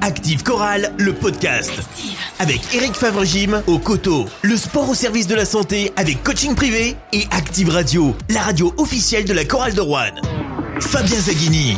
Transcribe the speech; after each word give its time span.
Active 0.00 0.44
Chorale, 0.44 0.92
le 0.96 1.12
podcast. 1.12 1.72
Avec 2.38 2.60
Eric 2.72 2.94
Favre-Gym 2.94 3.62
au 3.66 3.80
coteau. 3.80 4.26
Le 4.42 4.56
sport 4.56 4.88
au 4.88 4.94
service 4.94 5.26
de 5.26 5.34
la 5.34 5.44
santé 5.44 5.92
avec 5.96 6.22
coaching 6.22 6.54
privé. 6.54 6.96
Et 7.12 7.24
Active 7.32 7.68
Radio, 7.70 8.14
la 8.28 8.42
radio 8.42 8.72
officielle 8.76 9.24
de 9.24 9.32
la 9.32 9.44
chorale 9.44 9.74
de 9.74 9.80
Rouen. 9.80 10.14
Fabien 10.80 11.18
Zaghini. 11.18 11.76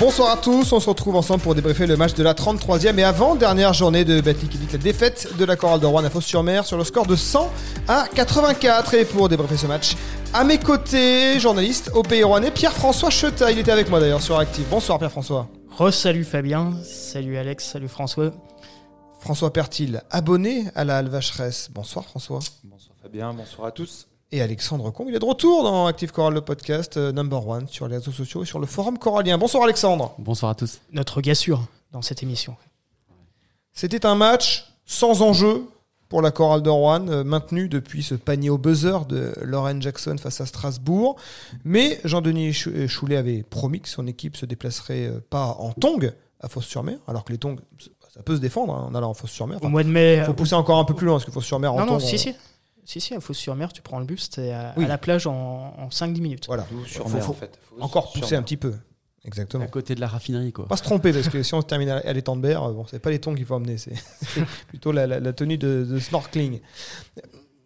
Bonsoir 0.00 0.32
à 0.32 0.36
tous, 0.36 0.72
on 0.72 0.80
se 0.80 0.90
retrouve 0.90 1.14
ensemble 1.14 1.42
pour 1.42 1.54
débriefer 1.54 1.86
le 1.86 1.96
match 1.96 2.14
de 2.14 2.24
la 2.24 2.34
33e 2.34 2.98
et 2.98 3.04
avant-dernière 3.04 3.72
journée 3.72 4.04
de 4.04 4.18
Elite, 4.18 4.72
la 4.72 4.78
défaite 4.78 5.28
de 5.38 5.44
la 5.44 5.54
chorale 5.54 5.80
de 5.80 5.86
Rouen 5.86 6.04
à 6.04 6.10
Fos-sur-Mer 6.10 6.66
sur 6.66 6.76
le 6.76 6.84
score 6.84 7.06
de 7.06 7.16
100 7.16 7.50
à 7.86 8.06
84. 8.12 8.94
Et 8.94 9.04
pour 9.04 9.28
débriefer 9.28 9.56
ce 9.56 9.66
match, 9.66 9.94
à 10.34 10.42
mes 10.42 10.58
côtés, 10.58 11.38
journaliste 11.38 11.92
au 11.94 12.02
Pays 12.02 12.24
Rouennais, 12.24 12.50
Pierre-François 12.50 13.10
Cheta. 13.10 13.52
Il 13.52 13.60
était 13.60 13.72
avec 13.72 13.88
moi 13.88 14.00
d'ailleurs 14.00 14.20
sur 14.20 14.36
Active. 14.36 14.64
Bonsoir 14.68 14.98
Pierre-François. 14.98 15.48
Re-salut 15.78 16.24
Fabien, 16.24 16.72
salut 16.84 17.36
Alex, 17.36 17.72
salut 17.72 17.88
François. 17.88 18.32
François 19.20 19.52
Pertil, 19.52 20.00
abonné 20.10 20.64
à 20.74 20.86
la 20.86 20.96
Alvacheresse. 20.96 21.68
Bonsoir 21.70 22.06
François. 22.06 22.38
Bonsoir 22.64 22.96
Fabien, 23.02 23.34
bonsoir 23.34 23.68
à 23.68 23.72
tous. 23.72 24.08
Et 24.32 24.40
Alexandre 24.40 24.90
Combe, 24.90 25.10
il 25.10 25.14
est 25.14 25.18
de 25.18 25.24
retour 25.26 25.64
dans 25.64 25.84
Active 25.84 26.12
Choral, 26.12 26.32
le 26.32 26.40
podcast 26.40 26.96
euh, 26.96 27.12
number 27.12 27.46
one 27.46 27.68
sur 27.68 27.88
les 27.88 27.96
réseaux 27.96 28.10
sociaux 28.10 28.42
et 28.42 28.46
sur 28.46 28.58
le 28.58 28.64
forum 28.64 28.96
corallien. 28.96 29.36
Bonsoir 29.36 29.64
Alexandre. 29.64 30.14
Bonsoir 30.16 30.52
à 30.52 30.54
tous. 30.54 30.80
Notre 30.92 31.20
gars 31.20 31.34
sûr 31.34 31.66
dans 31.92 32.00
cette 32.00 32.22
émission. 32.22 32.56
C'était 33.74 34.06
un 34.06 34.14
match 34.14 34.72
sans 34.86 35.20
enjeu 35.20 35.66
pour 36.08 36.22
la 36.22 36.30
chorale 36.30 36.62
de 36.62 36.70
Rouen, 36.70 37.08
euh, 37.08 37.24
maintenu 37.24 37.68
depuis 37.68 38.02
ce 38.02 38.14
panier 38.14 38.50
au 38.50 38.58
buzzer 38.58 39.06
de 39.08 39.32
Lauren 39.42 39.80
Jackson 39.80 40.16
face 40.18 40.40
à 40.40 40.46
Strasbourg. 40.46 41.16
Mais 41.64 42.00
Jean-Denis 42.04 42.56
euh, 42.68 42.86
Choulet 42.88 43.16
avait 43.16 43.42
promis 43.42 43.80
que 43.80 43.88
son 43.88 44.06
équipe 44.06 44.36
se 44.36 44.46
déplacerait 44.46 45.06
euh, 45.06 45.20
pas 45.30 45.56
en 45.58 45.72
tongs 45.72 46.12
à 46.40 46.48
Fos-sur-Mer, 46.48 46.98
alors 47.08 47.24
que 47.24 47.32
les 47.32 47.38
tongs, 47.38 47.56
ça 48.12 48.22
peut 48.22 48.36
se 48.36 48.40
défendre 48.40 48.74
hein, 48.74 48.86
en 48.90 48.94
allant 48.94 49.10
en 49.10 49.14
Fos-sur-Mer. 49.14 49.56
Au 49.56 49.60
Enfin, 49.60 49.68
mois 49.68 49.82
de 49.84 49.88
mai. 49.88 50.22
faut 50.26 50.34
pousser 50.34 50.54
encore 50.54 50.78
un 50.78 50.84
peu 50.84 50.94
plus 50.94 51.06
loin, 51.06 51.14
parce 51.16 51.24
que 51.24 51.30
Fos-sur-Mer 51.32 51.72
en 51.72 51.78
non, 51.80 51.86
non, 51.86 51.92
tongs, 51.98 52.00
si, 52.00 52.14
on- 52.14 52.18
si. 52.18 52.34
Si, 52.84 53.00
si, 53.00 53.14
à 53.14 53.20
Fos-sur-Mer, 53.20 53.72
tu 53.72 53.82
prends 53.82 53.98
le 53.98 54.04
bus, 54.04 54.30
t'es 54.30 54.52
à, 54.52 54.72
Oui. 54.76 54.84
à 54.84 54.88
la 54.88 54.96
plage 54.96 55.26
en, 55.26 55.74
en 55.76 55.88
5-10 55.88 56.20
minutes. 56.20 56.44
Voilà, 56.46 56.64
Sur 56.86 57.08
Faut- 57.08 57.16
mer, 57.16 57.24
faut 57.24 57.32
en 57.32 57.34
fait. 57.34 57.58
Faut 57.68 57.82
encore 57.82 58.12
pousser 58.12 58.36
un 58.36 58.42
petit 58.42 58.56
peu. 58.56 58.74
Exactement. 59.26 59.64
À 59.64 59.66
côté 59.66 59.94
de 59.94 60.00
la 60.00 60.06
raffinerie, 60.06 60.52
quoi. 60.52 60.66
Pas 60.66 60.76
se 60.76 60.82
tromper, 60.82 61.12
parce 61.12 61.28
que 61.28 61.42
si 61.42 61.52
on 61.54 61.60
se 61.60 61.66
termine 61.66 61.88
à 61.90 62.12
l'étang 62.12 62.36
de 62.36 62.40
Berre, 62.42 62.62
euh, 62.64 62.72
bon, 62.72 62.86
c'est 62.88 62.98
pas 63.00 63.10
les 63.10 63.18
tongs 63.18 63.34
qu'il 63.34 63.44
faut 63.44 63.54
emmener, 63.54 63.76
c'est 63.78 63.92
plutôt 64.68 64.92
la, 64.92 65.06
la- 65.06 65.20
la 65.20 65.32
tenue 65.32 65.58
de, 65.58 65.84
de 65.88 65.98
snorkeling. 65.98 66.60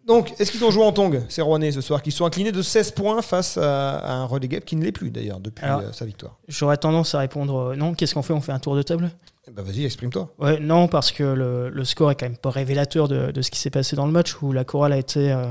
Donc, 0.07 0.33
est-ce 0.39 0.51
qu'ils 0.51 0.65
ont 0.65 0.71
joué 0.71 0.83
en 0.83 0.91
tongs, 0.91 1.21
ces 1.29 1.41
Rouennais, 1.43 1.71
ce 1.71 1.79
soir, 1.79 2.01
qui 2.01 2.11
sont 2.11 2.25
inclinés 2.25 2.51
de 2.51 2.61
16 2.63 2.91
points 2.91 3.21
face 3.21 3.57
à, 3.57 3.99
à 3.99 4.13
un 4.13 4.25
relais 4.25 4.47
qui 4.61 4.75
ne 4.75 4.83
l'est 4.83 4.91
plus, 4.91 5.11
d'ailleurs, 5.11 5.39
depuis 5.39 5.63
Alors- 5.63 5.81
euh, 5.81 5.91
sa 5.91 6.05
victoire? 6.05 6.37
J'aurais 6.47 6.77
tendance 6.77 7.13
à 7.13 7.19
répondre 7.19 7.55
euh, 7.71 7.75
non. 7.75 7.93
Qu'est-ce 7.93 8.15
qu'on 8.15 8.23
fait? 8.23 8.33
On 8.33 8.41
fait 8.41 8.51
un 8.51 8.59
tour 8.59 8.75
de 8.75 8.81
table? 8.81 9.11
Eh 9.47 9.51
ben, 9.51 9.61
Vas-y, 9.61 9.85
exprime-toi. 9.85 10.33
Ouais, 10.39 10.59
non, 10.59 10.87
parce 10.87 11.11
que 11.11 11.23
le, 11.23 11.69
le 11.69 11.83
score 11.85 12.09
est 12.11 12.15
quand 12.15 12.25
même 12.25 12.37
pas 12.37 12.49
révélateur 12.49 13.07
de, 13.07 13.31
de 13.31 13.41
ce 13.43 13.51
qui 13.51 13.59
s'est 13.59 13.69
passé 13.69 13.95
dans 13.95 14.07
le 14.07 14.11
match 14.11 14.41
où 14.41 14.51
la 14.51 14.63
chorale 14.63 14.93
a 14.93 14.97
été 14.97 15.31
euh, 15.31 15.45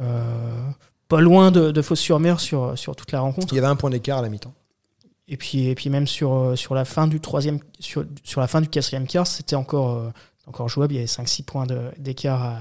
euh, 0.00 0.22
pas 1.08 1.20
loin 1.20 1.50
de, 1.50 1.70
de 1.70 1.82
Fos-sur-Mer 1.82 2.40
sur, 2.40 2.76
sur 2.78 2.96
toute 2.96 3.12
la 3.12 3.20
rencontre. 3.20 3.52
Il 3.52 3.56
y 3.56 3.58
avait 3.58 3.68
un 3.68 3.76
point 3.76 3.90
d'écart 3.90 4.18
à 4.18 4.22
la 4.22 4.28
mi-temps. 4.30 4.54
Et 5.28 5.36
puis, 5.36 5.68
et 5.68 5.74
puis 5.74 5.88
même 5.90 6.06
sur, 6.06 6.34
euh, 6.34 6.56
sur 6.56 6.74
la 6.74 6.84
fin 6.84 7.06
du 7.06 7.20
troisième, 7.20 7.58
sur, 7.80 8.04
sur 8.24 8.40
la 8.40 8.46
fin 8.46 8.60
du 8.60 8.68
quatrième 8.68 9.06
quart, 9.06 9.26
c'était 9.26 9.56
encore, 9.56 9.96
euh, 9.96 10.10
encore 10.46 10.68
jouable. 10.68 10.92
Il 10.92 10.96
y 10.96 10.98
avait 10.98 11.06
5-6 11.06 11.44
points 11.44 11.66
d'écart 11.98 12.42
à, 12.42 12.58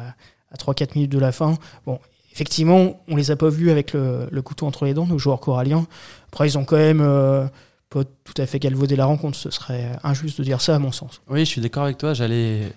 à 0.51 0.55
3-4 0.55 0.95
minutes 0.95 1.11
de 1.11 1.19
la 1.19 1.31
fin. 1.31 1.57
Bon, 1.85 1.99
effectivement, 2.31 3.01
on 3.09 3.15
les 3.15 3.31
a 3.31 3.35
pas 3.35 3.49
vus 3.49 3.69
avec 3.69 3.93
le, 3.93 4.27
le 4.31 4.41
couteau 4.41 4.65
entre 4.65 4.85
les 4.85 4.93
dents, 4.93 5.05
nos 5.05 5.17
joueurs 5.17 5.41
coralliens. 5.41 5.85
Après, 6.27 6.47
ils 6.47 6.57
ont 6.57 6.63
quand 6.63 6.77
même 6.77 7.01
euh, 7.01 7.45
pas 7.89 8.03
tout 8.05 8.41
à 8.41 8.45
fait 8.45 8.59
galvaudé 8.59 8.95
la 8.95 9.05
rencontre. 9.05 9.37
Ce 9.37 9.49
serait 9.49 9.91
injuste 10.03 10.39
de 10.39 10.43
dire 10.45 10.61
ça, 10.61 10.75
à 10.75 10.79
mon 10.79 10.93
sens. 10.93 11.21
Oui, 11.29 11.41
je 11.41 11.45
suis 11.45 11.61
d'accord 11.61 11.83
avec 11.83 11.97
toi. 11.97 12.13
J'allais 12.13 12.71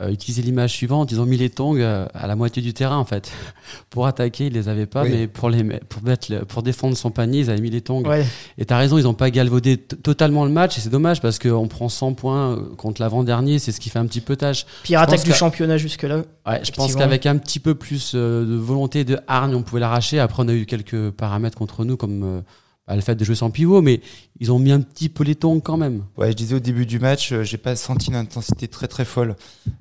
euh, 0.00 0.10
utiliser 0.10 0.42
l'image 0.42 0.72
suivante. 0.72 1.12
Ils 1.12 1.20
ont 1.20 1.26
mis 1.26 1.36
les 1.36 1.50
tongs 1.50 1.76
euh, 1.78 2.06
à 2.14 2.26
la 2.26 2.34
moitié 2.34 2.60
du 2.62 2.74
terrain, 2.74 2.96
en 2.98 3.04
fait. 3.04 3.30
pour 3.90 4.06
attaquer, 4.06 4.46
ils 4.46 4.52
les 4.52 4.68
avaient 4.68 4.86
pas, 4.86 5.02
Oui. 5.04 5.10
mais 5.12 5.26
pour, 5.28 5.50
les, 5.50 5.62
pour, 5.62 6.02
mettre 6.02 6.32
le- 6.32 6.44
pour 6.44 6.62
défendre 6.64 6.96
son 6.96 7.10
panier, 7.10 7.40
ils 7.40 7.50
avaient 7.50 7.60
mis 7.60 7.70
les 7.70 7.80
tongs. 7.80 8.02
Ouais, 8.02 8.26
Et 8.58 8.64
t'as 8.64 8.76
raison, 8.78 8.98
ils 8.98 9.04
n'ont 9.04 9.14
pas 9.14 9.30
galvaudé 9.30 9.76
totalement 9.78 10.44
le 10.44 10.50
match. 10.50 10.78
Et 10.78 10.80
c'est 10.80 10.90
dommage 10.90 11.20
parce 11.20 11.38
qu'on 11.38 11.68
prend 11.68 11.88
100 11.88 12.14
points 12.14 12.52
euh, 12.56 12.74
contre 12.76 13.00
l'avant-dernier. 13.00 13.58
C'est 13.58 13.70
ce 13.72 13.78
qui 13.80 13.88
fait 13.90 13.98
un 14.00 14.06
petit 14.06 14.20
peu 14.20 14.34
tâche. 14.36 14.66
pire 14.82 15.00
attaque 15.00 15.22
du 15.24 15.32
championnat 15.32 15.78
jusque-là. 15.78 16.22
Ouais, 16.46 16.60
je 16.64 16.72
pense 16.72 16.94
qu'avec 16.96 17.26
un 17.26 17.36
petit 17.36 17.60
peu 17.60 17.74
plus 17.74 18.12
euh, 18.14 18.44
de 18.44 18.56
volonté 18.56 19.04
de 19.04 19.18
hargne, 19.28 19.54
on 19.54 19.62
pouvait 19.62 19.80
l'arracher. 19.80 20.18
Après, 20.18 20.42
on 20.44 20.48
a 20.48 20.52
eu 20.54 20.66
quelques 20.66 21.10
paramètres 21.10 21.56
contre 21.56 21.84
nous, 21.84 21.96
comme 21.96 22.22
euh, 22.24 22.40
le 22.88 23.00
fait 23.00 23.14
de 23.14 23.24
jouer 23.24 23.34
sans 23.34 23.50
pivot, 23.50 23.80
mais 23.80 24.00
ils 24.40 24.52
ont 24.52 24.58
mis 24.58 24.70
un 24.70 24.80
petit 24.80 25.08
peu 25.08 25.24
les 25.24 25.34
tongs 25.34 25.60
quand 25.60 25.76
même. 25.76 26.04
Ouais, 26.18 26.30
je 26.30 26.36
disais 26.36 26.54
au 26.54 26.60
début 26.60 26.84
du 26.84 26.98
match, 26.98 27.32
euh, 27.32 27.42
j'ai 27.42 27.56
pas 27.56 27.76
senti 27.76 28.08
une 28.08 28.16
intensité 28.16 28.68
très 28.68 28.88
très 28.88 29.06
folle. 29.06 29.36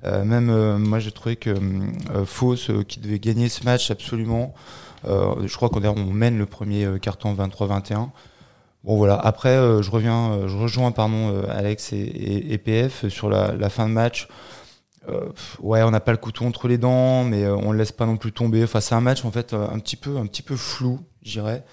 Euh, 0.06 0.24
même 0.24 0.50
euh, 0.50 0.78
moi, 0.78 1.00
j'ai 1.00 1.12
trouvé 1.12 1.36
que 1.36 1.50
euh, 1.50 2.25
Fauss, 2.25 2.69
euh, 2.69 2.84
qui 2.84 3.00
devait 3.02 3.19
gagner 3.19 3.50
ce 3.50 3.63
match 3.66 3.92
absolument, 3.92 4.53
je 5.06 5.53
crois 5.53 5.68
qu'on 5.68 5.84
on 5.84 6.13
mène 6.13 6.38
le 6.38 6.46
premier 6.46 6.88
carton 7.02 7.34
23-21. 7.34 8.09
Bon 8.86 8.96
voilà. 8.96 9.16
Après, 9.16 9.53
je 9.53 9.92
reviens, 9.92 10.47
je 10.47 10.56
rejoins 10.56 10.94
pardon 10.94 11.44
Alex 11.50 11.92
et, 11.92 12.53
et, 12.53 12.58
PF 12.58 13.09
sur 13.09 13.30
la, 13.30 13.69
fin 13.69 13.90
de 13.90 13.94
match. 13.94 14.30
Ouais, 15.59 15.84
on 15.84 15.92
n'a 15.92 16.00
pas 16.00 16.13
le 16.13 16.18
couteau 16.18 16.46
entre 16.46 16.69
les 16.69 16.78
dents, 16.78 17.25
mais 17.25 17.46
on 17.46 17.74
le 17.74 17.80
laisse 17.80 17.92
pas 17.92 18.06
non 18.06 18.16
plus 18.16 18.31
tomber. 18.31 18.63
Enfin, 18.63 18.80
c'est 18.80 18.96
un 18.96 19.02
match 19.02 19.25
en 19.25 19.31
fait 19.31 19.53
un 19.53 19.78
petit 19.80 19.97
peu, 19.97 20.16
un 20.16 20.25
petit 20.25 20.42
peu 20.42 20.56
flou, 20.56 21.02
je 21.22 21.31
dirais, 21.31 21.66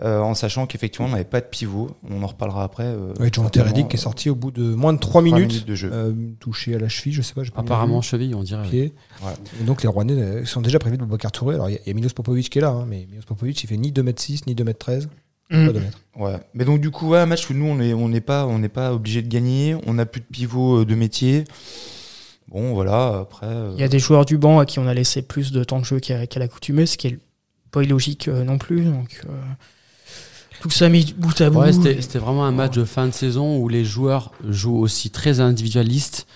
euh, 0.00 0.20
en 0.20 0.34
sachant 0.34 0.66
qu'effectivement 0.66 1.08
on 1.08 1.10
n'avait 1.10 1.24
pas 1.24 1.40
de 1.40 1.46
pivot. 1.46 1.90
On 2.08 2.22
en 2.22 2.26
reparlera 2.26 2.62
après. 2.64 2.84
euh, 2.84 3.12
Oui, 3.20 3.28
John 3.32 3.44
certainement, 3.46 3.68
Reddick 3.68 3.92
est 3.94 3.98
euh, 3.98 4.00
sorti 4.00 4.30
au 4.30 4.34
bout 4.34 4.50
de 4.50 4.62
moins 4.74 4.92
de 4.92 4.98
3 4.98 5.10
trois 5.10 5.22
minutes, 5.22 5.66
de 5.66 5.74
jeu. 5.74 5.90
euh, 5.92 6.12
touché 6.40 6.74
à 6.74 6.78
la 6.78 6.88
cheville, 6.88 7.12
je 7.12 7.22
sais 7.22 7.34
pas. 7.34 7.42
Apparemment, 7.56 8.00
cheville, 8.02 8.34
on 8.34 8.42
dirait. 8.42 8.62
Ouais. 8.70 9.32
Et 9.60 9.64
donc 9.64 9.82
les 9.82 9.88
Rouennais 9.88 10.44
sont 10.44 10.60
déjà 10.60 10.78
prévus 10.78 10.96
de 10.98 11.02
Boubacar 11.02 11.32
Touré. 11.32 11.54
Alors 11.56 11.68
il 11.68 11.72
y 11.72 11.76
a- 11.76 11.80
il 11.84 11.88
y, 11.88 11.90
a 11.90 11.94
Milos 11.94 12.10
Popovic 12.14 12.48
qui 12.50 12.58
est 12.58 12.62
là, 12.62 12.70
hein, 12.70 12.86
mais 12.88 13.06
Milos 13.10 13.24
Popovic 13.26 13.62
il 13.62 13.66
fait 13.66 13.76
ni 13.76 13.90
2m6 13.92 14.42
ni 14.46 14.54
2m13. 14.54 15.08
Mm. 15.50 15.66
Pas 15.66 15.72
2 15.72 15.80
mètres. 15.80 15.98
Ouais. 16.16 16.36
Mais 16.54 16.64
donc 16.64 16.80
du 16.80 16.90
coup, 16.90 17.08
ouais, 17.08 17.18
un 17.18 17.26
match 17.26 17.48
où 17.50 17.54
nous 17.54 17.64
on 17.66 17.80
est, 17.80 17.94
on 17.94 18.08
n'est 18.08 18.20
pas, 18.20 18.46
on 18.46 18.58
n'est 18.58 18.68
pas 18.68 18.92
obligé 18.92 19.22
de 19.22 19.28
gagner. 19.28 19.74
On 19.86 19.94
n'a 19.94 20.04
plus 20.06 20.20
de 20.20 20.26
pivot 20.26 20.84
de 20.84 20.94
métier. 20.94 21.44
Bon, 22.48 22.72
voilà. 22.74 23.18
Après. 23.20 23.46
euh, 23.46 23.72
Il 23.74 23.80
y 23.80 23.84
a 23.84 23.88
des 23.88 23.98
joueurs 23.98 24.24
du 24.24 24.38
banc 24.38 24.58
à 24.58 24.66
qui 24.66 24.78
on 24.78 24.86
a 24.86 24.94
laissé 24.94 25.22
plus 25.22 25.52
de 25.52 25.64
temps 25.64 25.80
de 25.80 25.84
jeu 25.84 26.00
qu'à 26.00 26.26
qu'à 26.26 26.38
l'accoutumée, 26.40 26.86
ce 26.86 26.96
qui 26.96 27.08
est 27.08 27.18
pas 27.70 27.82
illogique 27.82 28.28
euh, 28.28 28.44
non 28.44 28.56
plus. 28.58 28.84
Donc, 28.84 29.20
euh, 29.28 29.32
tout 30.60 30.70
ça 30.70 30.88
mis 30.88 31.14
bout 31.16 31.40
à 31.40 31.50
bout. 31.50 31.60
Ouais, 31.60 31.72
c'était 31.72 32.00
c'était 32.00 32.18
vraiment 32.18 32.44
un 32.44 32.52
match 32.52 32.74
de 32.74 32.84
fin 32.84 33.06
de 33.06 33.12
saison 33.12 33.58
où 33.58 33.68
les 33.68 33.84
joueurs 33.84 34.32
jouent 34.48 34.78
aussi 34.78 35.10
très 35.10 35.40
individualistes 35.40 36.26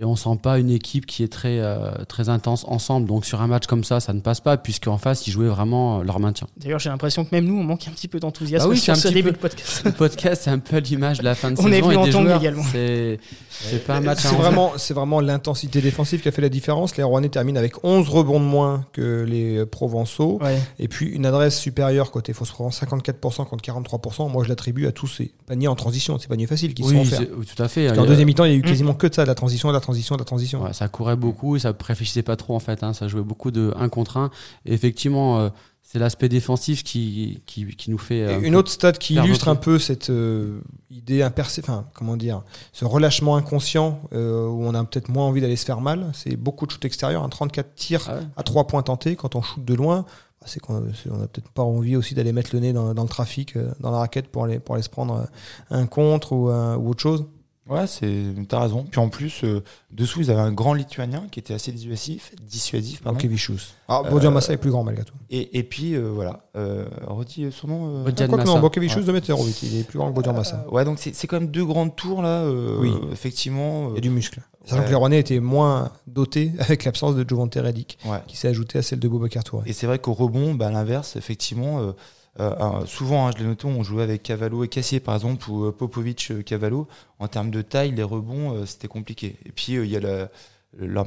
et 0.00 0.04
on 0.04 0.16
sent 0.16 0.38
pas 0.42 0.58
une 0.58 0.70
équipe 0.70 1.04
qui 1.06 1.22
est 1.22 1.28
très 1.28 1.58
euh, 1.60 1.90
très 2.08 2.28
intense 2.28 2.64
ensemble. 2.66 3.06
Donc 3.06 3.24
sur 3.26 3.40
un 3.42 3.46
match 3.46 3.66
comme 3.66 3.84
ça, 3.84 4.00
ça 4.00 4.12
ne 4.12 4.20
passe 4.20 4.40
pas 4.40 4.56
puisqu'en 4.56 4.96
face 4.98 5.26
ils 5.26 5.30
jouaient 5.30 5.48
vraiment 5.48 6.00
euh, 6.00 6.02
leur 6.04 6.18
maintien. 6.20 6.46
D'ailleurs, 6.56 6.78
j'ai 6.78 6.88
l'impression 6.90 7.24
que 7.24 7.28
même 7.32 7.44
nous, 7.44 7.58
on 7.58 7.62
manque 7.64 7.86
un 7.86 7.90
petit 7.90 8.08
peu 8.08 8.18
d'enthousiasme 8.18 8.64
Ah 8.66 8.70
oui, 8.70 8.78
sur 8.78 8.84
c'est 8.86 8.92
un 8.92 8.94
ce 9.02 9.08
petit 9.08 9.14
début 9.14 9.28
peu. 9.28 9.34
de 9.34 9.38
podcast. 9.38 9.82
Le 9.84 9.92
podcast, 9.92 10.42
c'est 10.44 10.50
un 10.50 10.58
peu 10.58 10.78
l'image 10.78 11.18
de 11.18 11.24
la 11.24 11.34
fin 11.34 11.50
de 11.50 11.54
On 11.60 11.64
saison 11.64 11.72
est 11.74 11.80
venu 11.82 11.94
et 11.94 11.96
en 11.98 12.04
des 12.04 12.10
joueurs. 12.12 12.40
également. 12.40 12.62
C'est 12.72 13.20
c'est 13.50 13.84
pas 13.86 13.96
un 13.96 14.00
match 14.00 14.20
C'est 14.20 14.34
vraiment, 14.34 14.72
c'est 14.78 14.94
vraiment 14.94 15.20
l'intensité 15.20 15.80
défensive 15.82 16.22
qui 16.22 16.28
a 16.28 16.32
fait 16.32 16.40
la 16.42 16.48
différence. 16.48 16.96
Les 16.96 17.02
Rouennais 17.02 17.28
terminent 17.28 17.58
avec 17.58 17.84
11 17.84 18.08
rebonds 18.08 18.40
de 18.40 18.44
moins 18.46 18.86
que 18.92 19.24
les 19.28 19.58
euh, 19.58 19.66
Provençaux. 19.66 20.38
Ouais. 20.42 20.58
Et 20.78 20.88
puis 20.88 21.08
une 21.10 21.26
adresse 21.26 21.58
supérieure 21.58 22.10
côté 22.10 22.32
Fos-Provence, 22.32 22.80
54% 22.82 23.44
contre 23.46 23.62
43%. 23.62 24.30
Moi 24.30 24.44
je 24.44 24.48
l'attribue 24.48 24.86
à 24.86 24.92
tous 24.92 25.08
ces 25.08 25.32
paniers 25.46 25.68
en 25.68 25.74
transition, 25.74 26.18
ces 26.18 26.28
paniers 26.28 26.46
faciles 26.46 26.72
qui 26.72 26.82
se 26.84 26.88
sont 26.88 26.94
Oui, 26.94 27.00
offerts. 27.02 27.18
c'est- 27.18 27.30
oui, 27.36 27.44
tout 27.44 27.62
à 27.62 27.68
fait. 27.68 27.88
A- 27.88 27.92
deuxième 28.06 28.26
mi-temps, 28.26 28.44
il 28.46 28.52
y 28.52 28.54
a 28.54 28.56
eu 28.56 28.62
quasiment 28.62 28.94
que 28.94 29.06
de 29.06 29.14
ça, 29.14 29.22
de 29.22 29.28
la 29.28 29.34
transition, 29.34 29.68
de 29.68 29.74
la 29.74 29.80
transition, 29.80 29.89
de 29.92 30.18
la 30.18 30.24
transition. 30.24 30.62
Ouais, 30.62 30.72
ça 30.72 30.88
courait 30.88 31.16
beaucoup 31.16 31.56
et 31.56 31.58
ça 31.58 31.72
réfléchissait 31.84 32.22
pas 32.22 32.36
trop 32.36 32.54
en 32.54 32.60
fait. 32.60 32.82
hein. 32.82 32.92
Ça 32.92 33.08
jouait 33.08 33.22
beaucoup 33.22 33.50
de 33.50 33.72
1 33.76 33.88
contre 33.88 34.16
1. 34.16 34.30
Et 34.66 34.72
effectivement, 34.72 35.38
euh, 35.40 35.48
c'est 35.82 35.98
l'aspect 35.98 36.28
défensif 36.28 36.84
qui, 36.84 37.42
qui, 37.46 37.66
qui 37.76 37.90
nous 37.90 37.98
fait. 37.98 38.22
Euh, 38.22 38.40
une 38.40 38.54
autre 38.54 38.70
stat 38.70 38.92
qui 38.92 39.14
illustre 39.14 39.48
un 39.48 39.56
peu 39.56 39.78
cette 39.78 40.10
euh, 40.10 40.60
idée 40.90 41.22
impercé, 41.22 41.60
enfin 41.64 41.84
comment 41.94 42.16
dire, 42.16 42.42
ce 42.72 42.84
relâchement 42.84 43.36
inconscient 43.36 44.00
où 44.12 44.16
on 44.16 44.74
a 44.74 44.84
peut-être 44.84 45.08
moins 45.08 45.24
envie 45.26 45.40
d'aller 45.40 45.56
se 45.56 45.64
faire 45.64 45.80
mal, 45.80 46.10
c'est 46.14 46.36
beaucoup 46.36 46.66
de 46.66 46.70
shoots 46.70 46.84
extérieurs, 46.84 47.24
un 47.24 47.28
34 47.28 47.74
tirs 47.74 48.06
Ah 48.08 48.14
ouais. 48.16 48.20
à 48.36 48.42
3 48.44 48.66
points 48.66 48.82
tentés 48.82 49.16
quand 49.16 49.34
on 49.34 49.42
shoot 49.42 49.64
de 49.64 49.74
loin. 49.74 50.02
bah, 50.40 50.46
C'est 50.46 50.60
qu'on 50.60 50.80
n'a 50.80 51.26
peut-être 51.26 51.50
pas 51.50 51.62
envie 51.64 51.96
aussi 51.96 52.14
d'aller 52.14 52.32
mettre 52.32 52.50
le 52.54 52.60
nez 52.60 52.72
dans, 52.72 52.94
dans 52.94 53.02
le 53.02 53.08
trafic, 53.08 53.56
dans 53.80 53.90
la 53.90 53.98
raquette 53.98 54.28
pour 54.28 54.44
aller, 54.44 54.60
pour 54.60 54.76
aller 54.76 54.84
se 54.84 54.88
prendre 54.90 55.26
un 55.70 55.86
contre 55.86 56.32
ou, 56.32 56.48
un- 56.50 56.76
ou 56.76 56.90
autre 56.90 57.00
chose. 57.02 57.24
Ouais, 57.70 57.86
c'est, 57.86 58.10
t'as 58.48 58.60
raison. 58.60 58.84
Puis 58.90 59.00
en 59.00 59.08
plus, 59.08 59.44
euh, 59.44 59.62
dessous, 59.92 60.20
ils 60.22 60.30
avaient 60.30 60.40
un 60.40 60.50
grand 60.52 60.74
lituanien 60.74 61.24
qui 61.30 61.38
était 61.38 61.54
assez 61.54 61.70
dissuasif, 61.70 62.32
dissuasif, 62.42 63.00
pardon. 63.02 63.16
Borkevichus. 63.16 63.74
Alors, 63.88 64.06
Euh, 64.06 64.10
Bodian 64.10 64.32
Massa 64.32 64.52
est 64.52 64.56
plus 64.56 64.70
grand 64.72 64.82
malgré 64.82 65.04
tout. 65.04 65.14
Et, 65.30 65.56
et 65.58 65.62
puis, 65.62 65.94
euh, 65.94 66.10
voilà. 66.12 66.40
Euh, 66.56 66.86
redis 67.06 67.52
son 67.52 67.68
nom. 67.68 67.86
euh, 68.00 68.04
Bodian 68.04 68.24
Ah, 68.24 68.28
quoi 68.28 68.38
que 68.38 68.42
Massa. 68.42 68.54
non, 68.54 68.60
Borkevichus 68.60 68.96
Ouais. 68.98 69.04
de 69.04 69.12
2m08, 69.20 69.58
il 69.62 69.78
est 69.78 69.84
plus 69.84 69.98
grand 69.98 70.10
que 70.10 70.14
Bodian 70.16 70.32
Massa. 70.32 70.64
Euh, 70.66 70.70
ouais, 70.74 70.84
donc 70.84 70.98
c'est, 70.98 71.14
c'est 71.14 71.26
quand 71.28 71.38
même 71.40 71.50
deux 71.50 71.64
grandes 71.64 71.94
tours, 71.94 72.22
là. 72.22 72.42
euh, 72.42 72.76
Oui. 72.80 72.92
Effectivement. 73.12 73.90
Il 73.90 73.94
y 73.94 73.98
a 73.98 74.00
du 74.00 74.10
muscle. 74.10 74.40
Sachant 74.64 74.80
Ouais. 74.80 74.84
que 74.86 74.90
les 74.90 74.96
Rouennais 74.96 75.20
étaient 75.20 75.40
moins 75.40 75.90
dotés 76.06 76.52
avec 76.58 76.84
l'absence 76.84 77.14
de 77.14 77.24
Jovante 77.28 77.54
Reddick, 77.54 77.98
Ouais. 78.04 78.18
qui 78.26 78.36
s'est 78.36 78.48
ajouté 78.48 78.78
à 78.78 78.82
celle 78.82 78.98
de 78.98 79.06
Boubacar 79.08 79.44
Touré. 79.44 79.62
Et 79.70 79.72
c'est 79.72 79.86
vrai 79.86 79.98
qu'au 80.00 80.12
rebond, 80.12 80.54
bah, 80.54 80.66
à 80.66 80.70
l'inverse, 80.70 81.14
effectivement, 81.16 81.80
euh, 82.40 82.86
souvent, 82.86 83.26
hein, 83.26 83.32
je 83.36 83.42
l'ai 83.42 83.48
noté, 83.48 83.66
on 83.66 83.82
jouait 83.82 84.02
avec 84.02 84.22
Cavallo 84.22 84.64
et 84.64 84.68
Cassier, 84.68 85.00
par 85.00 85.14
exemple, 85.14 85.48
ou 85.50 85.64
euh, 85.66 85.72
Popovic, 85.72 86.28
euh, 86.30 86.42
Cavallo. 86.42 86.88
En 87.18 87.28
termes 87.28 87.50
de 87.50 87.62
taille, 87.62 87.92
les 87.92 88.02
rebonds, 88.02 88.54
euh, 88.54 88.66
c'était 88.66 88.88
compliqué. 88.88 89.36
Et 89.46 89.52
puis, 89.52 89.76
euh, 89.76 89.84
il 89.84 89.90
y 89.90 89.96
a 89.96 90.00
la- 90.00 90.28
leur 90.78 91.04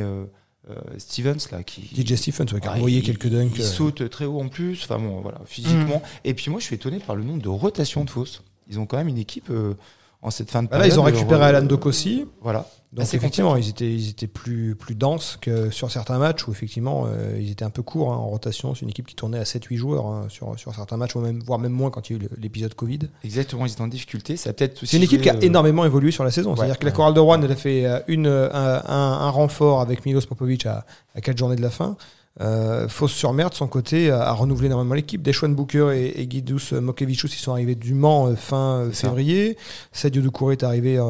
euh, 0.00 0.24
euh, 0.70 0.74
Stevens, 0.98 1.38
là, 1.52 1.62
qui. 1.62 1.82
DJ 1.94 2.12
ouais, 2.52 2.60
qui 2.60 2.66
a 2.66 2.72
Ouais, 2.72 2.76
envoyé 2.78 2.98
il- 2.98 3.04
quelques 3.04 3.28
dunks. 3.28 3.52
Il 3.54 3.62
euh, 3.62 3.64
saute 3.64 4.08
très 4.10 4.24
haut 4.26 4.40
en 4.40 4.48
plus, 4.48 4.82
enfin 4.84 4.98
bon, 4.98 5.20
voilà, 5.20 5.40
physiquement. 5.46 5.98
Mm. 5.98 6.28
Et 6.28 6.34
puis 6.34 6.50
moi, 6.50 6.60
je 6.60 6.64
suis 6.66 6.74
étonné 6.76 6.98
par 6.98 7.16
le 7.16 7.22
nombre 7.24 7.40
de 7.42 7.48
rotations 7.48 8.04
de 8.04 8.10
fausses. 8.10 8.42
Ils 8.68 8.78
ont 8.78 8.86
quand 8.86 8.98
même 8.98 9.08
une 9.08 9.18
équipe 9.18 9.50
euh, 9.50 9.74
en 10.22 10.30
cette 10.30 10.50
fin 10.50 10.62
de 10.62 10.68
bah 10.68 10.78
là, 10.78 10.86
ils 10.86 10.98
ont 11.00 11.02
période, 11.04 11.14
récupéré 11.20 11.42
euh, 11.44 11.48
Alan 11.48 11.62
Doc 11.66 11.86
aussi. 11.86 12.26
Voilà. 12.42 12.66
Donc 12.92 13.04
Assez 13.04 13.16
effectivement, 13.16 13.54
ils 13.56 13.68
étaient, 13.68 13.90
ils 13.90 14.08
étaient 14.10 14.26
plus, 14.26 14.74
plus 14.74 14.96
denses 14.96 15.38
que 15.40 15.70
sur 15.70 15.92
certains 15.92 16.18
matchs 16.18 16.48
où 16.48 16.50
effectivement 16.50 17.04
euh, 17.06 17.38
ils 17.40 17.52
étaient 17.52 17.64
un 17.64 17.70
peu 17.70 17.82
courts 17.82 18.12
hein, 18.12 18.16
en 18.16 18.26
rotation. 18.28 18.74
C'est 18.74 18.80
une 18.82 18.88
équipe 18.90 19.06
qui 19.06 19.14
tournait 19.14 19.38
à 19.38 19.44
7-8 19.44 19.76
joueurs 19.76 20.06
hein, 20.06 20.26
sur, 20.28 20.58
sur 20.58 20.74
certains 20.74 20.96
matchs, 20.96 21.14
ou 21.14 21.20
même, 21.20 21.40
voire 21.40 21.60
même 21.60 21.70
moins 21.72 21.90
quand 21.90 22.10
il 22.10 22.16
y 22.16 22.20
a 22.20 22.22
eu 22.24 22.28
l'épisode 22.38 22.74
Covid. 22.74 22.98
Exactement, 23.22 23.64
ils 23.64 23.70
étaient 23.72 23.80
en 23.80 23.86
difficulté. 23.86 24.36
Ça 24.36 24.52
peut-être 24.52 24.84
C'est 24.84 24.96
une 24.96 25.04
équipe 25.04 25.22
qui 25.22 25.30
a 25.30 25.36
euh, 25.36 25.40
énormément 25.40 25.84
évolué 25.84 26.10
sur 26.10 26.24
la 26.24 26.32
saison. 26.32 26.50
ouais, 26.50 26.56
C'est-à-dire 26.56 26.78
que 26.80 26.84
la. 26.84 26.90
Chorale 26.90 27.14
de 27.14 27.20
Rouen, 27.20 27.40
elle 27.40 27.52
a 27.52 27.56
fait 27.56 27.86
une, 28.08 28.26
un, 28.26 28.50
un- 28.52 28.82
un 29.20 29.30
renfort 29.30 29.80
avec 29.80 30.04
Milos 30.04 30.22
Popovic 30.28 30.66
à, 30.66 30.84
à 31.14 31.20
4 31.20 31.38
journées 31.38 31.56
de 31.56 31.62
la 31.62 31.70
fin. 31.70 31.96
Euh, 32.40 32.88
Fosse-sur-Mer, 32.88 33.50
de 33.50 33.54
son 33.54 33.66
côté, 33.66 34.10
a, 34.10 34.22
a 34.22 34.32
renouvelé 34.32 34.66
énormément 34.66 34.94
l'équipe. 34.94 35.20
Deshaun 35.20 35.50
Booker 35.50 35.90
et, 35.94 36.20
et 36.22 36.26
Guidous 36.26 36.60
Mokevicius, 36.80 37.34
ils 37.34 37.38
sont 37.38 37.50
arrivés 37.52 37.74
du 37.74 37.92
Mans 37.92 38.28
euh, 38.28 38.36
fin 38.36 38.78
euh, 38.86 38.90
février. 38.92 39.58
Sadio 39.92 40.22
Doucouré 40.22 40.52
est 40.52 40.62
arrivé 40.62 40.96
euh, 40.96 41.02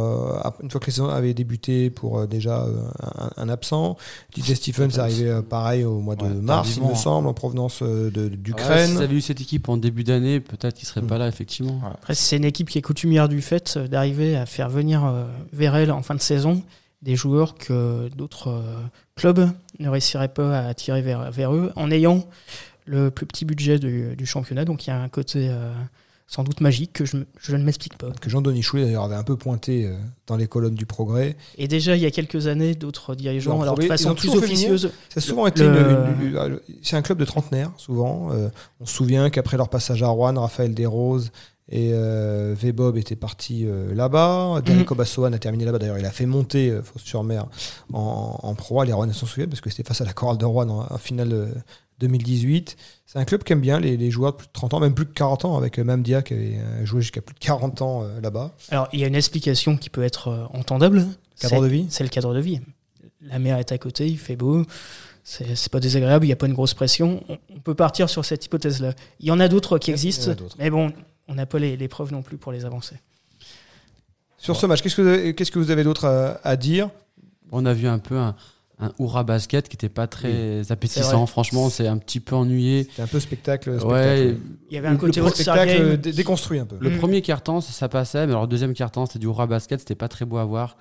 une 0.62 0.70
fois 0.70 0.80
que 0.80 0.86
les 0.86 0.92
saisons 0.92 1.08
avaient 1.08 1.34
débuté 1.34 1.90
pour 1.90 2.20
euh, 2.20 2.26
déjà 2.26 2.62
euh, 2.64 2.72
un, 3.18 3.30
un 3.36 3.48
absent. 3.48 3.96
DJ 4.36 4.54
Stephens 4.54 4.88
est 4.88 4.98
arrivé 4.98 5.28
euh, 5.28 5.42
pareil 5.42 5.84
au 5.84 6.00
mois 6.00 6.16
de 6.16 6.24
Ouais, 6.24 6.30
mars, 6.30 6.72
il 6.78 6.82
me 6.82 6.88
hein. 6.92 6.94
semble, 6.96 7.28
en 7.28 7.34
provenance 7.34 7.80
euh, 7.82 8.10
de- 8.10 8.22
Ouais, 8.22 8.30
d'Ukraine. 8.30 8.90
S'ils 8.92 9.02
avaient 9.02 9.14
eu 9.16 9.20
cette 9.20 9.40
équipe 9.42 9.68
en 9.68 9.76
début 9.76 10.04
d'année, 10.04 10.40
peut-être 10.40 10.74
qu'ils 10.74 10.88
seraient 10.88 11.02
Mm. 11.02 11.06
pas 11.06 11.18
là, 11.18 11.28
effectivement. 11.28 11.80
Après, 11.94 12.14
c'est 12.14 12.38
une 12.38 12.44
équipe 12.44 12.68
qui 12.70 12.78
est 12.78 12.82
coutumière 12.82 13.28
du 13.28 13.40
fait 13.42 13.74
euh, 13.76 13.86
d'arriver 13.86 14.36
à 14.36 14.46
faire 14.46 14.68
venir 14.70 15.04
euh, 15.04 15.24
vers 15.52 15.76
elle 15.76 15.92
en 15.92 16.02
fin 16.02 16.14
de 16.14 16.20
saison 16.20 16.62
des 17.02 17.16
joueurs 17.16 17.54
que 17.54 18.08
d'autres 18.14 18.48
euh, 18.48 18.82
clubs 19.16 19.50
ne 19.78 19.88
réussiraient 19.88 20.28
pas 20.28 20.58
à 20.58 20.68
attirer 20.68 21.02
vers, 21.02 21.54
eux 21.54 21.72
en 21.76 21.90
ayant 21.90 22.26
le 22.86 23.10
plus 23.10 23.26
petit 23.26 23.44
budget 23.44 23.78
du, 23.78 24.16
du 24.16 24.26
championnat. 24.26 24.64
Donc 24.64 24.86
il 24.86 24.90
y 24.90 24.92
a 24.92 25.00
un 25.00 25.08
côté 25.08 25.48
euh, 25.50 25.72
sans 26.32 26.44
doute 26.44 26.60
magique 26.60 26.92
que 26.92 27.04
je, 27.04 27.16
je 27.40 27.56
ne 27.56 27.64
m'explique 27.64 27.98
pas. 27.98 28.10
que 28.20 28.30
Jean-Denis 28.30 28.62
Choulet 28.62 28.84
d'ailleurs 28.84 29.02
avait 29.02 29.16
un 29.16 29.24
peu 29.24 29.34
pointé 29.36 29.86
euh, 29.86 29.96
dans 30.28 30.36
les 30.36 30.46
colonnes 30.46 30.76
du 30.76 30.86
progrès. 30.86 31.36
Et 31.58 31.66
déjà, 31.66 31.96
il 31.96 32.02
y 32.02 32.06
a 32.06 32.12
quelques 32.12 32.46
années, 32.46 32.76
d'autres 32.76 33.16
dirigeants, 33.16 33.60
alors 33.62 33.74
de 33.74 33.82
façon 33.82 34.14
plus 34.14 34.30
officieuse, 34.36 34.92
Ça 35.08 35.18
a 35.18 35.20
souvent 35.20 35.48
été 35.48 35.64
Le- 35.64 36.06
une- 36.22 36.60
c'est 36.82 36.94
un 36.96 37.02
club 37.02 37.18
de 37.18 37.24
trentenaires 37.24 37.72
souvent. 37.78 38.28
Euh, 38.30 38.48
on 38.78 38.86
se 38.86 38.94
souvient 38.94 39.28
qu'après 39.28 39.56
leur 39.56 39.68
passage 39.68 40.04
à 40.04 40.06
Rouen, 40.08 40.40
Raphaël 40.40 40.72
Desroses 40.72 41.32
et 41.68 41.90
euh, 41.92 42.54
V-Bob 42.56 42.96
étaient 42.96 43.16
partis 43.16 43.64
euh, 43.66 43.92
là-bas. 43.92 44.60
Derek 44.64 44.88
Obassoan 44.92 45.32
a 45.34 45.38
terminé 45.40 45.64
là-bas. 45.64 45.78
D'ailleurs, 45.78 45.98
il 45.98 46.06
a 46.06 46.10
fait 46.12 46.26
monter 46.26 46.70
euh, 46.70 46.82
Fos-sur-Mer 46.84 47.46
en, 47.92 48.38
en 48.40 48.54
Pro 48.54 48.80
A. 48.80 48.84
Les 48.84 48.92
Rouennais 48.92 49.12
s'en 49.12 49.26
souviennent 49.26 49.50
parce 49.50 49.60
que 49.60 49.70
c'était 49.70 49.82
face 49.88 50.00
à 50.00 50.04
la 50.04 50.12
Chorale 50.12 50.38
de 50.38 50.44
Rouen 50.44 50.68
en, 50.68 50.86
en 50.94 50.98
finale 50.98 51.32
euh, 51.32 51.46
2018. 52.00 52.76
C'est 53.06 53.18
un 53.18 53.24
club 53.24 53.44
qui 53.44 53.52
aime 53.52 53.60
bien 53.60 53.78
les, 53.78 53.96
les 53.96 54.10
joueurs 54.10 54.32
de 54.32 54.36
plus 54.38 54.46
de 54.46 54.52
30 54.52 54.74
ans, 54.74 54.80
même 54.80 54.94
plus 54.94 55.04
de 55.04 55.10
40 55.12 55.44
ans, 55.44 55.56
avec 55.56 55.78
euh, 55.78 55.84
Mamdia 55.84 56.22
qui 56.22 56.34
avait 56.34 56.58
euh, 56.58 56.84
joué 56.84 57.00
jusqu'à 57.02 57.20
plus 57.20 57.34
de 57.34 57.38
40 57.38 57.82
ans 57.82 58.02
euh, 58.02 58.20
là-bas. 58.20 58.52
Alors, 58.70 58.88
il 58.92 59.00
y 59.00 59.04
a 59.04 59.06
une 59.06 59.14
explication 59.14 59.76
qui 59.76 59.90
peut 59.90 60.02
être 60.02 60.28
euh, 60.28 60.44
entendable. 60.52 61.06
Cadre 61.38 61.54
C'est- 61.56 61.60
de 61.62 61.66
vie 61.66 61.86
C'est 61.90 62.02
le 62.04 62.10
cadre 62.10 62.34
de 62.34 62.40
vie. 62.40 62.60
La 63.22 63.38
mer 63.38 63.58
est 63.58 63.70
à 63.72 63.78
côté, 63.78 64.06
il 64.08 64.18
fait 64.18 64.36
beau, 64.36 64.64
c'est 65.24 65.68
pas 65.70 65.78
désagréable, 65.80 66.24
il 66.24 66.28
n'y 66.28 66.32
a 66.32 66.36
pas 66.36 66.46
une 66.46 66.54
grosse 66.54 66.72
pression. 66.74 67.22
On, 67.28 67.36
on 67.54 67.60
peut 67.60 67.74
partir 67.74 68.08
sur 68.08 68.24
cette 68.24 68.44
hypothèse-là. 68.46 68.94
Il 69.20 69.26
y 69.26 69.30
en 69.30 69.38
a 69.40 69.48
d'autres 69.48 69.78
qui 69.78 69.90
existent, 69.90 70.32
mais 70.58 70.70
bon, 70.70 70.90
on 71.28 71.34
n'a 71.34 71.44
pas 71.46 71.58
les, 71.58 71.76
les 71.76 71.86
preuves 71.88 72.12
non 72.12 72.22
plus 72.22 72.38
pour 72.38 72.50
les 72.50 72.64
avancer. 72.64 72.96
Sur 74.38 74.56
ce 74.56 74.64
match, 74.66 74.80
qu'est-ce 74.82 74.96
que 74.96 75.02
vous 75.02 75.08
avez, 75.08 75.34
qu'est-ce 75.34 75.50
que 75.50 75.58
vous 75.58 75.70
avez 75.70 75.84
d'autre 75.84 76.06
à, 76.06 76.40
à 76.48 76.56
dire? 76.56 76.88
On 77.52 77.66
a 77.66 77.74
vu 77.74 77.86
un 77.88 77.98
peu 77.98 78.16
un, 78.16 78.34
un 78.80 78.92
Oura 78.98 79.22
basket 79.24 79.68
qui 79.68 79.76
n'était 79.76 79.88
pas 79.88 80.06
très 80.06 80.70
appétissant. 80.72 81.26
Franchement, 81.26 81.68
c'est 81.70 81.86
un 81.86 81.98
petit 81.98 82.20
peu 82.20 82.34
ennuyé. 82.34 82.84
C'était 82.90 83.02
un 83.02 83.06
peu 83.06 83.20
spectacle. 83.20 83.78
spectacle. 83.78 83.92
Ouais, 83.92 84.36
Il 84.70 84.74
y 84.74 84.78
avait 84.78 84.88
un 84.88 84.96
côté 84.96 85.20
le 85.20 85.28
spectacle 85.28 85.98
déconstruit 85.98 86.58
un 86.58 86.64
peu. 86.66 86.76
le 86.80 86.90
Mm. 86.90 86.98
premier 86.98 87.22
carton, 87.22 87.60
ça, 87.60 87.72
ça 87.72 87.88
passait, 87.88 88.26
mais 88.26 88.32
alors 88.32 88.42
le 88.42 88.48
deuxième 88.48 88.74
carton, 88.74 89.06
c'était 89.06 89.18
du 89.18 89.26
Oura 89.26 89.46
basket, 89.46 89.80
c'était 89.80 89.94
pas 89.94 90.08
très 90.08 90.24
beau 90.24 90.38
à 90.38 90.44
voir. 90.44 90.76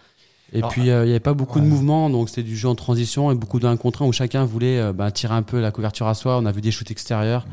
Et 0.52 0.58
Alors, 0.60 0.72
puis, 0.72 0.90
euh, 0.90 1.04
il 1.04 1.08
n'y 1.08 1.12
avait 1.12 1.20
pas 1.20 1.34
beaucoup 1.36 1.60
de 1.60 1.66
mouvements, 1.66 2.10
donc 2.10 2.30
c'était 2.30 2.42
du 2.42 2.58
jeu 2.58 2.68
en 2.68 2.74
transition 2.74 3.32
et 3.32 3.36
beaucoup 3.36 3.60
d'un 3.60 3.78
contre 3.78 4.02
un 4.02 4.08
où 4.08 4.12
chacun 4.12 4.46
voulait 4.46 4.80
euh, 4.80 4.94
bah, 4.94 5.12
tirer 5.12 5.36
un 5.36 5.44
peu 5.44 5.60
la 5.60 5.72
couverture 5.72 6.08
à 6.08 6.16
soi. 6.16 6.38
On 6.40 6.46
a 6.48 6.52
vu 6.52 6.62
des 6.62 6.72
shoots 6.72 6.90
extérieurs, 6.90 7.46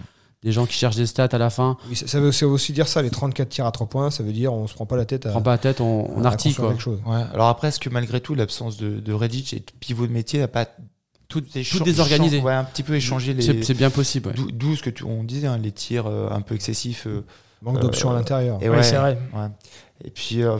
des 0.46 0.52
gens 0.52 0.64
qui 0.64 0.74
cherchent 0.74 0.94
des 0.94 1.06
stats 1.06 1.28
à 1.32 1.38
la 1.38 1.50
fin. 1.50 1.76
Oui, 1.88 1.96
ça, 1.96 2.20
veut 2.20 2.30
ça 2.30 2.46
veut 2.46 2.52
aussi 2.52 2.72
dire 2.72 2.86
ça, 2.86 3.02
les 3.02 3.10
34 3.10 3.48
tirs 3.48 3.66
à 3.66 3.72
3 3.72 3.88
points, 3.88 4.12
ça 4.12 4.22
veut 4.22 4.30
dire 4.32 4.54
on 4.54 4.68
se 4.68 4.74
prend 4.74 4.86
pas 4.86 4.96
la 4.96 5.04
tête 5.04 5.26
à, 5.26 5.30
Prends 5.30 5.42
pas 5.42 5.50
la 5.50 5.58
tête, 5.58 5.80
on, 5.80 6.08
on 6.16 6.22
quoi. 6.22 6.30
quelque 6.30 6.78
chose. 6.78 7.00
Ouais. 7.04 7.20
Alors 7.34 7.48
après, 7.48 7.68
est-ce 7.68 7.80
que 7.80 7.90
malgré 7.90 8.20
tout, 8.20 8.36
l'absence 8.36 8.76
de, 8.76 9.00
de 9.00 9.12
Redditch 9.12 9.52
et 9.54 9.56
de 9.58 9.64
pivot 9.80 10.06
de 10.06 10.12
métier 10.12 10.38
n'a 10.38 10.46
pas 10.46 10.66
tout, 11.26 11.40
tout 11.40 11.80
désorganisé. 11.82 12.40
Ouais, 12.40 12.52
un 12.52 12.62
petit 12.62 12.84
peu 12.84 12.94
échangé 12.94 13.34
les. 13.34 13.42
C'est 13.42 13.64
c'est 13.64 13.74
bien 13.74 13.90
possible. 13.90 14.28
ouais. 14.28 14.34
D'où 14.52 14.76
ce 14.76 14.82
que 14.84 14.90
tu, 14.90 15.02
on 15.02 15.24
disait, 15.24 15.48
hein, 15.48 15.58
les 15.58 15.72
tirs 15.72 16.06
euh, 16.06 16.28
un 16.30 16.40
peu 16.42 16.54
excessifs. 16.54 17.08
euh, 17.08 17.24
Manque 17.62 17.78
Euh, 17.78 17.80
d'options 17.80 18.10
à 18.10 18.14
l'intérieur. 18.14 18.58
et 18.62 18.68
Ouais, 18.68 18.76
ouais, 18.76 18.82
c'est 18.84 18.96
vrai. 18.96 19.18
Et 20.04 20.10
puis, 20.10 20.42
euh, 20.42 20.58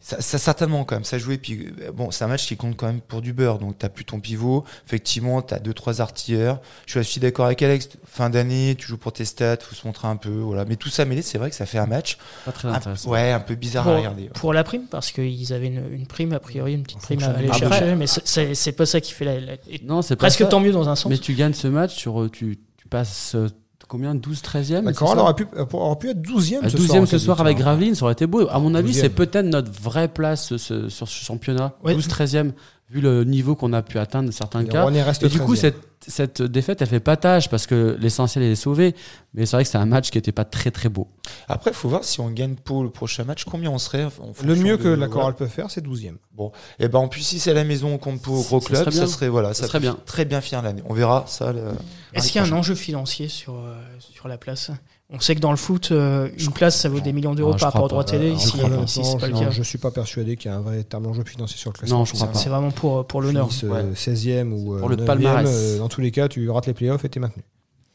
ça, 0.00 0.20
ça 0.20 0.38
certainement 0.38 0.84
quand 0.84 0.96
même, 0.96 1.04
ça 1.04 1.18
jouait. 1.18 1.38
Puis 1.38 1.68
euh, 1.82 1.90
bon, 1.92 2.10
c'est 2.10 2.22
un 2.24 2.28
match 2.28 2.46
qui 2.46 2.56
compte 2.56 2.76
quand 2.76 2.86
même 2.86 3.00
pour 3.00 3.22
du 3.22 3.32
beurre. 3.32 3.58
Donc 3.58 3.78
t'as 3.78 3.88
plus 3.88 4.04
ton 4.04 4.20
pivot. 4.20 4.64
Effectivement, 4.86 5.40
t'as 5.42 5.58
deux 5.58 5.72
trois 5.72 6.00
artilleurs. 6.00 6.60
Je 6.86 6.92
suis 6.92 7.00
aussi 7.00 7.20
d'accord 7.20 7.46
avec 7.46 7.62
Alex. 7.62 7.88
Fin 8.06 8.28
d'année, 8.30 8.74
tu 8.78 8.86
joues 8.86 8.98
pour 8.98 9.12
tes 9.12 9.24
stats, 9.24 9.56
faut 9.62 9.74
se 9.74 9.86
montrer 9.86 10.06
un 10.08 10.16
peu. 10.16 10.28
Voilà. 10.30 10.64
Mais 10.66 10.76
tout 10.76 10.90
ça 10.90 11.04
mêlé, 11.06 11.22
c'est 11.22 11.38
vrai 11.38 11.48
que 11.50 11.56
ça 11.56 11.66
fait 11.66 11.78
un 11.78 11.86
match. 11.86 12.18
Pas 12.44 12.52
très 12.52 12.68
un- 12.68 12.74
intéressant. 12.74 13.10
ouais, 13.10 13.32
un 13.32 13.40
peu 13.40 13.54
bizarre 13.54 13.84
Pour, 13.84 13.92
à 13.92 13.96
regarder. 13.96 14.28
pour 14.34 14.52
la 14.52 14.64
prime, 14.64 14.86
parce 14.90 15.10
qu'ils 15.12 15.52
avaient 15.52 15.68
une, 15.68 15.82
une 15.92 16.06
prime, 16.06 16.32
a 16.34 16.40
priori, 16.40 16.74
une 16.74 16.82
petite 16.82 16.98
En 16.98 17.00
prime 17.00 17.22
à 17.22 17.28
aller 17.28 17.48
chercher, 17.48 17.64
Après- 17.66 17.96
mais 17.96 18.06
c'est- 18.06 18.72
pas 18.72 18.86
ça 18.86 19.00
qui 19.00 19.12
fait 19.12 19.24
la. 19.24 19.40
la- 19.40 19.56
Non, 19.84 20.02
c'est 20.02 20.14
pas 20.16 20.26
presque 20.26 20.40
ça. 20.40 20.46
tant 20.46 20.60
mieux 20.60 20.72
dans 20.72 20.88
un 20.88 20.94
sens. 20.96 21.10
Mais 21.10 21.18
tu 21.18 21.34
gagnes 21.34 21.54
ce 21.54 21.68
match, 21.68 21.94
sur, 21.96 22.28
tu, 22.30 22.58
tu 22.76 22.86
passes 22.88 23.34
euh, 23.34 23.48
combien 23.88 24.14
12 24.14 24.40
13e 24.42 24.84
La 24.84 24.92
ça 24.92 25.04
aurait 25.04 25.34
pu, 25.34 25.46
euh, 25.56 25.64
aurait 25.72 25.96
pu 25.98 26.10
être 26.10 26.20
12e 26.22 26.64
Euh, 26.64 26.68
ce 26.68 26.76
12e 26.76 26.86
soir. 26.86 27.02
en 27.02 27.06
ce 27.06 27.10
fait, 27.10 27.18
soir 27.18 27.40
avec. 27.40 27.56
Graveline, 27.58 27.94
ça 27.94 28.04
aurait 28.04 28.12
été 28.12 28.26
beau. 28.26 28.46
À 28.48 28.58
mon 28.58 28.74
avis, 28.74 28.92
12e. 28.92 29.00
c'est 29.00 29.08
peut-être 29.08 29.46
notre 29.46 29.72
vraie 29.82 30.08
place 30.08 30.56
ce- 30.56 30.88
sur 30.88 31.08
ce 31.08 31.24
championnat. 31.24 31.72
Ouais. 31.82 31.94
12-13e, 31.94 32.52
vu 32.90 33.00
le 33.00 33.24
niveau 33.24 33.54
qu'on 33.56 33.72
a 33.72 33.82
pu 33.82 33.98
atteindre 33.98 34.26
dans 34.26 34.32
certains 34.34 34.62
Les 34.62 34.68
cas. 34.68 34.82
Rouennais 34.82 35.02
restent 35.02 35.24
Et 35.24 35.28
du 35.28 35.38
coup, 35.40 35.54
13e. 35.54 35.60
cette, 35.60 35.87
cette 36.08 36.42
défaite, 36.42 36.82
elle 36.82 36.88
fait 36.88 37.00
pas 37.00 37.16
tâche 37.16 37.48
parce 37.48 37.66
que 37.66 37.96
l'essentiel 38.00 38.42
est 38.44 38.54
sauvé. 38.56 38.94
Mais 39.34 39.46
c'est 39.46 39.56
vrai 39.56 39.64
que 39.64 39.70
c'est 39.70 39.78
un 39.78 39.86
match 39.86 40.10
qui 40.10 40.18
était 40.18 40.32
pas 40.32 40.44
très 40.44 40.70
très 40.70 40.88
beau. 40.88 41.06
Après, 41.48 41.72
faut 41.72 41.88
voir 41.88 42.02
si 42.02 42.18
on 42.20 42.30
gagne 42.30 42.54
pour 42.56 42.82
le 42.82 42.90
prochain 42.90 43.24
match, 43.24 43.44
combien 43.44 43.70
on 43.70 43.78
serait. 43.78 44.04
en 44.04 44.32
Le 44.42 44.56
mieux 44.56 44.76
de- 44.78 44.82
que 44.82 44.88
la 44.88 44.96
voilà. 44.96 45.08
Chorale 45.12 45.34
peut 45.36 45.46
faire, 45.46 45.70
c'est 45.70 45.80
12e. 45.82 46.16
Et 46.78 46.88
ben 46.88 46.98
en 47.00 47.08
plus 47.08 47.20
si 47.22 47.38
c'est 47.40 47.50
à 47.50 47.54
la 47.54 47.64
maison 47.64 47.92
on 47.94 47.98
compte 47.98 48.22
pour 48.22 48.42
gros 48.44 48.60
Ça 48.60 48.66
club, 48.66 48.80
serait 48.82 48.90
bien. 48.92 49.06
ça 49.06 49.12
serait 49.12 49.28
voilà, 49.28 49.54
Ça 49.54 49.62
ça, 49.62 49.68
serait 49.68 49.80
bien. 49.80 49.98
très 50.06 50.24
bien 50.24 50.40
finir 50.40 50.62
l'année. 50.62 50.82
On 50.88 50.94
verra 50.94 51.24
ça. 51.26 51.52
le- 51.52 51.62
Est-ce 52.14 52.30
qu'il 52.32 52.40
y 52.40 52.44
a 52.44 52.46
un 52.48 52.52
enjeu 52.56 52.74
financier 52.74 53.28
sur, 53.28 53.54
euh, 53.56 53.74
sur 53.98 54.28
la 54.28 54.38
place? 54.38 54.70
On 55.10 55.20
sait 55.20 55.34
que 55.34 55.40
dans 55.40 55.50
le 55.52 55.56
foot, 55.56 55.88
euh, 55.90 56.28
une 56.38 56.52
place, 56.52 56.78
ça 56.80 56.90
vaut 56.90 57.00
des 57.00 57.14
millions 57.14 57.34
d'euros 57.34 57.52
Ah, 57.54 57.58
par 57.58 57.72
rapport 57.72 57.84
au 57.84 57.88
droit 57.88 58.04
télé. 58.04 58.30
Ah, 58.30 58.34
Ici, 58.36 58.58
pas. 58.58 58.68
ici, 58.84 59.00
c'est 59.02 59.12
Non, 59.14 59.18
pas 59.18 59.26
le 59.28 59.32
non, 59.32 59.40
cas. 59.40 59.50
je 59.50 59.62
suis 59.62 59.78
pas 59.78 59.90
persuadé 59.90 60.36
qu'il 60.36 60.50
y 60.50 60.54
a 60.54 60.58
un 60.58 60.60
vrai 60.60 60.84
d'enjeu 60.90 61.24
financier 61.24 61.56
sur 61.56 61.70
le 61.72 61.78
classement. 61.78 62.00
Non, 62.00 62.04
je 62.04 62.12
crois 62.12 62.26
C'est- 62.26 62.32
pas. 62.34 62.38
C'est 62.38 62.50
vraiment 62.50 62.70
pour, 62.70 63.06
pour 63.06 63.22
l'honneur. 63.22 63.48
Finisse, 63.48 63.64
euh, 63.64 63.68
Ouais. 63.90 63.94
16e 63.94 64.52
ou 64.52 64.74
euh, 64.74 64.80
Pour 64.80 64.90
le 64.90 64.96
9e, 64.96 65.06
palmarès. 65.06 65.48
euh, 65.50 65.78
dans 65.78 65.88
tous 65.88 66.02
les 66.02 66.10
cas, 66.10 66.28
tu 66.28 66.50
rates 66.50 66.66
les 66.66 66.74
playoffs 66.74 67.06
et 67.06 67.08
t'es 67.08 67.20
maintenu. 67.20 67.42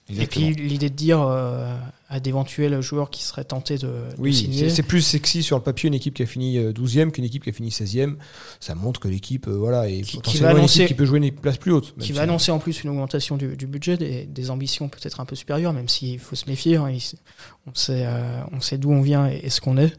Et 0.09 0.25
puis 0.25 0.53
l'idée 0.55 0.89
de 0.89 0.95
dire 0.95 1.21
euh, 1.21 1.71
à 2.09 2.19
d'éventuels 2.19 2.79
joueurs 2.81 3.09
qui 3.09 3.23
seraient 3.23 3.45
tentés 3.45 3.77
de, 3.77 3.87
de 3.87 4.03
Oui, 4.19 4.33
signer. 4.33 4.69
c'est 4.69 4.83
plus 4.83 5.01
sexy 5.01 5.41
sur 5.41 5.57
le 5.57 5.63
papier 5.63 5.87
une 5.87 5.93
équipe 5.93 6.13
qui 6.13 6.21
a 6.23 6.25
fini 6.25 6.57
euh, 6.57 6.71
12e 6.71 7.11
qu'une 7.11 7.23
équipe 7.23 7.43
qui 7.43 7.49
a 7.49 7.53
fini 7.53 7.69
16e. 7.69 8.15
Ça 8.59 8.75
montre 8.75 8.99
que 8.99 9.07
l'équipe, 9.07 9.47
euh, 9.47 9.55
voilà, 9.57 9.89
est 9.89 10.01
Qui- 10.01 10.03
qui 10.03 10.15
potentiellement 10.17 10.47
va 10.47 10.51
une 10.53 10.57
annoncer- 10.59 10.79
équipe 10.81 10.87
qui 10.89 10.93
peut 10.95 11.05
jouer 11.05 11.19
une 11.19 11.31
place 11.31 11.57
plus 11.57 11.71
haute. 11.71 11.95
qui 11.99 12.07
si- 12.07 12.13
va 12.13 12.21
annoncer 12.23 12.51
en 12.51 12.59
plus 12.59 12.83
une 12.83 12.89
augmentation 12.91 13.37
du, 13.37 13.55
du 13.55 13.65
budget, 13.67 13.97
des, 13.97 14.25
des 14.25 14.49
ambitions 14.51 14.89
peut-être 14.89 15.19
un 15.21 15.25
peu 15.25 15.35
supérieures, 15.35 15.73
même 15.73 15.89
s'il 15.89 16.19
faut 16.19 16.35
se 16.35 16.47
méfier. 16.47 16.75
hein, 16.75 16.89
il- 16.91 17.01
on 17.67 17.73
sait, 17.73 18.03
euh, 18.05 18.41
on 18.51 18.61
sait 18.61 18.77
d'où 18.77 18.91
on 18.91 19.01
vient 19.01 19.27
et, 19.27 19.39
et 19.43 19.49
ce 19.49 19.61
qu'on 19.61 19.77
est. 19.77 19.93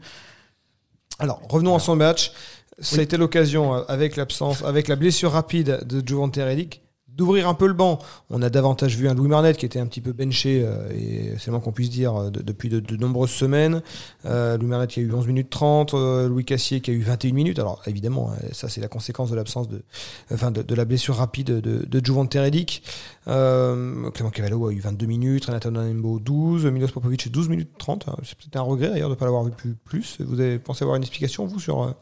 Alors, 1.19 1.41
revenons 1.49 1.75
à 1.75 1.79
son 1.79 1.95
match. 1.95 2.31
Ça 2.79 2.99
a 2.99 3.01
été 3.01 3.15
l'occasion, 3.17 3.73
euh, 3.73 3.81
avec 3.87 4.15
l'absence, 4.17 4.61
avec 4.63 4.89
la 4.89 4.95
blessure 4.97 5.31
rapide 5.31 5.79
de 5.85 6.05
Jovante 6.05 6.35
Redick, 6.35 6.81
d'ouvrir 7.15 7.47
un 7.47 7.53
peu 7.53 7.67
le 7.67 7.73
banc. 7.73 7.99
On 8.29 8.41
a 8.41 8.49
davantage 8.49 8.97
vu 8.97 9.07
un 9.07 9.13
Louis 9.13 9.27
Marnet 9.27 9.53
qui 9.53 9.65
était 9.65 9.79
un 9.79 9.87
petit 9.87 10.01
peu 10.01 10.11
benché, 10.11 10.63
euh, 10.65 10.89
et 10.91 11.33
c'est 11.39 11.51
moins 11.51 11.59
qu'on 11.59 11.71
puisse 11.71 11.89
dire, 11.89 12.15
euh, 12.15 12.29
de- 12.29 12.41
depuis 12.41 12.69
de, 12.69 12.79
de 12.79 12.95
nombreuses 12.97 13.29
semaines. 13.31 13.81
Euh, 14.25 14.57
Louis 14.57 14.67
Marnet 14.67 14.87
qui 14.87 14.99
a 14.99 15.03
eu 15.03 15.11
11 15.13 15.27
minutes 15.27 15.49
30, 15.49 15.93
euh, 15.93 16.27
Louis 16.27 16.45
Cassier 16.45 16.81
qui 16.81 16.91
a 16.91 16.93
eu 16.93 17.01
21 17.01 17.33
minutes. 17.33 17.59
Alors, 17.59 17.81
évidemment, 17.87 18.31
euh, 18.31 18.47
ça 18.51 18.69
c'est 18.69 18.81
la 18.81 18.87
conséquence 18.87 19.29
de 19.29 19.35
l'absence 19.35 19.69
de, 19.69 19.81
enfin, 20.33 20.51
de, 20.51 20.61
de 20.61 20.75
la 20.75 20.85
blessure 20.85 21.15
rapide 21.15 21.47
de, 21.61 21.85
de 21.85 22.11
Redick. 22.39 22.83
Euh, 23.27 24.09
Clément 24.11 24.29
Cavallo 24.29 24.67
a 24.67 24.73
eu 24.73 24.79
22 24.79 25.05
minutes, 25.05 25.45
Renata 25.45 25.71
Nanembo 25.71 26.19
12, 26.19 26.65
Milos 26.67 26.91
Popovic 26.91 27.31
12 27.31 27.49
minutes 27.49 27.71
30. 27.77 28.05
C'est 28.23 28.37
peut-être 28.37 28.57
un 28.57 28.61
regret 28.61 28.89
d'ailleurs 28.89 29.09
de 29.09 29.15
ne 29.15 29.19
pas 29.19 29.25
l'avoir 29.25 29.43
vu 29.43 29.51
plus, 29.51 29.75
plus. 29.85 30.17
Vous 30.19 30.39
avez 30.39 30.59
pensé 30.59 30.83
avoir 30.83 30.95
une 30.97 31.03
explication, 31.03 31.45
vous, 31.45 31.59
sur... 31.59 31.95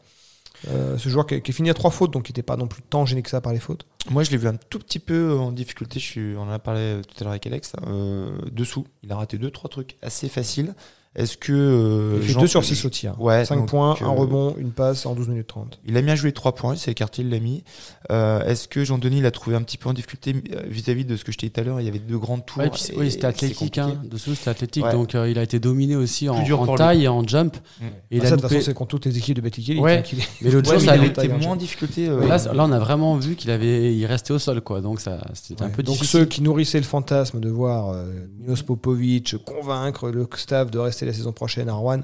euh, 0.68 0.98
ce 0.98 1.08
joueur 1.08 1.26
qui, 1.26 1.34
est 1.34 1.52
fini 1.52 1.70
à 1.70 1.74
trois 1.74 1.90
fautes, 1.90 2.12
donc 2.12 2.24
qui 2.24 2.32
n'était 2.32 2.42
pas 2.42 2.56
non 2.56 2.66
plus 2.66 2.82
tant 2.82 3.06
gêné 3.06 3.22
que 3.22 3.30
ça 3.30 3.40
par 3.40 3.52
les 3.52 3.58
fautes. 3.58 3.86
Moi, 4.10 4.22
je 4.22 4.30
l'ai 4.30 4.36
vu 4.36 4.48
un 4.48 4.56
tout 4.56 4.78
petit 4.78 4.98
peu 4.98 5.36
en 5.38 5.52
difficulté. 5.52 6.00
On 6.36 6.42
en 6.42 6.50
a 6.50 6.58
parlé 6.58 7.00
tout 7.06 7.14
à 7.20 7.24
l'heure 7.24 7.32
avec 7.32 7.46
Alex. 7.46 7.72
euh, 7.86 8.36
dessous, 8.50 8.86
il 9.02 9.12
a 9.12 9.16
raté 9.16 9.38
deux, 9.38 9.50
trois 9.50 9.68
trucs 9.70 9.96
assez 10.02 10.28
faciles. 10.28 10.74
Est-ce 11.16 11.36
que 11.36 11.52
euh, 11.52 12.16
Il 12.16 12.22
fait 12.26 12.32
Jean- 12.32 12.40
2 12.40 12.46
sur 12.48 12.64
6 12.64 12.84
au 12.84 12.90
tir. 12.90 13.14
Ouais, 13.20 13.44
5 13.44 13.56
donc, 13.56 13.68
points, 13.68 13.96
euh, 14.02 14.04
un 14.04 14.08
rebond, 14.08 14.56
une 14.58 14.72
passe 14.72 15.06
en 15.06 15.14
12 15.14 15.28
minutes 15.28 15.46
30. 15.46 15.78
Il 15.86 15.96
a 15.96 16.02
bien 16.02 16.16
joué 16.16 16.32
3 16.32 16.56
points, 16.56 16.74
il 16.74 16.78
s'est 16.78 16.90
écarté, 16.90 17.22
il 17.22 17.30
l'a 17.30 17.38
mis. 17.38 17.62
Euh, 18.10 18.42
Est-ce 18.44 18.66
que 18.66 18.84
Jean-Denis 18.84 19.20
l'a 19.20 19.30
trouvé 19.30 19.54
un 19.54 19.62
petit 19.62 19.78
peu 19.78 19.88
en 19.88 19.92
difficulté 19.92 20.34
euh, 20.52 20.62
vis-à-vis 20.66 21.04
de 21.04 21.16
ce 21.16 21.24
que 21.24 21.30
je 21.30 21.38
t'ai 21.38 21.46
dit 21.46 21.52
tout 21.52 21.60
à 21.60 21.64
l'heure? 21.64 21.80
Il 21.80 21.86
y 21.86 21.88
avait 21.88 22.00
deux 22.00 22.18
grandes 22.18 22.44
tours. 22.44 22.58
Ouais, 22.58 22.68
puis 22.68 22.82
et 22.92 22.96
oui, 22.98 23.10
c'était 23.12 23.26
athlétique. 23.28 23.78
Hein. 23.78 23.94
Dessous, 24.04 24.34
c'était 24.34 24.50
athlétique. 24.50 24.84
Ouais. 24.84 24.90
Donc, 24.92 25.14
euh, 25.14 25.30
il 25.30 25.38
a 25.38 25.42
été 25.44 25.60
dominé 25.60 25.94
aussi 25.94 26.28
en, 26.28 26.34
en 26.34 26.74
taille 26.74 27.04
et 27.04 27.08
en 27.08 27.24
jump. 27.26 27.56
Mm. 27.80 27.84
Et 27.84 27.88
Ah, 27.88 27.94
il 28.10 28.20
ça, 28.22 28.26
a 28.26 28.30
de 28.30 28.34
toute 28.40 28.50
façon, 28.50 28.60
c'est 28.62 28.74
contre 28.74 28.90
toutes 28.90 29.06
les 29.06 29.16
équipes 29.16 29.36
de 29.36 29.40
Betty 29.40 29.62
Kelly. 29.64 29.78
Ouais. 29.80 30.02
Mais 30.42 30.50
l'autre 30.50 30.68
Ouais, 30.70 30.78
jour, 30.78 30.86
mais 30.86 30.86
ça 30.86 30.92
allait- 31.00 31.06
était 31.06 31.28
moins 31.28 31.52
en 31.52 31.56
difficulté. 31.56 32.08
euh, 32.08 32.26
là, 32.26 32.38
on 32.58 32.72
a 32.72 32.78
vraiment 32.80 33.16
vu 33.18 33.36
qu'il 33.36 33.52
avait, 33.52 33.94
il 33.94 34.04
restait 34.06 34.32
au 34.32 34.40
sol, 34.40 34.60
quoi. 34.62 34.80
Donc, 34.80 35.00
ça, 35.00 35.18
c'était 35.34 35.62
un 35.62 35.68
peu 35.70 35.84
Donc 35.84 35.94
difficile. 35.94 36.20
ceux 36.20 36.26
qui 36.26 36.42
nourrissaient 36.42 36.78
le 36.78 36.84
fantasme 36.84 37.38
de 37.38 37.48
voir 37.50 37.94
Milos 38.40 38.62
Popovic 38.66 39.36
convaincre 39.44 40.10
le 40.10 40.26
staff 40.36 40.70
de 40.72 40.78
rester 40.80 41.03
la 41.06 41.12
saison 41.12 41.32
prochaine 41.32 41.68
à 41.68 41.74
Rouen, 41.74 42.00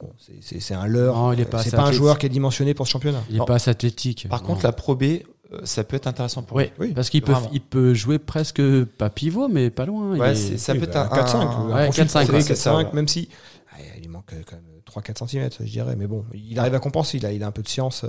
bon, 0.00 0.10
c'est- 0.18 0.74
un 0.74 0.86
leurre. 0.86 1.34
Il 1.34 1.40
est 1.40 1.44
pas 1.44 1.58
C'est 1.62 1.68
assez 1.68 1.76
pas 1.76 1.84
un 1.84 1.92
joueur 1.92 2.18
qui 2.18 2.26
est 2.26 2.30
dimensionné 2.30 2.74
pour 2.74 2.86
ce 2.86 2.92
championnat. 2.92 3.22
Il 3.30 3.36
est 3.36 3.38
Non. 3.38 3.44
pas 3.44 3.54
assez 3.56 3.70
athlétique. 3.70 4.26
Par 4.28 4.40
Non. 4.42 4.48
contre, 4.48 4.64
la 4.64 4.72
Pro 4.72 4.94
B, 4.96 5.02
euh, 5.02 5.60
ça 5.64 5.84
peut 5.84 5.96
être 5.96 6.06
intéressant 6.06 6.42
pour 6.42 6.56
Oui, 6.56 6.64
lui. 6.64 6.72
Oui, 6.78 6.92
parce 6.94 7.10
qu'il 7.10 7.22
peut, 7.22 7.34
il 7.52 7.60
peut 7.60 7.94
jouer 7.94 8.18
presque 8.18 8.62
pas 8.84 9.10
pivot, 9.10 9.48
mais 9.48 9.70
pas 9.70 9.86
loin. 9.86 10.14
Il 10.14 10.20
Ouais, 10.20 10.32
est- 10.32 10.34
c'est- 10.34 10.58
ça 10.58 10.72
Oui, 10.72 10.78
peut 10.80 10.86
bah, 10.86 11.04
être 11.06 11.12
un 11.12 11.16
4-5. 11.16 11.40
un- 11.42 11.50
un 11.50 11.66
ouais, 11.74 11.84
profil 11.84 12.04
4-5, 12.04 12.24
pour 12.26 12.34
ouais, 12.34 12.40
les 12.40 12.46
c'est 12.46 12.54
ça, 12.56 12.70
4-5, 12.72 12.86
ouais. 12.88 12.94
même 12.94 13.08
si 13.08 13.28
ah, 13.72 13.76
il 14.02 14.08
manque 14.08 14.34
quand 14.46 14.56
même 14.56 14.64
3-4 14.84 15.26
cm, 15.28 15.50
je 15.60 15.64
dirais. 15.70 15.96
Mais 15.96 16.06
bon, 16.06 16.24
il 16.34 16.58
arrive 16.58 16.74
à 16.74 16.80
compenser. 16.80 17.18
Il 17.18 17.26
a, 17.26 17.32
il 17.32 17.42
a 17.42 17.46
un 17.46 17.52
peu 17.52 17.62
de 17.62 17.68
science 17.68 18.04
euh, 18.04 18.08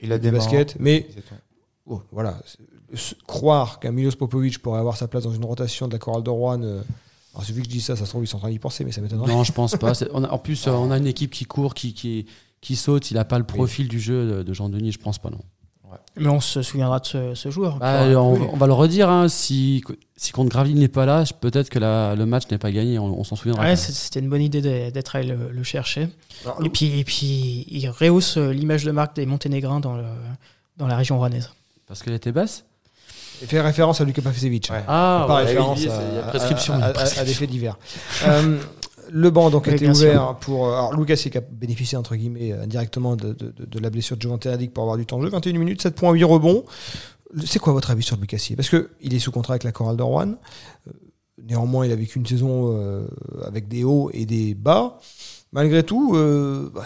Il 0.00 0.12
a 0.12 0.18
des 0.18 0.30
basket. 0.30 0.76
Mais 0.80 1.06
oh, 1.86 2.02
voilà, 2.12 2.36
croire 3.26 3.78
qu'un 3.80 3.92
Milos 3.92 4.12
Popovic 4.16 4.60
pourrait 4.60 4.80
avoir 4.80 4.96
sa 4.96 5.08
place 5.08 5.24
dans 5.24 5.32
une 5.32 5.44
rotation 5.44 5.88
de 5.88 5.92
la 5.92 5.98
chorale 5.98 6.22
de 6.22 6.30
Rouen. 6.30 6.60
Alors, 7.34 7.44
celui 7.44 7.60
que 7.62 7.66
je 7.68 7.70
dis 7.70 7.80
ça, 7.80 7.94
ça 7.96 8.04
se 8.04 8.10
trouve, 8.10 8.24
ils 8.24 8.26
sont 8.26 8.36
en 8.38 8.40
train 8.40 8.50
d'y 8.50 8.58
penser, 8.58 8.84
mais 8.84 8.92
ça 8.92 9.00
m'étonnerait. 9.00 9.32
Non, 9.32 9.44
je 9.44 9.52
pense 9.52 9.76
pas. 9.76 9.94
C'est- 9.94 10.08
on 10.12 10.24
a- 10.24 10.28
en 10.30 10.38
plus, 10.38 10.66
euh, 10.66 10.72
on 10.72 10.90
a 10.90 10.98
une 10.98 11.06
équipe 11.06 11.30
qui 11.30 11.44
court, 11.44 11.74
qui, 11.74 11.94
qui, 11.94 12.26
qui 12.60 12.76
saute. 12.76 13.10
Il 13.10 13.18
a 13.18 13.24
pas 13.24 13.38
le 13.38 13.44
profil 13.44 13.88
du 13.88 14.00
jeu 14.00 14.26
de, 14.38 14.42
de 14.42 14.52
Jean-Denis, 14.52 14.92
je 14.92 14.98
pense 14.98 15.18
pas, 15.18 15.30
non. 15.30 15.40
Mais 16.16 16.28
on 16.28 16.40
se 16.40 16.62
souviendra 16.62 17.00
de 17.00 17.06
ce, 17.06 17.34
ce 17.34 17.50
joueur. 17.50 17.78
Bah, 17.78 18.02
on, 18.16 18.34
oui. 18.34 18.46
on 18.52 18.56
va 18.56 18.66
le 18.68 18.72
redire, 18.72 19.08
hein, 19.10 19.28
si, 19.28 19.82
si 20.16 20.30
contre 20.32 20.48
Graville 20.50 20.78
n'est 20.78 20.86
pas 20.88 21.04
là, 21.06 21.24
peut-être 21.40 21.68
que 21.68 21.78
la- 21.80 22.14
le 22.14 22.26
match 22.26 22.44
n'est 22.50 22.58
pas 22.58 22.70
gagné, 22.70 22.98
on, 22.98 23.18
on 23.18 23.24
s'en 23.24 23.34
souviendra. 23.36 23.64
Ouais, 23.64 23.74
c'était 23.76 24.20
une 24.20 24.28
bonne 24.28 24.42
idée 24.42 24.60
d'être 24.92 25.16
allé 25.16 25.28
le, 25.28 25.50
le 25.50 25.62
chercher. 25.64 26.08
Alors, 26.44 26.64
Et 26.64 26.68
puis, 26.68 26.98
et 27.00 27.04
puis, 27.04 27.64
il 27.68 27.88
rehausse 27.88 28.36
euh, 28.36 28.52
l'image 28.52 28.84
de 28.84 28.90
marque 28.92 29.16
des 29.16 29.26
Monténégrins 29.26 29.80
dans, 29.80 29.96
le, 29.96 30.04
dans 30.76 30.86
la 30.86 30.96
région 30.96 31.18
rouennaise. 31.18 31.50
Parce 31.86 32.02
qu'elle 32.02 32.14
était 32.14 32.32
basse? 32.32 32.64
Il 33.40 33.46
fait 33.46 33.60
référence 33.60 34.00
à 34.00 34.04
Luka 34.04 34.22
Pavesevic. 34.22 34.68
Ouais. 34.70 34.82
Ah, 34.88 35.24
Pas 35.26 35.36
ouais, 35.36 35.44
référence 35.44 35.86
a 35.86 36.18
à, 36.18 36.22
prescription. 36.28 36.74
à- 36.74 36.76
il 36.78 36.80
y 36.80 36.82
a 36.82 36.86
à- 36.86 36.88
à- 36.88 36.92
prescription. 36.92 37.22
à 37.22 37.24
des 37.26 37.34
faits 37.34 37.50
divers. 37.50 37.78
Euh, 38.26 38.58
le 39.12 39.30
banc 39.30 39.50
donc, 39.50 39.66
a 39.66 39.72
été 39.74 39.88
ouvert 39.90 40.36
pour. 40.36 40.68
euh, 40.68 40.72
Alors, 40.72 40.94
Lucas 40.96 41.16
qui 41.16 41.36
a 41.36 41.40
bénéficié, 41.40 41.98
entre 41.98 42.14
guillemets, 42.14 42.52
euh, 42.52 42.62
indirectement 42.62 43.16
de, 43.16 43.32
de- 43.32 43.50
de- 43.50 43.64
de 43.64 43.78
la 43.80 43.90
blessure 43.90 44.16
de 44.16 44.22
Giovanni 44.22 44.40
Radic 44.46 44.72
pour 44.72 44.82
avoir 44.84 44.96
du 44.96 45.04
temps 45.06 45.18
de 45.18 45.24
jeu. 45.24 45.30
21 45.30 45.58
minutes, 45.58 45.82
7.8 45.82 46.22
rebonds. 46.24 46.64
C'est 47.44 47.58
quoi 47.58 47.72
votre 47.72 47.90
avis 47.90 48.02
sur 48.04 48.16
Lucas 48.16 48.38
Parce 48.56 48.68
qu'il 48.68 49.14
est 49.14 49.18
sous 49.18 49.32
contrat 49.32 49.54
avec 49.54 49.64
la 49.64 49.72
Chorale 49.72 49.96
de 49.96 50.02
Rouen. 50.02 50.34
Euh, 50.86 50.92
Néanmoins, 51.42 51.86
il 51.86 51.92
a 51.92 51.96
vécu 51.96 52.18
une 52.18 52.26
saison 52.26 52.70
euh, 52.76 53.06
avec 53.46 53.66
des 53.66 53.82
hauts 53.82 54.10
et 54.12 54.26
des 54.26 54.54
bas. 54.54 54.98
Malgré 55.52 55.82
tout, 55.82 56.14
euh, 56.14 56.70
bah, 56.72 56.84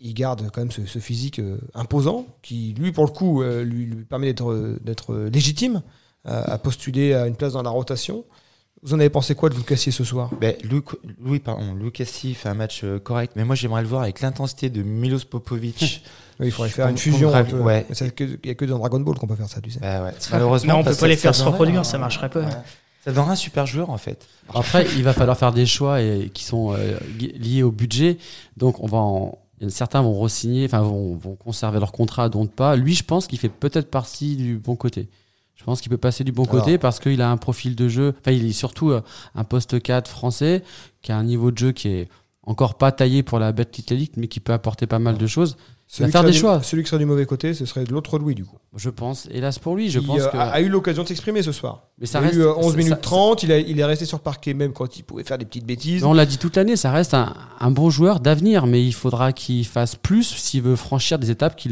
il 0.00 0.12
garde 0.14 0.50
quand 0.52 0.60
même 0.60 0.70
ce, 0.70 0.84
ce 0.84 0.98
physique 0.98 1.38
euh, 1.38 1.58
imposant 1.74 2.26
qui, 2.42 2.74
lui, 2.78 2.92
pour 2.92 3.04
le 3.06 3.10
coup, 3.10 3.42
euh, 3.42 3.64
lui, 3.64 3.86
lui 3.86 4.04
permet 4.04 4.26
d'être 4.26 4.76
d'être 4.82 5.14
légitime 5.32 5.82
à, 6.24 6.52
à 6.52 6.58
postuler 6.58 7.14
à 7.14 7.26
une 7.26 7.34
place 7.36 7.54
dans 7.54 7.62
la 7.62 7.70
rotation. 7.70 8.24
Vous 8.82 8.94
en 8.94 9.00
avez 9.00 9.10
pensé 9.10 9.34
quoi 9.34 9.48
de 9.48 9.54
vous 9.54 9.64
cassier 9.64 9.90
ce 9.90 10.04
soir? 10.04 10.30
Ben, 10.40 10.54
Luc, 10.62 10.84
Louis, 11.18 11.40
pardon, 11.40 11.74
Lucassi 11.74 12.34
fait 12.34 12.48
un 12.48 12.54
match 12.54 12.82
euh, 12.84 13.00
correct, 13.00 13.32
mais 13.34 13.44
moi 13.44 13.56
j'aimerais 13.56 13.82
le 13.82 13.88
voir 13.88 14.02
avec 14.02 14.20
l'intensité 14.20 14.70
de 14.70 14.82
Milos 14.82 15.24
Popovic. 15.28 16.04
Oui, 16.40 16.46
Il 16.46 16.52
faudrait 16.52 16.70
faire 16.70 16.86
une 16.86 16.96
fusion. 16.96 17.34
un 17.34 17.42
ouais. 17.62 17.84
Il 18.20 18.38
n'y 18.44 18.50
a 18.52 18.54
que 18.54 18.64
dans 18.64 18.78
Dragon 18.78 19.00
Ball 19.00 19.16
qu'on 19.18 19.26
peut 19.26 19.34
faire 19.34 19.48
ça, 19.48 19.60
tu 19.60 19.72
sais. 19.72 19.80
Bah 19.80 20.04
ouais, 20.04 20.12
malheureusement. 20.30 20.74
On 20.74 20.78
peut 20.78 20.84
parce 20.84 20.98
pas 20.98 21.08
les 21.08 21.16
faire 21.16 21.34
se 21.34 21.42
reproduire, 21.42 21.84
ça 21.84 21.98
marcherait 21.98 22.30
pas. 22.30 22.42
Ouais. 22.42 22.46
Ça 23.08 23.14
donnerait 23.14 23.32
un 23.32 23.36
super 23.36 23.66
joueur 23.66 23.90
en 23.90 23.98
fait. 23.98 24.26
Après, 24.54 24.86
il 24.96 25.02
va 25.02 25.12
falloir 25.12 25.36
faire 25.38 25.52
des 25.52 25.66
choix 25.66 26.00
et, 26.02 26.30
qui 26.32 26.44
sont 26.44 26.72
euh, 26.74 26.98
li- 27.18 27.32
liés 27.38 27.62
au 27.62 27.70
budget. 27.70 28.18
Donc, 28.56 28.82
on 28.82 28.86
va 28.86 28.98
en- 28.98 29.38
certains 29.68 30.02
vont 30.02 30.12
re-signer, 30.20 30.66
enfin, 30.66 30.82
vont, 30.82 31.16
vont 31.16 31.34
conserver 31.34 31.80
leur 31.80 31.90
contrat, 31.92 32.28
d'autres 32.28 32.52
pas. 32.52 32.76
Lui, 32.76 32.94
je 32.94 33.02
pense 33.04 33.26
qu'il 33.26 33.38
fait 33.38 33.48
peut-être 33.48 33.90
partie 33.90 34.36
du 34.36 34.56
bon 34.58 34.76
côté. 34.76 35.08
Je 35.56 35.64
pense 35.64 35.80
qu'il 35.80 35.90
peut 35.90 35.96
passer 35.98 36.22
du 36.22 36.30
bon 36.32 36.44
Alors. 36.44 36.64
côté 36.64 36.78
parce 36.78 37.00
qu'il 37.00 37.20
a 37.20 37.30
un 37.30 37.36
profil 37.36 37.74
de 37.74 37.88
jeu. 37.88 38.14
Enfin, 38.20 38.30
il 38.30 38.46
est 38.46 38.52
surtout 38.52 38.90
euh, 38.90 39.00
un 39.34 39.42
poste 39.44 39.82
4 39.82 40.08
français 40.08 40.62
qui 41.02 41.10
a 41.10 41.16
un 41.16 41.24
niveau 41.24 41.50
de 41.50 41.58
jeu 41.58 41.72
qui 41.72 41.88
est 41.88 42.08
encore 42.44 42.76
pas 42.76 42.92
taillé 42.92 43.22
pour 43.22 43.38
la 43.40 43.50
bête 43.52 43.76
Ligue, 43.90 44.12
mais 44.16 44.28
qui 44.28 44.38
peut 44.40 44.52
apporter 44.52 44.86
pas 44.86 44.98
mal 45.00 45.18
de 45.18 45.26
choses. 45.26 45.56
Celui, 45.90 46.12
faire 46.12 46.22
des 46.22 46.34
choix. 46.34 46.62
Celui 46.62 46.82
qui 46.82 46.90
serait 46.90 46.98
du 46.98 47.06
mauvais 47.06 47.24
côté, 47.24 47.54
ce 47.54 47.64
serait 47.64 47.84
de 47.84 47.92
l'autre 47.92 48.18
Louis, 48.18 48.34
du 48.34 48.44
coup. 48.44 48.58
Je 48.76 48.90
pense, 48.90 49.26
hélas 49.32 49.58
pour 49.58 49.74
lui, 49.74 49.88
je 49.90 50.00
Qui, 50.00 50.06
pense 50.06 50.20
euh, 50.20 50.28
que. 50.28 50.36
a, 50.36 50.42
a 50.50 50.60
eu 50.60 50.68
l'occasion 50.68 51.02
de 51.02 51.08
s'exprimer 51.08 51.42
ce 51.42 51.50
soir. 51.50 51.84
mais 51.98 52.06
ça 52.06 52.18
il 52.18 52.24
a 52.24 52.26
reste. 52.26 52.38
eu 52.38 52.42
euh, 52.42 52.54
11 52.58 52.70
ça- 52.72 52.76
minutes 52.76 52.90
ça- 52.92 52.96
30, 52.96 53.42
il, 53.42 53.50
a- 53.52 53.58
il 53.58 53.80
est 53.80 53.84
resté 53.84 54.04
sur 54.04 54.20
parquet 54.20 54.52
même 54.52 54.72
quand 54.74 54.98
il 54.98 55.02
pouvait 55.02 55.24
faire 55.24 55.38
des 55.38 55.46
petites 55.46 55.64
bêtises. 55.64 56.04
On 56.04 56.12
l'a 56.12 56.26
dit 56.26 56.36
toute 56.36 56.56
l'année, 56.56 56.76
ça 56.76 56.92
reste 56.92 57.14
un, 57.14 57.32
un 57.58 57.70
bon 57.70 57.88
joueur 57.88 58.20
d'avenir, 58.20 58.66
mais 58.66 58.84
il 58.84 58.92
faudra 58.92 59.32
qu'il 59.32 59.64
fasse 59.66 59.96
plus 59.96 60.24
s'il 60.24 60.60
veut 60.60 60.76
franchir 60.76 61.18
des 61.18 61.30
étapes 61.30 61.56
qui, 61.56 61.70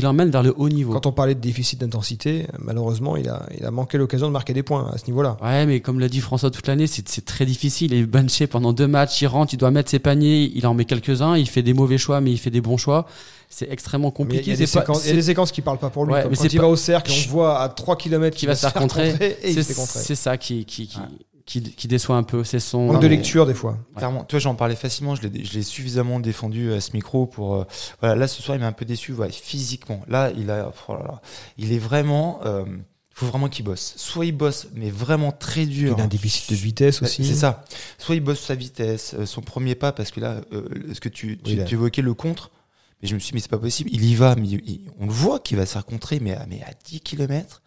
l'emmènent 0.00 0.30
vers 0.30 0.44
le 0.44 0.54
haut 0.56 0.68
niveau. 0.68 0.92
Quand 0.92 1.06
on 1.06 1.12
parlait 1.12 1.34
de 1.34 1.40
déficit 1.40 1.80
d'intensité, 1.80 2.46
malheureusement, 2.60 3.16
il 3.16 3.28
a, 3.28 3.46
il 3.58 3.64
a 3.66 3.70
manqué 3.72 3.98
l'occasion 3.98 4.28
de 4.28 4.32
marquer 4.32 4.52
des 4.54 4.62
points 4.62 4.88
à 4.92 4.98
ce 4.98 5.06
niveau-là. 5.06 5.36
Ouais, 5.42 5.66
mais 5.66 5.80
comme 5.80 5.98
l'a 5.98 6.08
dit 6.08 6.20
François 6.20 6.50
toute 6.52 6.68
l'année, 6.68 6.86
c'est, 6.86 7.06
c'est 7.08 7.24
très 7.24 7.44
difficile. 7.46 7.92
Il 7.92 7.98
est 7.98 8.06
benché 8.06 8.46
pendant 8.46 8.72
deux 8.72 8.86
matchs, 8.88 9.20
il 9.22 9.26
rentre, 9.26 9.52
il 9.54 9.56
doit 9.56 9.72
mettre 9.72 9.90
ses 9.90 9.98
paniers, 9.98 10.52
il 10.54 10.66
en 10.68 10.74
met 10.74 10.84
quelques-uns, 10.84 11.36
il 11.36 11.48
fait 11.48 11.62
des 11.62 11.74
mauvais 11.74 11.98
choix, 11.98 12.20
mais 12.20 12.30
il 12.30 12.38
fait 12.38 12.50
des 12.50 12.60
bons 12.60 12.76
choix. 12.76 13.06
C'est 13.50 13.70
extrêmement 13.70 14.08
Mais 14.08 14.12
il 14.12 14.12
y, 14.12 14.16
compliqué. 14.26 14.52
a 14.52 14.56
des 14.56 14.66
c'est 14.66 14.74
pas- 14.78 14.80
séquences, 14.82 14.98
il 14.98 15.00
y 15.00 15.08
a 15.08 15.10
c'est- 15.12 15.16
des 15.16 15.22
séquences 15.22 15.52
qui 15.52 15.62
parlent 15.62 15.78
pas 15.78 15.88
pour 15.90 16.04
lui. 16.04 16.12
Ouais, 16.12 16.22
comme 16.22 16.30
mais 16.32 16.36
quand 16.36 16.44
il 16.44 16.56
pas- 16.56 16.62
va 16.62 16.68
au 16.68 16.76
cercle, 16.76 17.10
on 17.10 17.30
voit 17.30 17.60
à 17.62 17.68
3 17.70 17.96
km 17.96 18.36
Qui 18.36 18.46
va 18.46 18.54
se 18.54 18.60
faire 18.60 18.74
contrer. 18.74 19.14
c'est, 19.42 20.14
ça 20.14 20.36
qui, 20.36 20.64
qui, 20.66 20.86
qui, 20.86 20.98
Ouais. 20.98 21.04
qui, 21.46 21.62
qui 21.62 21.88
déçoit 21.88 22.16
un 22.16 22.24
peu. 22.24 22.44
C'est 22.44 22.60
son. 22.60 22.86
Manque 22.92 23.00
de 23.00 23.06
lecture 23.06 23.46
des 23.46 23.54
fois. 23.54 23.78
Clairement, 23.96 24.24
toi 24.24 24.38
j'en 24.38 24.54
parlais 24.54 24.76
facilement, 24.76 25.14
je 25.14 25.22
l'ai, 25.26 25.44
je 25.44 25.54
l'ai 25.54 25.62
suffisamment 25.62 26.20
défendu 26.20 26.72
à 26.74 26.80
ce 26.82 26.92
micro 26.92 27.24
pour. 27.26 27.54
euh, 27.56 27.64
voilà, 28.00 28.16
là 28.16 28.28
ce 28.28 28.42
soir 28.42 28.54
il 28.56 28.60
m'a 28.60 28.66
un 28.66 28.72
peu 28.72 28.84
déçu, 28.84 29.12
ouais, 29.14 29.30
physiquement. 29.30 30.02
Là 30.08 30.30
il 30.36 30.50
a, 30.50 30.70
oh 30.88 30.92
là 30.92 31.02
là, 31.04 31.22
il 31.56 31.72
est 31.72 31.78
vraiment. 31.78 32.40
euh, 32.44 32.64
il 32.68 33.20
faut 33.24 33.26
vraiment 33.26 33.48
qu'il 33.48 33.64
bosse. 33.64 33.94
Soit 33.96 34.26
il 34.26 34.32
bosse, 34.32 34.68
mais 34.74 34.90
vraiment 34.90 35.32
très 35.32 35.66
dur. 35.66 35.94
Il 35.96 36.00
a 36.00 36.04
un 36.04 36.06
déficit 36.06 36.50
de 36.50 36.54
vitesse 36.54 37.00
Ouais, 37.00 37.08
aussi. 37.08 37.24
C'est 37.24 37.34
ça. 37.34 37.64
Soit 37.96 38.14
il 38.14 38.20
bosse 38.20 38.38
sa 38.40 38.54
vitesse, 38.54 39.16
euh, 39.18 39.26
son 39.26 39.40
premier 39.40 39.74
pas, 39.74 39.90
parce 39.90 40.12
que 40.12 40.20
là, 40.20 40.36
euh, 40.52 40.68
ce 40.92 41.00
que 41.00 41.08
tu, 41.08 41.36
tu, 41.42 41.50
Oui, 41.50 41.56
là. 41.56 41.64
tu 41.64 41.74
évoquais 41.74 42.00
le 42.02 42.14
contre, 42.14 42.52
mais 43.02 43.08
je 43.08 43.14
me 43.14 43.18
suis 43.20 43.30
dit, 43.30 43.34
mais 43.36 43.40
c'est 43.40 43.50
pas 43.50 43.58
possible. 43.58 43.90
Il 43.92 44.04
y 44.04 44.14
va, 44.14 44.34
mais 44.36 44.48
il- 44.48 44.80
on 44.98 45.06
le 45.06 45.12
voit 45.12 45.38
qu'il 45.40 45.56
va 45.56 45.66
se 45.66 45.72
faire 45.72 45.84
contrer, 45.86 46.18
mais 46.20 46.34
à, 46.34 46.46
mais 46.48 46.62
à 46.62 46.70
10 46.84 47.00
km. 47.00 47.62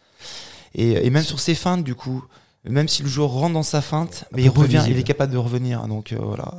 Et, 0.76 1.06
et 1.06 1.10
même 1.10 1.24
sur 1.24 1.40
ses 1.40 1.56
feintes, 1.56 1.84
du 1.84 1.96
coup, 1.96 2.24
même 2.64 2.88
si 2.88 3.04
le 3.04 3.10
joueur 3.10 3.30
rentre 3.30 3.54
dans 3.54 3.64
sa 3.64 3.82
feinte, 3.82 4.26
mais 4.32 4.44
il 4.44 4.50
revient, 4.50 4.84
il 4.88 4.98
est 4.98 5.04
capable 5.04 5.34
de 5.34 5.38
revenir. 5.38 5.88
Donc 5.88 6.14
euh, 6.14 6.18
voilà. 6.22 6.54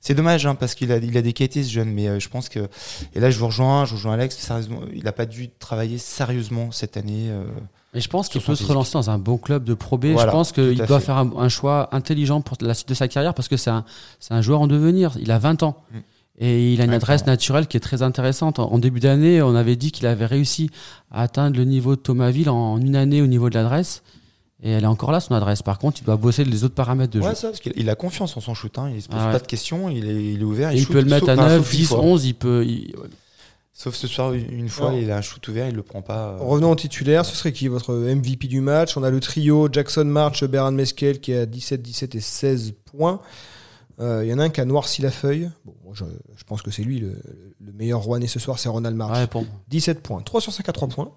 C'est 0.00 0.14
dommage, 0.14 0.44
hein, 0.44 0.54
parce 0.54 0.74
qu'il 0.74 0.92
a, 0.92 0.98
il 0.98 1.16
a 1.16 1.22
des 1.22 1.32
qualités, 1.32 1.62
ce 1.62 1.70
jeune, 1.70 1.90
mais 1.90 2.08
euh, 2.08 2.20
je 2.20 2.28
pense 2.28 2.50
que. 2.50 2.68
Et 3.14 3.20
là, 3.20 3.30
je 3.30 3.38
vous 3.38 3.46
rejoins, 3.46 3.86
je 3.86 3.94
rejoins 3.94 4.12
Alex, 4.14 4.36
sérieusement, 4.36 4.80
il 4.92 5.04
n'a 5.04 5.12
pas 5.12 5.24
dû 5.24 5.48
travailler 5.58 5.96
sérieusement 5.96 6.70
cette 6.72 6.98
année. 6.98 7.28
euh, 7.30 7.44
Et 7.94 8.00
je 8.00 8.08
pense 8.10 8.28
qu'il 8.28 8.42
peut 8.42 8.54
se 8.54 8.66
relancer 8.66 8.92
dans 8.92 9.08
un 9.08 9.16
bon 9.18 9.38
club 9.38 9.64
de 9.64 9.72
Pro 9.72 9.96
B. 9.96 10.06
Voilà, 10.06 10.30
je 10.30 10.36
pense 10.36 10.52
qu'il 10.52 10.76
doit 10.76 11.00
fait. 11.00 11.06
faire 11.06 11.16
un, 11.16 11.32
un 11.38 11.48
choix 11.48 11.88
intelligent 11.92 12.42
pour 12.42 12.58
la 12.60 12.74
suite 12.74 12.88
de 12.90 12.94
sa 12.94 13.08
carrière 13.08 13.32
parce 13.32 13.48
que 13.48 13.56
c'est 13.56 13.70
un, 13.70 13.86
un 14.28 14.42
joueur 14.42 14.60
en 14.60 14.66
devenir. 14.66 15.16
Il 15.20 15.30
a 15.30 15.38
20 15.38 15.62
ans. 15.62 15.82
Mm. 15.92 15.98
Et 16.38 16.72
il 16.72 16.80
a 16.80 16.84
une 16.84 16.92
adresse 16.94 17.26
naturelle 17.26 17.68
qui 17.68 17.76
est 17.76 17.80
très 17.80 18.02
intéressante. 18.02 18.58
En, 18.58 18.78
début 18.78 18.98
d'année, 19.00 19.40
on 19.40 19.54
avait 19.54 19.76
dit 19.76 19.92
qu'il 19.92 20.06
avait 20.06 20.26
réussi 20.26 20.68
à 21.12 21.22
atteindre 21.22 21.56
le 21.56 21.64
niveau 21.64 21.94
de 21.94 22.00
Thomasville 22.00 22.50
en 22.50 22.78
une 22.80 22.96
année 22.96 23.22
au 23.22 23.26
niveau 23.28 23.48
de 23.50 23.54
l'adresse. 23.54 24.02
Et 24.62 24.70
elle 24.70 24.84
est 24.84 24.88
encore 24.88 25.12
là, 25.12 25.20
son 25.20 25.34
adresse. 25.34 25.62
Par 25.62 25.78
contre, 25.78 26.00
il 26.00 26.04
doit 26.04 26.16
bosser 26.16 26.44
les 26.44 26.64
autres 26.64 26.74
paramètres 26.74 27.12
de 27.12 27.20
jeu. 27.20 27.28
Ouais, 27.28 27.34
ça, 27.34 27.48
parce 27.48 27.60
qu'il 27.60 27.72
il 27.76 27.88
a 27.90 27.94
confiance 27.94 28.36
en 28.36 28.40
son 28.40 28.54
shoot, 28.54 28.76
hein, 28.78 28.90
il 28.94 29.02
se 29.02 29.08
pose 29.08 29.18
Ah 29.20 29.26
ouais. 29.26 29.32
pas 29.32 29.38
de 29.38 29.46
questions, 29.46 29.88
il 29.90 30.08
est, 30.08 30.32
il 30.34 30.40
est 30.40 30.44
ouvert. 30.44 30.72
Il 30.72 30.80
shoot, 30.80 30.92
peut 30.92 31.00
le 31.02 31.10
mettre 31.10 31.28
à 31.28 31.36
sauf- 31.36 31.44
enfin, 31.44 31.48
9, 31.56 31.62
sauf 31.64 31.72
une 31.72 31.78
10, 31.78 31.86
fois. 31.86 32.00
11. 32.00 32.24
Il 32.24 32.34
peut, 32.34 32.64
il- 32.66 32.94
Sauf 33.76 33.94
ce 33.96 34.06
soir, 34.06 34.32
une 34.32 34.68
fois, 34.68 34.92
il 34.94 35.10
a 35.10 35.16
un 35.16 35.20
shoot 35.20 35.46
ouvert, 35.48 35.68
il 35.68 35.74
le 35.74 35.82
prend 35.82 36.00
pas. 36.00 36.28
euh, 36.30 36.36
Revenons 36.40 36.70
au 36.70 36.76
titulaire, 36.76 37.24
ce 37.26 37.34
serait 37.34 37.52
qui 37.52 37.66
votre 37.68 37.92
MVP 37.92 38.46
du 38.46 38.60
match? 38.60 38.96
On 38.96 39.02
a 39.02 39.10
le 39.10 39.18
trio 39.20 39.68
Jackson 39.70 40.04
March, 40.04 40.44
Beran 40.44 40.70
Meskel 40.72 41.18
qui 41.20 41.32
a 41.34 41.44
17, 41.44 41.82
17 41.82 42.14
et 42.14 42.20
16 42.20 42.72
points. 42.84 43.20
Euh, 44.00 44.24
Il 44.24 44.30
y 44.30 44.34
en 44.34 44.38
a 44.38 44.44
un 44.44 44.48
qui 44.50 44.60
a 44.60 44.64
noirci 44.64 45.02
la 45.02 45.10
feuille. 45.10 45.50
Bon, 45.64 45.74
moi, 45.84 45.92
je, 45.94 46.04
je 46.36 46.44
pense 46.44 46.62
que 46.62 46.70
c'est 46.70 46.82
lui 46.82 46.98
le, 46.98 47.20
le 47.60 47.72
meilleur 47.72 48.00
Rouennais 48.02 48.26
ce 48.26 48.38
soir, 48.40 48.58
c'est 48.58 48.68
Ronald 48.68 48.96
March. 48.96 49.16
ouais, 49.16 49.26
pour- 49.26 49.44
17 49.68 50.02
points, 50.02 50.20
3 50.22 50.40
sur 50.40 50.52
5 50.52 50.68
à 50.68 50.72
3 50.72 50.88
points, 50.88 51.12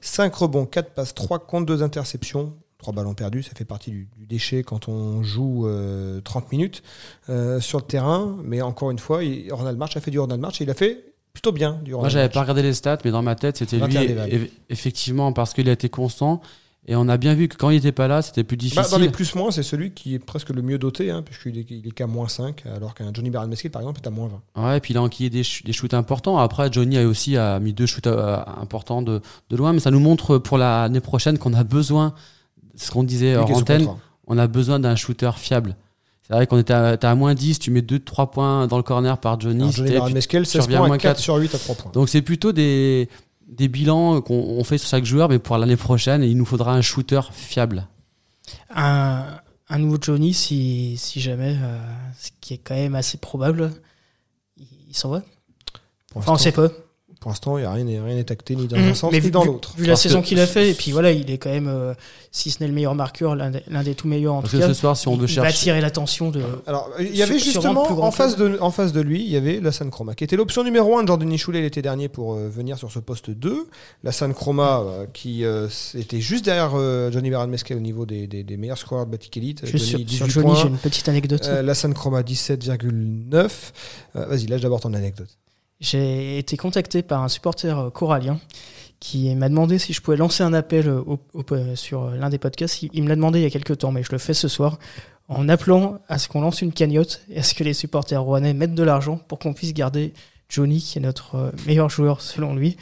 5 0.00 0.34
rebonds, 0.34 0.66
4 0.66 0.90
passes, 0.94 1.14
3 1.14 1.40
contre 1.40 1.66
2 1.66 1.82
interceptions, 1.82 2.54
3 2.78 2.94
ballons 2.94 3.14
perdus, 3.14 3.42
ça 3.42 3.50
fait 3.56 3.64
partie 3.64 3.90
du, 3.90 4.08
du 4.16 4.26
déchet 4.26 4.62
quand 4.62 4.88
on 4.88 5.22
joue 5.22 5.66
euh, 5.66 6.20
30 6.22 6.50
minutes 6.52 6.82
euh, 7.28 7.60
sur 7.60 7.78
le 7.78 7.84
terrain. 7.84 8.36
Mais 8.42 8.62
encore 8.62 8.90
une 8.90 8.98
fois, 8.98 9.22
il- 9.24 9.52
Ronald 9.52 9.76
March 9.78 9.96
a 9.96 10.00
fait 10.00 10.10
du 10.10 10.18
Ronald 10.18 10.40
March 10.40 10.60
et 10.60 10.64
il 10.64 10.70
a 10.70 10.74
fait 10.74 11.04
plutôt 11.32 11.52
bien 11.52 11.78
durant 11.84 12.00
Moi, 12.00 12.08
le 12.08 12.12
j'avais 12.12 12.28
pas 12.28 12.40
regardé 12.40 12.62
les 12.62 12.74
stats, 12.74 12.98
mais 13.04 13.10
dans 13.10 13.22
ma 13.22 13.34
tête, 13.34 13.56
c'était 13.58 13.76
lui. 13.76 13.82
21 13.82 14.04
des 14.06 14.14
Valls. 14.14 14.30
eff- 14.30 14.50
effectivement, 14.68 15.32
parce 15.32 15.52
qu'il 15.52 15.68
a 15.68 15.72
été 15.72 15.88
constant. 15.88 16.40
Et 16.86 16.96
on 16.96 17.08
a 17.08 17.18
bien 17.18 17.34
vu 17.34 17.46
que 17.46 17.56
quand 17.56 17.70
il 17.70 17.76
était 17.76 17.92
pas 17.92 18.08
là, 18.08 18.22
c'était 18.22 18.42
plus 18.42 18.56
Bah, 18.56 18.60
difficile. 18.62 18.90
dans 18.90 18.98
les 18.98 19.10
plus-moins, 19.10 19.50
c'est 19.50 19.62
celui 19.62 19.92
qui 19.92 20.14
est 20.14 20.18
presque 20.18 20.48
le 20.48 20.62
mieux 20.62 20.78
doté, 20.78 21.10
hein, 21.10 21.22
puisqu'il 21.22 21.58
est, 21.58 21.66
il 21.70 21.86
est 21.86 21.90
qu'à 21.92 22.06
moins 22.06 22.26
5, 22.26 22.64
alors 22.74 22.94
qu'un 22.94 23.12
Johnny 23.12 23.30
Baron 23.30 23.48
Mesquil, 23.48 23.70
par 23.70 23.82
exemple, 23.82 24.00
est 24.02 24.08
à 24.08 24.10
moins 24.10 24.28
20. 24.56 24.64
Ouais, 24.66 24.78
et 24.78 24.80
puis 24.80 24.94
il 24.94 24.96
a 24.96 25.02
enquillé 25.02 25.28
des, 25.30 25.42
des 25.64 25.72
shoots 25.72 25.92
importants. 25.94 26.38
Après, 26.38 26.72
Johnny 26.72 26.96
a 26.98 27.06
aussi 27.06 27.36
a 27.36 27.60
mis 27.60 27.74
deux 27.74 27.86
shoots 27.86 28.06
euh, 28.06 28.38
importants 28.60 29.02
de, 29.02 29.20
de 29.50 29.56
loin, 29.56 29.72
mais 29.74 29.80
ça 29.80 29.90
nous 29.90 30.00
montre 30.00 30.38
pour 30.38 30.56
l'année 30.58 31.00
prochaine 31.00 31.38
qu'on 31.38 31.52
a 31.54 31.64
besoin, 31.64 32.14
ce 32.76 32.90
qu'on 32.90 33.04
disait 33.04 33.34
sous 33.34 33.52
antenne, 33.54 33.86
on 34.26 34.38
a 34.38 34.46
besoin 34.46 34.80
d'un 34.80 34.96
shooter 34.96 35.30
fiable. 35.36 35.76
C'est 36.26 36.32
vrai 36.34 36.46
qu'on 36.46 36.58
était 36.58 36.72
à, 36.72 36.96
à 37.00 37.14
moins 37.14 37.34
10, 37.34 37.58
tu 37.58 37.70
mets 37.70 37.80
2-3 37.80 38.30
points 38.30 38.66
dans 38.68 38.76
le 38.78 38.82
corner 38.84 39.18
par 39.18 39.38
Johnny. 39.38 39.62
Alors, 39.62 39.72
Johnny 39.72 40.14
Mesquil, 40.14 40.40
tu 40.44 40.46
16 40.50 40.62
reviens 40.62 40.76
à 40.76 40.80
points, 40.80 40.88
moins 40.88 40.98
4 40.98 41.12
4. 41.16 41.18
sur 41.20 41.36
8 41.36 41.54
à 41.54 41.58
3 41.58 41.74
points. 41.74 41.92
Donc 41.92 42.08
c'est 42.08 42.22
plutôt 42.22 42.52
des, 42.52 43.08
des 43.50 43.68
bilans 43.68 44.20
qu'on 44.22 44.34
on 44.34 44.64
fait 44.64 44.78
sur 44.78 44.88
chaque 44.88 45.04
joueur, 45.04 45.28
mais 45.28 45.38
pour 45.38 45.58
l'année 45.58 45.76
prochaine, 45.76 46.22
il 46.22 46.36
nous 46.36 46.44
faudra 46.44 46.72
un 46.72 46.82
shooter 46.82 47.20
fiable. 47.32 47.86
Un, 48.74 49.40
un 49.68 49.78
nouveau 49.78 49.98
Johnny, 50.00 50.32
si, 50.34 50.96
si 50.96 51.20
jamais, 51.20 51.56
euh, 51.60 51.78
ce 52.18 52.30
qui 52.40 52.54
est 52.54 52.58
quand 52.58 52.74
même 52.74 52.94
assez 52.94 53.18
probable, 53.18 53.72
il, 54.56 54.66
il 54.88 54.96
s'en 54.96 55.10
va? 55.10 55.22
Enfin, 56.14 56.32
on 56.32 56.38
sait 56.38 56.52
pas. 56.52 56.68
Pour 57.20 57.30
l'instant, 57.30 57.58
il 57.58 57.60
n'y 57.60 57.66
a 57.66 57.72
rien, 57.72 57.84
rien 57.84 58.14
n'est 58.16 58.32
acté 58.32 58.56
ni 58.56 58.66
dans 58.66 58.78
Mhm. 58.78 58.88
un 58.88 58.94
sens 58.94 59.12
Mais 59.12 59.18
ni 59.18 59.26
vu- 59.26 59.30
dans 59.30 59.44
l'autre. 59.44 59.74
Vu 59.76 59.84
la 59.84 59.94
saison 59.94 60.22
qu'il 60.22 60.40
a 60.40 60.46
fait, 60.46 60.70
et 60.70 60.74
puis 60.74 60.90
voilà, 60.90 61.12
il 61.12 61.30
est 61.30 61.36
quand 61.36 61.50
même, 61.50 61.68
euh, 61.68 61.92
si 62.32 62.50
ce 62.50 62.60
n'est 62.62 62.66
le 62.68 62.72
meilleur 62.72 62.94
marqueur, 62.94 63.36
l'un 63.36 63.50
des, 63.50 63.94
tout 63.94 64.08
meilleurs 64.08 64.34
en 64.34 64.40
Parce 64.40 64.52
tout 64.52 64.56
que 64.58 64.62
cas. 64.62 64.68
ce 64.68 64.74
soir, 64.74 64.96
si 64.96 65.06
on 65.06 65.12
il, 65.14 65.20
veut 65.20 65.28
il 65.28 65.36
va 65.36 65.42
chercher. 65.44 65.58
attirer 65.70 65.80
l'attention 65.82 66.30
de. 66.30 66.40
Alors, 66.66 66.88
il 66.98 67.14
y 67.14 67.22
avait 67.22 67.38
Sur- 67.38 67.52
justement 67.52 67.82
en 68.02 68.10
face, 68.10 68.36
de, 68.36 68.56
en 68.60 68.70
face 68.70 68.92
de 68.94 69.00
lui, 69.02 69.22
il 69.22 69.30
y 69.30 69.36
avait 69.36 69.60
Lassane 69.60 69.90
Chroma, 69.90 70.14
qui 70.14 70.24
était 70.24 70.36
l'option 70.36 70.64
numéro 70.64 70.96
1 70.98 71.02
de 71.02 71.08
Jordan 71.08 71.36
Choulet 71.36 71.60
l'été 71.60 71.82
dernier 71.82 72.08
pour 72.08 72.34
euh, 72.34 72.48
venir 72.48 72.78
sur 72.78 72.90
ce 72.90 72.98
poste 73.00 73.30
2. 73.30 73.66
Lassane 74.02 74.32
Chroma, 74.32 74.80
euh, 74.80 75.06
qui 75.12 75.44
euh, 75.44 75.68
était 75.94 76.20
juste 76.20 76.46
derrière 76.46 76.72
euh, 76.74 77.10
Johnny 77.12 77.30
Baron 77.30 77.48
Mesquil 77.48 77.76
au 77.76 77.80
niveau 77.80 78.06
des, 78.06 78.26
des- 78.26 78.44
des 78.44 78.56
meilleurs 78.56 78.78
scoreurs 78.78 79.04
de 79.04 79.10
Batik 79.10 79.36
Elite. 79.36 79.66
Juste 79.66 79.84
sur, 79.84 79.98
Johnny, 79.98 80.10
sur 80.10 80.26
18 80.26 80.40
Johnny, 80.42 80.56
j'ai 80.62 80.68
une 80.68 80.78
petite 80.78 81.08
anecdote. 81.08 81.42
Euh, 81.48 81.60
Lassane 81.62 81.92
Chroma, 81.92 82.22
17,9. 82.22 83.72
Euh, 84.16 84.24
Vas-y, 84.26 84.46
lâche 84.46 84.62
d'abord 84.62 84.80
ton 84.80 84.94
anecdote. 84.94 85.28
J'ai 85.80 86.36
été 86.36 86.58
contacté 86.58 87.02
par 87.02 87.22
un 87.22 87.28
supporter 87.28 87.78
euh, 87.78 87.90
corallien 87.90 88.38
qui 89.00 89.34
m'a 89.34 89.48
demandé 89.48 89.78
si 89.78 89.94
je 89.94 90.02
pouvais 90.02 90.18
lancer 90.18 90.42
un 90.42 90.52
appel 90.52 90.88
euh, 90.88 91.02
euh, 91.52 91.74
sur 91.74 92.10
l'un 92.10 92.28
des 92.28 92.36
podcasts. 92.36 92.82
Il, 92.82 93.02
me 93.02 93.08
l'a 93.08 93.16
demandé 93.16 93.40
il 93.40 93.42
y 93.42 93.46
a 93.46 93.50
quelques 93.50 93.78
temps, 93.78 93.90
mais 93.90 94.02
je 94.02 94.12
le 94.12 94.18
fais 94.18 94.34
ce 94.34 94.46
soir, 94.46 94.78
en 95.28 95.48
appelant 95.48 95.98
à 96.08 96.18
ce 96.18 96.28
qu'on 96.28 96.42
lance 96.42 96.60
une 96.60 96.72
cagnotte 96.72 97.22
et 97.30 97.38
à 97.38 97.42
ce 97.42 97.54
que 97.54 97.64
les 97.64 97.72
supporters 97.72 98.22
rouennais 98.22 98.52
mettent 98.52 98.74
de 98.74 98.82
l'argent 98.82 99.16
pour 99.16 99.38
qu'on 99.38 99.54
puisse 99.54 99.72
garder 99.72 100.12
Johnny, 100.50 100.80
qui 100.80 100.98
est 100.98 101.02
notre 101.02 101.52
meilleur 101.66 101.88
joueur 101.88 102.20
selon 102.20 102.54
lui, 102.54 102.76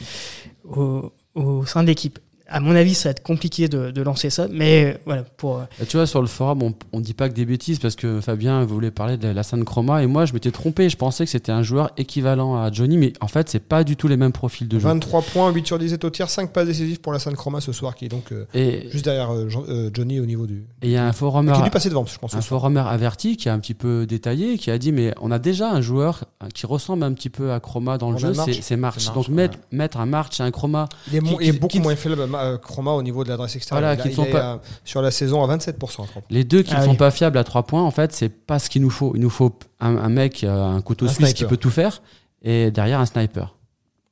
au, 0.67 1.13
au 1.35 1.65
sein 1.65 1.83
de 1.83 1.87
l'équipe. 1.87 2.19
À 2.51 2.59
mon 2.59 2.75
avis, 2.75 2.93
ça 2.95 3.09
va 3.09 3.11
être 3.11 3.23
compliqué 3.23 3.67
de, 3.67 3.91
de 3.91 4.01
lancer 4.01 4.29
ça, 4.29 4.47
mais 4.51 4.85
euh, 4.95 4.97
voilà, 5.05 5.23
pour... 5.37 5.57
euh, 5.59 5.63
Et 5.81 5.85
tu 5.85 5.97
vois, 5.97 6.07
sur 6.07 6.21
le 6.21 6.27
forum, 6.27 6.63
on, 6.63 6.73
on 6.93 6.99
dit 6.99 7.13
pas 7.13 7.29
que 7.29 7.33
des 7.35 7.45
bêtises 7.45 7.79
parce 7.79 7.95
que 7.95 8.21
Fabien 8.21 8.63
voulait 8.65 8.91
parler 8.91 9.17
de 9.17 9.27
la 9.27 9.43
San 9.43 9.63
Chroma 9.63 10.01
et 10.03 10.07
moi, 10.07 10.25
je 10.25 10.33
m'étais 10.33 10.51
trompé. 10.51 10.89
Je 10.89 10.97
pensais 10.97 11.25
que 11.25 11.31
c'était 11.31 11.51
un 11.51 11.63
joueur 11.63 11.91
équivalent 11.97 12.55
à 12.55 12.71
Johnny, 12.71 12.97
mais 12.97 13.13
en 13.21 13.27
fait, 13.27 13.49
c'est 13.49 13.59
pas 13.59 13.83
du 13.83 13.95
tout 13.95 14.07
les 14.07 14.17
mêmes 14.17 14.31
profils 14.31 14.67
de 14.67 14.79
jeu. 14.79 14.87
23 14.87 15.21
points, 15.21 15.51
8 15.51 15.67
sur 15.67 15.79
10 15.79 15.97
au 16.03 16.09
tir, 16.09 16.29
5 16.29 16.51
passes 16.51 16.67
décisives 16.67 16.99
pour 17.01 17.13
Lassane 17.13 17.35
Chroma 17.35 17.61
ce 17.61 17.71
soir, 17.71 17.95
qui 17.95 18.05
est 18.05 18.09
donc 18.09 18.31
euh, 18.31 18.45
Et 18.53 18.89
juste 18.91 19.05
derrière 19.05 19.31
euh, 19.33 19.47
Jean- 19.49 19.65
euh, 19.69 19.89
Johnny 19.93 20.19
au 20.19 20.25
niveau 20.25 20.47
du. 20.47 20.63
et 20.81 20.87
il 20.87 20.91
y 20.91 20.97
a 20.97 21.05
un 21.05 21.13
forumer, 21.13 21.51
Qui 21.53 21.59
est 21.61 21.63
dû 21.63 21.69
passer 21.69 21.89
devant, 21.89 22.05
je 22.05 22.17
pense. 22.17 22.33
un 22.33 22.41
forumer 22.41 22.83
averti 22.87 23.37
qui 23.37 23.49
a 23.49 23.53
un 23.53 23.59
petit 23.59 23.73
peu 23.73 24.05
détaillé, 24.07 24.57
qui 24.57 24.71
a 24.71 24.77
dit 24.77 24.91
mais 24.91 25.13
on 25.21 25.29
a 25.31 25.39
déjà 25.39 25.71
un 25.71 25.81
joueur 25.81 26.25
qui 26.53 26.65
ressemble 26.65 27.03
un 27.03 27.13
petit 27.13 27.29
peu 27.29 27.51
à 27.51 27.59
Chroma 27.59 27.97
dans 27.97 28.11
le 28.11 28.17
jeu, 28.17 28.33
c'est 28.61 28.77
March. 28.77 29.05
Donc 29.13 29.27
ouais. 29.27 29.33
mettre, 29.33 29.57
mettre 29.71 29.97
un 29.97 30.05
March 30.05 30.39
et 30.39 30.43
un 30.43 30.51
Chroma 30.51 30.87
Il 31.11 31.15
est, 31.17 31.21
qui- 31.21 31.37
qui- 31.37 31.51
beaucoup 31.53 31.67
qui- 31.67 31.79
moins 31.79 31.95
faible, 31.95 32.25
euh, 32.43 32.57
Chroma, 32.57 32.91
au 32.91 33.01
niveau 33.03 33.23
de 33.23 33.29
l'adresse 33.29 33.55
extérieure. 33.55 33.81
Voilà, 33.81 33.93
il 33.95 33.99
a- 33.99 34.01
qui 34.03 34.07
ne 34.09 34.13
il 34.13 34.15
sont 34.15 34.25
est, 34.25 34.31
pas- 34.31 34.53
euh, 34.53 34.57
sur 34.83 35.01
la 35.01 35.11
saison 35.11 35.43
à 35.43 35.47
27%. 35.47 36.03
à 36.03 36.07
trois 36.07 36.21
points. 36.21 36.27
Les 36.29 36.43
deux 36.43 36.61
qui 36.63 36.73
ne 36.73 36.77
Ah 36.79 36.83
sont 36.83 36.91
oui. 36.91 36.97
pas 36.97 37.11
fiables 37.11 37.37
à 37.37 37.43
3 37.43 37.63
points, 37.63 37.83
en 37.83 37.91
fait, 37.91 38.13
c'est 38.13 38.29
pas 38.29 38.59
ce 38.59 38.69
qu'il 38.69 38.81
nous 38.81 38.89
faut. 38.89 39.13
Il 39.15 39.21
nous 39.21 39.29
faut 39.29 39.53
un, 39.79 39.97
un 39.97 40.09
mec, 40.09 40.43
euh, 40.43 40.65
un 40.75 40.81
couteau 40.81 41.05
Un 41.05 41.09
suisse 41.09 41.33
qui 41.33 41.45
peut 41.45 41.57
tout 41.57 41.69
faire, 41.71 42.01
et 42.41 42.71
derrière 42.71 42.99
un 42.99 43.05
sniper. 43.05 43.55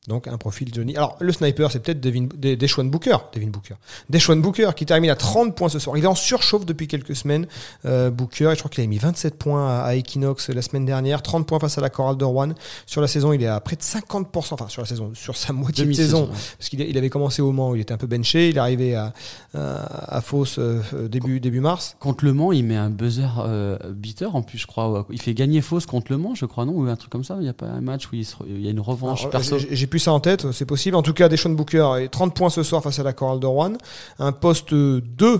Donc 0.07 0.27
un 0.27 0.37
profil 0.37 0.69
Johnny. 0.73 0.95
Alors 0.95 1.17
le 1.19 1.33
sniper, 1.33 1.69
c'est 1.69 1.79
peut-être 1.81 1.99
Devin, 1.99 2.27
Deshaun 2.37 2.85
Booker. 2.85 3.17
Devin 3.33 3.47
Booker. 3.47 3.75
Deshaun 4.09 4.37
Booker 4.37 4.69
qui 4.75 4.85
termine 4.85 5.09
à 5.09 5.15
30 5.15 5.53
points 5.55 5.67
ce 5.67 5.79
soir. 5.79 5.97
Il 5.97 6.03
est 6.03 6.07
en 6.07 6.15
surchauffe 6.15 6.65
depuis 6.65 6.87
quelques 6.87 7.15
semaines. 7.15 7.45
Euh, 7.85 8.09
Booker, 8.09 8.51
et 8.51 8.53
je 8.55 8.59
crois 8.59 8.69
qu'il 8.71 8.83
a 8.83 8.87
mis 8.87 8.97
27 8.97 9.35
points 9.37 9.81
à, 9.83 9.95
Equinox 9.95 10.49
la 10.49 10.61
semaine 10.61 10.85
dernière, 10.85 11.21
30 11.21 11.45
points 11.45 11.59
face 11.59 11.77
à 11.77 11.81
la 11.81 11.89
Coral 11.89 12.15
de 12.15 12.23
Rouen. 12.23 12.53
Sur 12.85 13.01
la 13.01 13.07
saison, 13.07 13.33
il 13.33 13.43
est 13.43 13.47
à 13.47 13.59
près 13.59 13.75
de 13.75 13.81
50%. 13.81 14.53
Enfin 14.53 14.67
sur 14.69 14.81
la 14.81 14.87
saison, 14.87 15.11
sur 15.13 15.35
sa 15.35 15.51
moitié 15.53 15.83
de 15.85 15.89
saison. 15.93 16.27
Parce 16.57 16.69
qu'il 16.69 16.79
il 16.81 16.97
avait 16.97 17.09
commencé 17.09 17.41
au 17.41 17.51
Mans, 17.51 17.71
où 17.71 17.75
il 17.75 17.81
était 17.81 17.93
un 17.93 17.97
peu 17.97 18.07
benché. 18.07 18.49
Il 18.49 18.55
est 18.55 18.59
arrivé 18.59 18.95
à, 18.95 19.13
à, 19.53 20.15
à 20.17 20.21
Fos 20.21 20.57
euh, 20.57 20.81
début, 21.09 21.39
début 21.41 21.59
mars. 21.59 21.97
Contre 21.99 22.23
Le 22.23 22.31
Mans, 22.33 22.51
il 22.53 22.63
met 22.63 22.75
un 22.77 22.89
buzzer 22.89 23.27
euh, 23.39 23.77
beater 23.89 24.35
en 24.35 24.41
plus, 24.41 24.57
je 24.57 24.67
crois. 24.67 25.05
Il 25.11 25.21
fait 25.21 25.33
gagner 25.33 25.61
Fausse 25.61 25.85
contre 25.85 26.11
Le 26.11 26.17
Mans, 26.17 26.33
je 26.35 26.45
crois, 26.45 26.65
non? 26.65 26.73
Ou 26.73 26.83
un 26.87 26.95
truc 26.95 27.11
comme 27.11 27.23
ça. 27.25 27.35
Il 27.39 27.43
n'y 27.43 27.49
a 27.49 27.53
pas 27.53 27.65
un 27.65 27.81
match 27.81 28.07
où 28.11 28.15
il, 28.15 28.25
se- 28.25 28.35
il 28.47 28.61
y 28.61 28.67
a 28.67 28.71
une 28.71 28.79
revanche 28.79 29.21
Alors, 29.21 29.31
perso. 29.31 29.57
Ça 29.99 30.11
en 30.13 30.19
tête, 30.19 30.51
c'est 30.51 30.65
possible. 30.65 30.95
En 30.95 31.01
tout 31.01 31.13
cas, 31.13 31.29
Deshaun 31.29 31.53
Booker 31.53 31.93
est 32.01 32.09
30 32.09 32.35
points 32.35 32.49
ce 32.49 32.63
soir 32.63 32.81
face 32.83 32.99
à 32.99 33.03
la 33.03 33.13
Coral 33.13 33.39
de 33.39 33.45
Rouen. 33.45 33.73
Un 34.19 34.31
poste 34.31 34.73
2-1. 34.73 35.39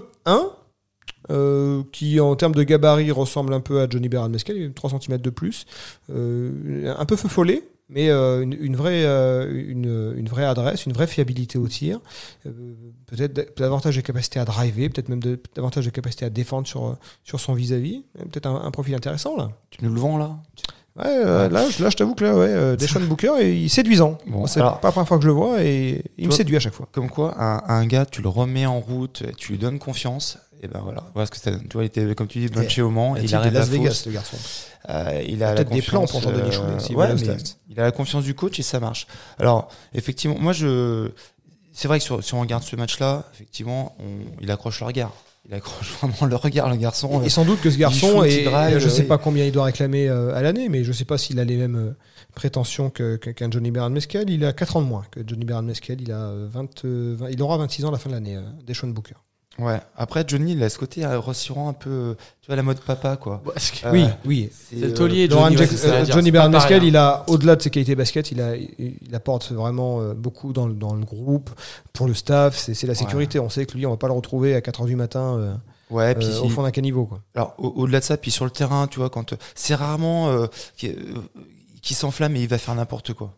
euh, 1.29 1.83
qui 1.91 2.19
en 2.21 2.35
termes 2.37 2.55
de 2.55 2.63
gabarit 2.63 3.11
ressemble 3.11 3.53
un 3.53 3.59
peu 3.59 3.81
à 3.81 3.89
Johnny 3.89 4.07
Beran 4.07 4.29
Mescal, 4.29 4.55
il 4.55 4.67
a 4.67 4.69
3 4.73 4.91
cm 4.91 5.17
de 5.17 5.29
plus, 5.29 5.65
Euh, 6.09 6.95
un 6.97 7.05
peu 7.05 7.17
feu 7.17 7.27
follet, 7.27 7.63
mais 7.89 8.09
euh, 8.09 8.43
une, 8.43 8.77
vraie, 8.77 9.03
une, 9.03 10.29
vraie 10.29 10.45
adresse, 10.45 10.85
une 10.85 10.93
vraie 10.93 11.07
fiabilité 11.07 11.57
au 11.57 11.67
tir, 11.67 11.99
peut-être 13.07 13.57
davantage 13.57 13.97
de 13.97 14.01
capacité 14.01 14.39
à 14.39 14.45
driver, 14.45 14.87
peut-être 14.89 15.09
même 15.09 15.19
davantage 15.53 15.83
de 15.85 15.89
capacité 15.89 16.23
à 16.23 16.29
défendre 16.29 16.65
sur, 16.65 16.95
sur 17.25 17.41
son 17.41 17.53
vis-à-vis, 17.53 18.03
peut-être 18.31 18.47
un, 18.47 18.61
un 18.63 18.71
profil 18.71 18.95
intéressant 18.95 19.35
là. 19.35 19.51
Tu 19.69 19.83
nous 19.83 19.93
le 19.93 19.99
vends 19.99 20.17
là? 20.17 20.37
Ouais, 20.97 21.03
euh, 21.05 21.47
là, 21.49 21.69
je- 21.69 21.83
là, 21.83 21.89
je 21.91 21.95
t'avoue 21.95 22.15
que 22.15 22.23
là, 22.23 22.33
ouais, 22.36 22.47
euh, 22.49 22.75
Deshaun 22.75 23.01
Booker, 23.05 23.33
est 23.39 23.67
séduisant. 23.67 24.17
Bon, 24.25 24.47
c'est 24.47 24.60
pas 24.79 24.79
la 24.88 24.91
première 24.91 25.07
fois 25.07 25.17
que 25.17 25.23
je 25.23 25.27
le 25.27 25.33
vois 25.33 25.62
et 25.63 26.01
il 26.17 26.23
me 26.25 26.29
vois- 26.29 26.38
séduit 26.38 26.55
à 26.55 26.60
chaque 26.60 26.73
fois. 26.73 26.88
Comme 26.91 27.10
quoi, 27.10 27.36
un, 27.39 27.62
un 27.67 27.86
gars, 27.86 28.05
tu 28.05 28.21
le 28.21 28.29
remets 28.29 28.65
en 28.65 28.79
route, 28.79 29.23
tu 29.38 29.51
lui 29.51 29.60
donnes 29.60 29.77
confiance, 29.79 30.39
et 30.63 30.67
ben 30.67 30.79
voilà. 30.83 31.03
Voilà 31.13 31.27
ce 31.27 31.31
que 31.31 31.38
ça 31.38 31.51
donne. 31.51 31.67
Tu 31.67 31.73
vois, 31.73 31.83
il 31.83 31.88
était, 31.88 32.15
comme 32.15 32.27
tu 32.27 32.39
dis, 32.39 32.47
benché 32.47 32.81
au 32.81 32.89
Mans, 32.89 33.15
il 33.15 33.36
arrive 33.36 33.47
à 33.55 33.60
Las 33.60 33.69
Vegas, 33.69 33.93
ce 34.05 34.10
garçon. 34.10 34.38
Euh, 34.89 35.21
il 35.27 35.43
a 35.43 35.49
la 35.49 35.55
peut-être 35.55 35.69
des 35.69 35.81
plans 35.81 36.01
confiance, 36.01 36.23
pour 36.23 36.31
Jean-Denis 36.33 36.55
euh, 36.55 36.77
ouais, 36.95 37.07
il 37.69 37.79
a 37.79 37.83
la 37.83 37.91
confiance 37.91 38.23
du 38.23 38.33
coach 38.33 38.57
et 38.60 38.63
ça 38.63 38.79
marche. 38.79 39.05
Alors, 39.38 39.67
effectivement, 39.93 40.38
moi, 40.39 40.53
je, 40.53 41.10
c'est 41.73 41.88
vrai 41.88 41.99
que 41.99 42.05
sur- 42.05 42.23
si 42.23 42.33
on 42.33 42.39
regarde 42.41 42.63
ce 42.63 42.75
match-là, 42.75 43.25
effectivement, 43.33 43.95
on- 43.99 44.25
il 44.41 44.49
accroche 44.49 44.79
le 44.79 44.86
regard. 44.88 45.12
Il 45.49 45.53
accroche 45.53 45.93
vraiment 46.01 46.25
le 46.29 46.36
regard, 46.36 46.69
le 46.69 46.75
garçon. 46.75 47.21
Et 47.23 47.29
sans 47.29 47.45
doute 47.45 47.62
que 47.62 47.71
ce 47.71 47.77
garçon, 47.77 48.23
et 48.23 48.45
je 48.79 48.89
sais 48.89 49.01
oui. 49.03 49.07
pas 49.07 49.17
combien 49.17 49.45
il 49.45 49.51
doit 49.51 49.63
réclamer 49.63 50.10
euh, 50.10 50.36
à 50.36 50.41
l'année, 50.41 50.67
mais 50.67 50.83
je 50.83 50.91
sais 50.91 51.05
pas 51.05 51.17
s'il 51.17 51.39
a 51.39 51.45
les 51.45 51.55
mêmes 51.55 51.75
euh, 51.77 51.95
prétentions 52.36 52.89
que- 52.89 53.15
qu'un 53.15 53.49
Johnny 53.49 53.71
Beran 53.71 53.89
Mescal. 53.89 54.29
Il 54.29 54.43
a 54.45 54.51
4 54.51 54.75
ans 54.77 54.81
de 54.81 54.88
moins 54.88 55.05
que 55.10 55.21
Johnny 55.25 55.45
Beran 55.45 55.62
Mescal. 55.63 56.01
Il, 56.01 56.12
a 56.12 56.27
euh, 56.29 56.47
20, 56.51 56.86
euh, 56.86 57.15
20 57.17 57.29
il 57.29 57.41
aura 57.41 57.57
26 57.57 57.86
ans 57.86 57.89
à 57.89 57.91
la 57.93 57.97
fin 57.97 58.10
de 58.10 58.15
l'année, 58.15 58.38
Deshaun 58.65 58.89
Booker. 58.89 59.15
Ouais. 59.59 59.79
Après, 59.97 60.23
Johnny, 60.27 60.51
il 60.53 60.61
a 60.63 60.69
ce 60.69 60.77
côté 60.77 61.03
euh, 61.03 61.19
rassurant 61.19 61.69
un 61.69 61.73
peu, 61.73 62.15
tu 62.41 62.47
vois, 62.47 62.55
la 62.55 62.63
mode 62.63 62.79
papa, 62.79 63.17
quoi. 63.17 63.41
Parce 63.43 63.71
que- 63.71 63.87
Euh, 63.87 63.91
oui, 63.91 64.05
oui. 64.25 64.49
C'est 64.69 64.75
le 64.75 64.87
euh, 64.89 64.93
taulier, 64.93 65.27
Johnny, 65.29 65.57
Jack- 65.57 65.71
ouais, 65.71 65.77
euh, 65.85 66.05
Johnny 66.05 66.31
Mescal, 66.31 66.81
hein. 66.81 66.85
il 66.85 66.95
a, 66.97 67.23
au-delà 67.27 67.55
de 67.55 67.61
ses 67.61 67.69
qualités 67.69 67.95
basket, 67.95 68.31
il, 68.31 68.39
a, 68.41 68.55
il, 68.55 68.95
apporte 69.13 69.51
vraiment 69.51 70.01
euh, 70.01 70.13
beaucoup 70.13 70.53
dans, 70.53 70.67
le- 70.67 70.73
dans 70.75 70.93
le 70.93 71.03
groupe, 71.05 71.49
pour 71.93 72.07
le 72.07 72.13
staff. 72.13 72.55
C'est 72.55 72.85
la 72.87 72.93
sécurité. 72.95 73.39
On 73.39 73.49
sait 73.49 73.65
que 73.65 73.75
lui, 73.75 73.85
on 73.85 73.91
va 73.91 73.97
pas 73.97 74.07
le 74.07 74.13
retrouver 74.13 74.53
à 74.55 74.61
4 74.61 74.83
h 74.83 74.85
du 74.85 74.95
matin 74.95 75.37
euh, 75.39 75.53
Ouais, 75.89 76.13
puis 76.15 76.27
au 76.27 76.49
fond 76.49 76.63
d'un 76.63 76.71
caniveau. 76.71 77.05
Quoi. 77.05 77.21
Alors 77.33 77.55
au- 77.57 77.73
au-delà 77.77 77.99
de 78.01 78.03
ça, 78.05 78.17
puis 78.17 78.29
sur 78.29 78.45
le 78.45 78.51
terrain, 78.51 78.87
tu 78.87 78.99
vois, 78.99 79.09
quand 79.09 79.33
euh, 79.33 79.37
c'est 79.55 79.73
rarement 79.73 80.27
euh, 80.29 80.47
qui, 80.75 80.89
euh, 80.89 80.93
qui 81.81 81.93
s'enflamme 81.93 82.35
et 82.35 82.41
il 82.41 82.47
va 82.49 82.57
faire 82.57 82.75
n'importe 82.75 83.13
quoi. 83.13 83.33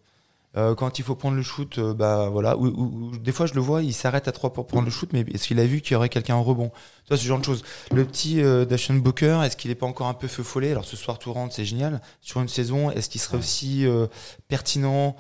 Euh, 0.57 0.73
quand 0.73 0.97
il 0.97 1.03
faut 1.05 1.13
prendre 1.15 1.37
le 1.37 1.43
shoot, 1.43 1.77
euh, 1.77 1.93
bah 1.93 2.29
voilà. 2.29 2.57
Ou, 2.57 2.65
ou- 2.67 3.09
ou 3.13 3.17
des 3.17 3.31
fois, 3.31 3.45
je 3.45 3.53
le 3.53 3.61
vois, 3.61 3.83
il 3.83 3.93
s'arrête 3.93 4.27
à 4.27 4.31
trois 4.31 4.51
pour 4.51 4.65
prendre 4.65 4.85
le 4.85 4.91
shoot, 4.91 5.07
mais 5.13 5.21
est-ce 5.33 5.47
qu'il 5.47 5.59
a 5.59 5.65
vu 5.65 5.79
qu'il 5.81 5.93
y 5.93 5.95
aurait 5.95 6.09
quelqu'un 6.09 6.35
en 6.35 6.43
rebond? 6.43 6.71
Vois, 7.07 7.17
ce 7.17 7.23
genre 7.25 7.37
de 7.39 7.45
choses. 7.45 7.63
Le 7.91 8.03
petit 8.03 8.41
euh, 8.41 8.65
Booker, 8.89 9.41
est-ce 9.45 9.55
qu'il 9.55 9.69
est 9.69 9.75
pas 9.75 9.85
encore 9.85 10.07
un 10.07 10.15
peu 10.15 10.27
feu 10.27 10.41
follet? 10.41 10.71
Alors 10.71 10.85
ce 10.85 10.97
soir, 10.97 11.19
tout 11.19 11.31
rentre, 11.33 11.53
c'est 11.53 11.65
génial. 11.65 12.01
Sur 12.21 12.41
une 12.41 12.47
saison, 12.47 12.89
est-ce 12.89 13.09
qu'il 13.09 13.21
serait 13.21 13.37
aussi 13.37 13.85
euh, 13.85 14.07
pertinent? 14.47 15.15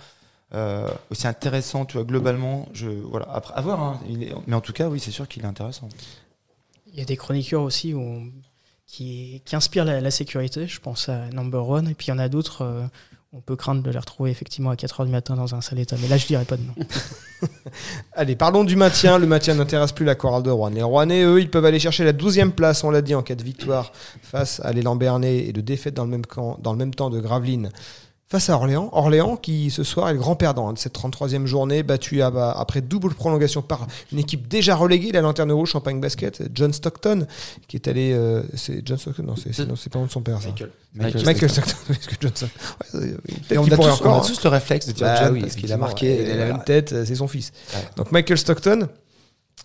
Euh, 0.55 0.89
aussi 1.11 1.27
intéressant, 1.27 1.85
tu 1.85 1.97
vois, 1.97 2.05
globalement, 2.05 2.67
je, 2.73 2.87
voilà, 2.89 3.27
après, 3.31 3.53
à 3.53 3.61
voir, 3.61 3.79
hein, 3.83 3.99
il 4.09 4.23
est- 4.23 4.33
mais 4.47 4.55
en 4.55 4.61
tout 4.61 4.73
cas, 4.73 4.89
oui, 4.89 4.99
c'est 4.99 5.11
sûr 5.11 5.27
qu'il 5.27 5.43
est 5.43 5.47
intéressant. 5.47 5.87
Il 6.91 6.97
y 6.97 7.01
a 7.03 7.05
des 7.05 7.17
chroniqueurs 7.17 7.61
aussi 7.61 7.93
où 7.93 7.99
on- 8.01 8.31
qui, 8.87 9.43
qui 9.45 9.55
inspirent 9.55 9.85
la, 9.85 10.01
la 10.01 10.09
sécurité. 10.09 10.65
Je 10.65 10.79
pense 10.79 11.07
à 11.07 11.29
Number 11.29 11.69
One. 11.69 11.87
Et 11.87 11.93
puis 11.93 12.07
il 12.07 12.09
y 12.09 12.13
en 12.13 12.17
a 12.17 12.29
d'autres. 12.29 12.89
On 13.31 13.41
peut 13.41 13.55
craindre 13.55 13.83
de 13.83 13.91
les 13.91 13.99
retrouver 13.99 14.31
effectivement 14.31 14.71
à 14.71 14.75
4h 14.75 15.05
du 15.05 15.11
matin 15.11 15.35
dans 15.35 15.53
un 15.53 15.61
sale 15.61 15.77
état. 15.79 15.95
Mais 16.01 16.07
là, 16.07 16.17
je 16.17 16.25
dirais 16.25 16.45
pas 16.45 16.57
de 16.57 16.63
nom. 16.63 16.73
Allez, 18.13 18.35
parlons 18.35 18.63
du 18.63 18.75
maintien. 18.75 19.19
Le 19.19 19.27
maintien 19.27 19.53
n'intéresse 19.53 19.91
plus 19.91 20.05
la 20.05 20.15
chorale 20.15 20.41
de 20.41 20.49
Rouen. 20.49 20.71
Les 20.71 20.81
Rouennais, 20.81 21.23
eux, 21.23 21.39
ils 21.39 21.51
peuvent 21.51 21.65
aller 21.65 21.77
chercher 21.77 22.03
la 22.03 22.13
12e 22.13 22.51
place, 22.51 22.83
on 22.83 22.89
l'a 22.89 23.03
dit, 23.03 23.13
en 23.13 23.21
cas 23.21 23.35
de 23.35 23.43
victoire 23.43 23.91
face 24.23 24.59
à 24.61 24.73
l'élan 24.73 24.95
Bernay 24.95 25.47
et 25.47 25.53
de 25.53 25.61
défaite 25.61 25.93
dans 25.93 26.05
le 26.05 26.09
même, 26.09 26.25
camp, 26.25 26.57
dans 26.59 26.71
le 26.71 26.79
même 26.79 26.93
temps 26.93 27.11
de 27.11 27.19
Gravelines 27.19 27.69
face 28.29 28.49
à 28.49 28.55
Orléans. 28.55 28.89
Orléans 28.93 29.35
qui 29.37 29.71
ce 29.71 29.83
soir 29.83 30.09
est 30.09 30.13
le 30.13 30.19
grand 30.19 30.35
perdant 30.35 30.69
hein, 30.69 30.73
de 30.73 30.77
cette 30.77 30.95
33e 30.97 31.45
journée, 31.45 31.81
battu 31.83 32.21
à- 32.21 32.29
bah, 32.31 32.53
après 32.57 32.81
double 32.81 33.13
prolongation 33.15 33.61
par 33.61 33.87
une 34.11 34.19
équipe 34.19 34.47
déjà 34.47 34.75
reléguée, 34.75 35.11
la 35.11 35.21
Lanterne 35.21 35.51
Rouge 35.51 35.69
Champagne 35.71 35.99
Basket, 35.99 36.43
John 36.53 36.71
Stockton, 36.71 37.25
qui 37.67 37.75
est 37.77 37.87
allé... 37.87 38.13
euh, 38.13 38.43
c'est 38.55 38.85
John 38.85 38.97
Stockton 38.97 39.23
Non, 39.23 39.35
c'est 39.35 39.53
c'est- 39.53 39.65
non, 39.65 39.75
c'est 39.75 39.89
pas 39.91 39.97
le 39.99 40.03
nom 40.03 40.07
de 40.07 40.11
son 40.11 40.21
père, 40.21 40.39
ça. 40.41 40.49
Michael. 40.49 40.71
Michael 41.25 41.49
Stockton, 41.49 41.75
parce 41.87 42.05
que 42.07 42.15
Johnson. 42.21 42.49
Ouais, 42.93 42.99
euh, 43.01 43.17
Et 43.51 43.57
on 43.57 43.63
a, 43.65 43.67
pourrait 43.67 43.77
tous, 43.77 43.83
on 43.83 43.87
a 43.87 43.93
encore, 43.93 44.15
hein. 44.17 44.27
tous 44.27 44.43
le 44.43 44.49
réflexe 44.49 44.85
de 44.87 44.91
dire 44.91 45.07
Bah 45.07 45.15
John 45.23 45.33
oui, 45.33 45.41
parce 45.41 45.55
qu'il 45.55 45.71
a 45.73 45.77
marqué. 45.77 46.21
Il 46.21 46.25
a 46.25 46.29
la 46.29 46.35
voilà. 46.35 46.53
même 46.53 46.63
tête, 46.63 46.93
euh, 46.93 47.05
c'est 47.05 47.15
son 47.15 47.27
fils. 47.27 47.51
Ouais. 47.73 47.81
Donc 47.95 48.11
Michael 48.11 48.37
Stockton, 48.37 48.87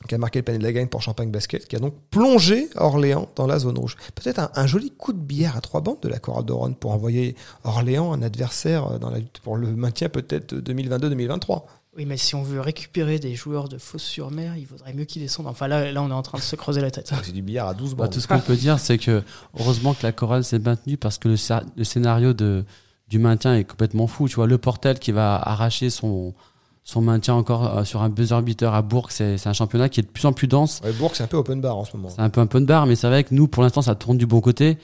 qui 0.09 0.15
a 0.15 0.19
marqué 0.19 0.41
le 0.41 0.45
panier 0.45 0.59
de 0.59 0.65
la 0.65 0.73
gagne 0.73 0.89
pour 0.89 1.03
Champagne 1.03 1.31
Basket, 1.31 1.67
qui 1.67 1.77
a 1.77 1.79
donc 1.79 1.95
plongé 2.11 2.69
Orléans 2.77 3.29
dans 3.37 3.47
la 3.47 3.59
zone 3.59 3.79
rouge. 3.79 3.97
Peut-être 4.15 4.39
un, 4.39 4.51
un 4.55 4.67
joli 4.67 4.91
coup 4.91 5.13
de 5.13 5.19
billard 5.19 5.57
à 5.57 5.61
trois 5.61 5.81
bandes 5.81 6.01
de 6.03 6.09
la 6.09 6.19
Chorale 6.19 6.45
de 6.45 6.53
Rhône 6.53 6.75
pour 6.75 6.91
envoyer 6.93 7.37
Orléans 7.65 8.13
un 8.13 8.23
adversaire 8.23 8.87
euh, 8.93 8.99
dans 8.99 9.11
la 9.11 9.19
lutte 9.19 9.41
pour 9.43 9.57
le 9.57 9.69
maintien 9.75 10.09
peut-être 10.09 10.55
2022-2023. 10.55 11.63
Oui, 11.97 12.07
mais 12.07 12.17
si 12.17 12.35
on 12.35 12.43
veut 12.43 12.61
récupérer 12.61 13.21
des 13.21 13.37
joueurs 13.37 13.69
de 13.69 13.79
Fos-sur-Mer, 13.79 14.57
il 14.57 14.67
vaudrait 14.67 14.93
mieux 14.93 15.05
qu'ils 15.05 15.23
descendent. 15.23 15.47
Enfin, 15.47 15.69
là, 15.69 15.93
là, 15.93 16.03
on 16.03 16.11
est 16.11 16.13
en 16.13 16.23
train 16.23 16.39
de 16.39 16.43
se 16.43 16.57
creuser 16.57 16.81
la 16.81 16.91
tête. 16.91 17.13
C'est 17.23 17.31
du 17.33 17.41
billard 17.43 17.69
à 17.69 17.75
12 17.75 17.95
Bah, 17.95 18.05
bandes. 18.05 18.13
tout 18.13 18.19
ce 18.21 18.27
qu'on 18.27 18.41
peut 18.41 18.57
dire, 18.57 18.81
c'est 18.81 18.99
que 18.99 19.23
heureusement 19.61 19.95
que 19.95 20.03
la 20.03 20.11
chorale 20.11 20.43
s'est 20.43 20.59
maintenue 20.59 20.97
parce 20.97 21.19
que 21.19 21.29
le, 21.29 21.85
scénario 21.85 22.33
de, 22.33 22.65
du 23.09 23.21
maintien 23.21 23.55
est 23.55 23.63
complètement 23.63 24.09
fou. 24.09 24.29
Tu 24.29 24.35
vois, 24.35 24.49
le 24.49 24.59
Portel 24.59 24.99
qui 24.99 25.13
va 25.13 25.37
arracher 25.37 25.89
son, 25.89 26.35
son 26.85 27.01
maintien 27.01 27.35
encore 27.35 27.79
euh, 27.79 27.85
sur 27.85 28.03
un 28.03 28.11
buzzer 28.11 28.41
beater 28.43 28.73
à 28.75 28.83
Bourg, 28.83 29.11
c'est 29.11 29.45
un 29.47 29.53
championnat 29.55 29.89
qui 29.89 30.01
est 30.01 30.03
de 30.05 30.09
plus 30.09 30.27
en 30.27 30.33
plus 30.33 30.47
dense. 30.47 30.81
Ouais, 30.85 30.93
Bourg, 30.93 31.13
c'est 31.15 31.23
un 31.25 31.27
peu 31.27 31.39
open 31.39 31.61
bar 31.61 31.77
en 31.79 31.85
ce 31.85 31.97
moment. 31.97 32.11
C'est 32.11 32.21
un 32.21 32.29
peu 32.31 32.41
un 32.41 32.47
peu 32.47 32.61
de 32.61 32.67
barre, 32.67 32.87
mais 32.87 32.95
c'est 32.95 33.09
vrai 33.09 33.25
que 33.25 33.35
nous, 33.35 33.49
pour 33.49 33.63
l'instant, 33.63 33.83
ça 33.83 33.95
tourne 33.95 34.19
du 34.19 34.27
bon 34.27 34.41
côté. 34.41 34.79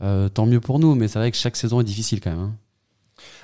Euh, 0.00 0.28
tant 0.30 0.46
mieux 0.46 0.60
pour 0.60 0.78
nous, 0.78 0.94
mais 0.94 1.06
c'est 1.08 1.18
vrai 1.18 1.30
que 1.30 1.36
chaque 1.36 1.56
saison 1.56 1.80
est 1.80 1.84
difficile 1.84 2.20
quand 2.22 2.30
même. 2.30 2.40
hein. 2.40 2.52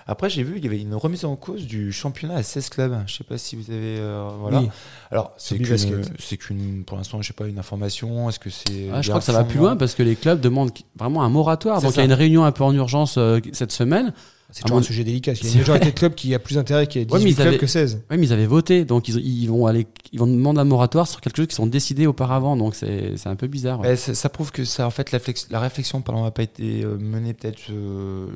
Après, 0.07 0.31
j'ai 0.31 0.43
vu 0.43 0.55
qu'il 0.55 0.65
y 0.65 0.67
avait 0.69 0.81
une 0.81 0.95
remise 0.95 1.27
en 1.27 1.37
cause 1.37 1.67
du 1.67 1.93
championnat 1.93 2.37
à 2.37 2.43
16 2.43 2.71
clubs. 2.71 2.97
Je 3.07 3.15
sais 3.17 3.25
pas 3.25 3.37
si 3.37 3.55
vous 3.57 3.71
avez. 3.71 3.99
euh, 3.99 4.27
voilà. 4.41 4.61
Oui. 4.63 4.71
Alors, 5.11 5.33
c'est 5.37 5.59
qu'une, 5.59 6.03
qu'une, 6.39 6.85
pour 6.85 6.97
l'instant, 6.97 7.21
je 7.21 7.27
sais 7.29 7.35
pas, 7.35 7.47
une 7.47 7.59
information. 7.59 8.29
Est-ce 8.31 8.39
que 8.39 8.49
c'est. 8.49 8.89
Ah, 8.91 9.03
je 9.03 9.09
crois 9.11 9.21
que 9.21 9.27
ça 9.27 9.33
va 9.33 9.45
plus 9.45 9.59
loin 9.59 9.77
parce 9.77 9.95
que 9.95 10.03
les 10.03 10.17
clubs 10.17 10.41
demandent 10.41 10.73
vraiment 10.99 11.23
un 11.23 11.29
moratoire. 11.29 11.83
Donc 11.83 11.93
il 11.93 11.99
y 11.99 12.01
a 12.01 12.05
une 12.05 12.15
réunion 12.15 12.45
un 12.45 12.53
peu 12.53 12.65
en 12.65 12.73
urgence 12.75 13.17
euh, 13.19 13.39
cette 13.53 13.71
semaine. 13.73 14.15
C'est 14.51 14.63
toujours 14.63 14.79
un 14.79 14.83
sujet 14.83 15.05
délicat. 15.05 15.33
Il 15.33 15.45
y 15.45 15.49
a 15.49 15.53
une 15.53 15.59
majorité 15.59 15.87
de 15.87 15.91
clubs 15.95 16.15
qui 16.15 16.35
a 16.35 16.39
plus 16.39 16.57
intérêt 16.57 16.87
qu'il 16.87 17.03
y 17.03 17.05
ait 17.05 17.13
Ouais, 17.13 17.19
mais 17.19 17.27
18 17.27 17.31
ils 17.31 17.35
clubs 17.37 17.47
avaient- 17.49 17.59
que 17.59 17.67
16. 17.67 18.03
Oui, 18.11 18.17
mais 18.17 18.27
ils 18.27 18.33
avaient 18.33 18.47
voté, 18.47 18.85
donc 18.87 19.07
ils, 19.09 19.19
ils 19.19 19.47
vont 19.47 19.67
aller, 19.67 19.87
ils 20.13 20.19
vont 20.19 20.27
demander 20.27 20.61
un 20.61 20.65
moratoire 20.65 21.07
sur 21.07 21.21
quelque 21.21 21.37
chose 21.37 21.49
qui 21.49 21.55
sont 21.55 21.67
décidés 21.67 22.07
auparavant. 22.07 22.57
Donc 22.57 22.75
c'est 22.75 23.15
un 23.27 23.37
peu 23.37 23.47
bizarre. 23.47 23.81
ouais. 23.81 23.89
Ouais, 23.89 23.97
ça, 23.97 24.15
ça 24.15 24.29
prouve 24.31 24.51
que 24.51 24.65
ça, 24.65 24.87
en 24.87 24.91
fait, 24.91 25.13
la, 25.13 25.19
flex- 25.19 25.49
la 25.51 25.61
réflexion 25.61 26.01
pardon, 26.01 26.25
n'a 26.25 26.31
pas 26.31 26.43
été 26.45 26.83
euh, 26.83 26.97
menée 26.99 27.35
peut-être 27.35 27.61
euh, 27.71 28.29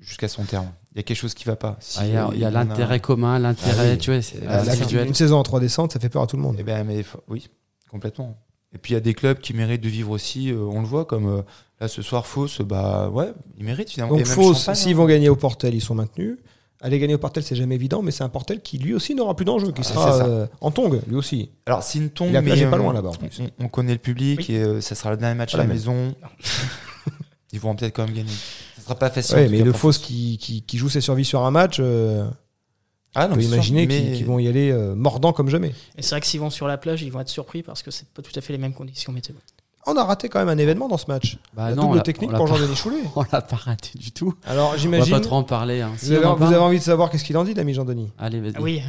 jusqu'à 0.00 0.26
son 0.28 0.42
terme. 0.44 0.66
Il 0.94 0.96
y 0.96 1.00
a 1.00 1.02
quelque 1.04 1.16
chose 1.18 1.34
qui 1.34 1.44
va 1.44 1.54
pas. 1.56 1.76
Si, 1.78 1.98
Ah, 2.00 2.30
Il 2.34 2.40
y 2.40 2.44
a, 2.44 2.50
l'intérêt 2.50 2.98
commun, 3.00 3.38
l'intérêt, 3.38 3.90
Ah 3.90 3.92
oui. 3.92 3.98
tu 3.98 4.10
vois, 4.12 4.22
c'est 4.22 4.38
Ah, 4.48 4.62
une 5.04 5.14
saison 5.14 5.36
en 5.36 5.42
3 5.44 5.60
descentes, 5.60 5.92
ça 5.92 6.00
fait 6.00 6.08
peur 6.08 6.22
à 6.22 6.26
tout 6.26 6.36
le 6.36 6.42
monde. 6.42 6.56
Eh 6.58 6.62
ben, 6.64 6.82
mais 6.84 7.04
oui, 7.28 7.48
complètement. 7.90 8.36
Et 8.74 8.78
puis 8.78 8.92
il 8.92 8.94
y 8.94 8.98
a 8.98 9.00
des 9.00 9.14
clubs 9.14 9.38
qui 9.38 9.54
méritent 9.54 9.80
de 9.82 9.88
vivre 9.88 10.10
aussi. 10.10 10.50
euh, 10.52 10.58
on 10.58 10.80
le 10.80 10.86
voit 10.86 11.04
comme 11.04 11.26
euh, 11.28 11.42
là 11.80 11.88
ce 11.88 12.02
soir, 12.02 12.26
Fausse, 12.26 12.60
bah 12.60 13.08
ouais, 13.10 13.32
ils 13.58 13.64
méritent 13.64 13.90
finalement. 13.90 14.16
Donc 14.16 14.26
Champagne, 14.26 14.74
s'ils 14.74 14.92
hein. 14.92 14.96
vont 14.96 15.06
gagner 15.06 15.28
au 15.28 15.36
Portel, 15.36 15.74
ils 15.74 15.80
sont 15.80 15.94
maintenus. 15.94 16.36
Aller 16.82 16.98
gagner 16.98 17.14
au 17.14 17.18
Portel, 17.18 17.42
c'est 17.42 17.56
jamais 17.56 17.74
évident, 17.76 18.02
mais 18.02 18.10
c'est 18.10 18.22
un 18.22 18.28
Portel 18.28 18.60
qui 18.60 18.76
lui 18.76 18.92
aussi 18.92 19.14
n'aura 19.14 19.34
plus 19.34 19.46
d'enjeu, 19.46 19.72
qui 19.72 19.80
Ah, 19.80 19.84
sera 19.84 20.26
euh, 20.26 20.46
en 20.60 20.70
tongue, 20.70 21.00
lui 21.08 21.16
aussi. 21.16 21.50
Alors 21.64 21.82
c'est 21.82 21.98
une 21.98 22.10
a 22.36 22.42
mais 22.42 22.70
pas 22.70 22.76
loin 22.76 22.92
là-bas 22.92 23.08
en 23.10 23.14
plus. 23.14 23.40
On, 23.58 23.64
on 23.64 23.68
connaît 23.68 23.94
le 23.94 23.98
public 23.98 24.44
Oui. 24.48 24.54
et 24.56 24.58
euh, 24.62 24.80
ça 24.82 24.94
sera 24.94 25.10
le 25.12 25.16
dernier 25.16 25.36
match 25.36 25.54
à 25.54 25.58
la 25.58 25.64
mais- 25.64 25.72
maison. 25.74 26.14
Ils 27.52 27.60
vont 27.60 27.74
peut-être 27.74 27.94
quand 27.94 28.04
même 28.04 28.14
gagner. 28.14 28.28
Ça 28.76 28.82
sera 28.82 28.94
pas 28.96 29.08
facile. 29.08 29.36
Ouais, 29.36 29.48
mais 29.48 29.58
cas, 29.58 29.64
le 29.64 29.72
Fos 29.72 29.92
qui, 29.92 30.36
qui, 30.36 30.62
qui 30.62 30.76
joue 30.78 30.88
ses 30.90 31.00
survies 31.00 31.24
sur 31.24 31.42
un 31.44 31.50
match, 31.50 31.80
Ah 33.18 33.26
on 33.26 33.28
non, 33.30 33.34
peut 33.36 33.42
imaginer 33.42 33.86
mais- 33.86 34.00
qu'ils 34.02 34.12
qu'ils 34.18 34.26
vont 34.26 34.38
y 34.38 34.46
aller 34.48 34.70
euh, 34.70 34.94
mordant 34.94 35.32
comme 35.32 35.48
jamais. 35.48 35.72
Et 35.96 36.02
c'est 36.02 36.10
vrai 36.10 36.20
que 36.20 36.26
s'ils 36.26 36.40
vont 36.40 36.50
sur 36.50 36.68
la 36.68 36.76
plage, 36.78 37.02
ils 37.02 37.10
vont 37.10 37.20
être 37.20 37.28
surpris 37.28 37.62
parce 37.62 37.82
que 37.82 37.90
c'est 37.90 38.06
pas 38.08 38.22
tout 38.22 38.32
à 38.36 38.40
fait 38.40 38.52
les 38.52 38.58
mêmes 38.58 38.74
conditions 38.74 39.12
météo. 39.12 39.34
On 39.86 39.96
a 39.96 40.02
raté 40.04 40.28
quand 40.28 40.40
même 40.40 40.48
un 40.48 40.58
événement 40.58 40.88
dans 40.88 40.98
ce 40.98 41.06
match. 41.08 41.38
Bah 41.54 41.70
la 41.70 41.76
non, 41.76 41.82
on 41.82 41.86
double 41.86 41.96
l'a- 41.98 42.02
technique 42.02 42.30
on 42.32 42.36
pour 42.36 42.46
Jean-Denis 42.48 42.74
Choulet. 42.76 42.98
On 43.16 43.22
l'a 43.32 43.40
pas 43.40 43.54
raté 43.56 43.90
du 43.98 44.10
tout. 44.10 44.34
Alors 44.44 44.68
On 44.68 44.72
va 44.72 44.76
j'imagine. 44.78 45.12
pas 45.14 45.20
trop 45.20 45.36
en 45.36 45.44
parler. 45.44 45.80
hein. 45.80 45.92
Si, 45.96 46.06
Vous, 46.06 46.12
avez, 46.12 46.24
on 46.26 46.30
en 46.30 46.32
vous 46.34 46.38
parle 46.40 46.54
avez 46.54 46.62
envie 46.62 46.78
de 46.78 46.82
savoir 46.84 47.08
qu'est-ce 47.08 47.24
qu'il 47.24 47.36
en 47.38 47.44
dit, 47.44 47.54
l'ami 47.54 47.72
Jean-Denis 47.72 48.10
Allez, 48.18 48.40
vas-y. 48.40 48.60
Oui, 48.60 48.82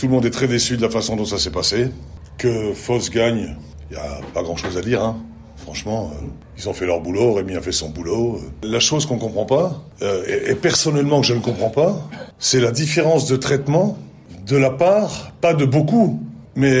Tout 0.00 0.06
le 0.06 0.12
monde 0.12 0.24
est 0.24 0.30
très 0.30 0.48
déçu 0.48 0.76
de 0.78 0.82
la 0.82 0.88
façon 0.88 1.14
dont 1.16 1.26
ça 1.26 1.38
s'est 1.38 1.50
passé. 1.50 1.90
Que 2.38 2.72
Foss 2.72 3.10
gagne, 3.10 3.54
il 3.90 3.96
n'y 3.96 4.02
a 4.02 4.20
pas 4.32 4.42
grand-chose 4.42 4.78
à 4.78 4.80
dire. 4.80 5.04
Hein. 5.04 5.18
Franchement, 5.62 6.10
euh, 6.14 6.26
ils 6.58 6.68
ont 6.68 6.72
fait 6.72 6.86
leur 6.86 7.00
boulot, 7.00 7.34
Rémi 7.34 7.56
a 7.56 7.60
fait 7.60 7.72
son 7.72 7.90
boulot. 7.90 8.40
euh. 8.42 8.66
La 8.68 8.80
chose 8.80 9.06
qu'on 9.06 9.18
comprend 9.18 9.44
pas, 9.44 9.82
euh, 10.02 10.24
et, 10.48 10.54
personnellement 10.54 11.20
que 11.20 11.26
je 11.26 11.34
ne 11.34 11.40
comprends 11.40 11.70
pas, 11.70 12.08
c'est 12.38 12.60
la 12.60 12.70
différence 12.72 13.26
de 13.26 13.36
traitement 13.36 13.98
de 14.46 14.56
la 14.56 14.70
part, 14.70 15.32
pas 15.40 15.54
de 15.54 15.64
beaucoup, 15.64 16.20
mais 16.56 16.80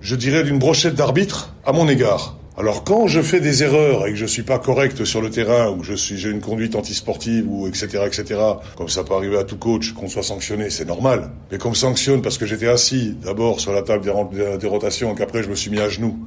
je 0.00 0.16
dirais 0.16 0.42
d'une 0.42 0.58
brochette 0.58 0.94
d'arbitres 0.96 1.54
à 1.64 1.72
mon 1.72 1.88
égard. 1.88 2.36
Alors 2.56 2.82
quand 2.82 3.06
je 3.06 3.20
fais 3.20 3.38
des 3.38 3.62
erreurs 3.62 4.08
et 4.08 4.10
que 4.10 4.16
je 4.16 4.26
suis 4.26 4.42
pas 4.42 4.58
correct 4.58 5.04
sur 5.04 5.20
le 5.20 5.30
terrain 5.30 5.70
ou 5.70 5.76
que 5.76 5.84
je 5.86 5.94
suis 5.94 6.18
j'ai 6.18 6.28
une 6.30 6.40
conduite 6.40 6.74
antisportive 6.74 7.46
ou 7.48 7.68
etc 7.68 8.00
etc 8.04 8.40
comme 8.76 8.88
ça 8.88 9.04
peut 9.04 9.14
arriver 9.14 9.38
à 9.38 9.44
tout 9.44 9.58
coach 9.58 9.92
qu'on 9.92 10.08
soit 10.08 10.24
sanctionné 10.24 10.68
c'est 10.68 10.84
normal 10.84 11.30
mais 11.52 11.58
qu'on 11.58 11.70
me 11.70 11.76
sanctionne 11.76 12.20
parce 12.20 12.36
que 12.36 12.46
j'étais 12.46 12.66
assis 12.66 13.14
d'abord 13.22 13.60
sur 13.60 13.72
la 13.72 13.82
table 13.82 14.04
des- 14.32 14.58
des 14.58 14.66
rotations 14.66 15.12
et 15.12 15.14
qu'après 15.16 15.44
je 15.44 15.48
me 15.48 15.54
suis 15.54 15.70
mis 15.70 15.78
à 15.78 15.88
genoux 15.88 16.18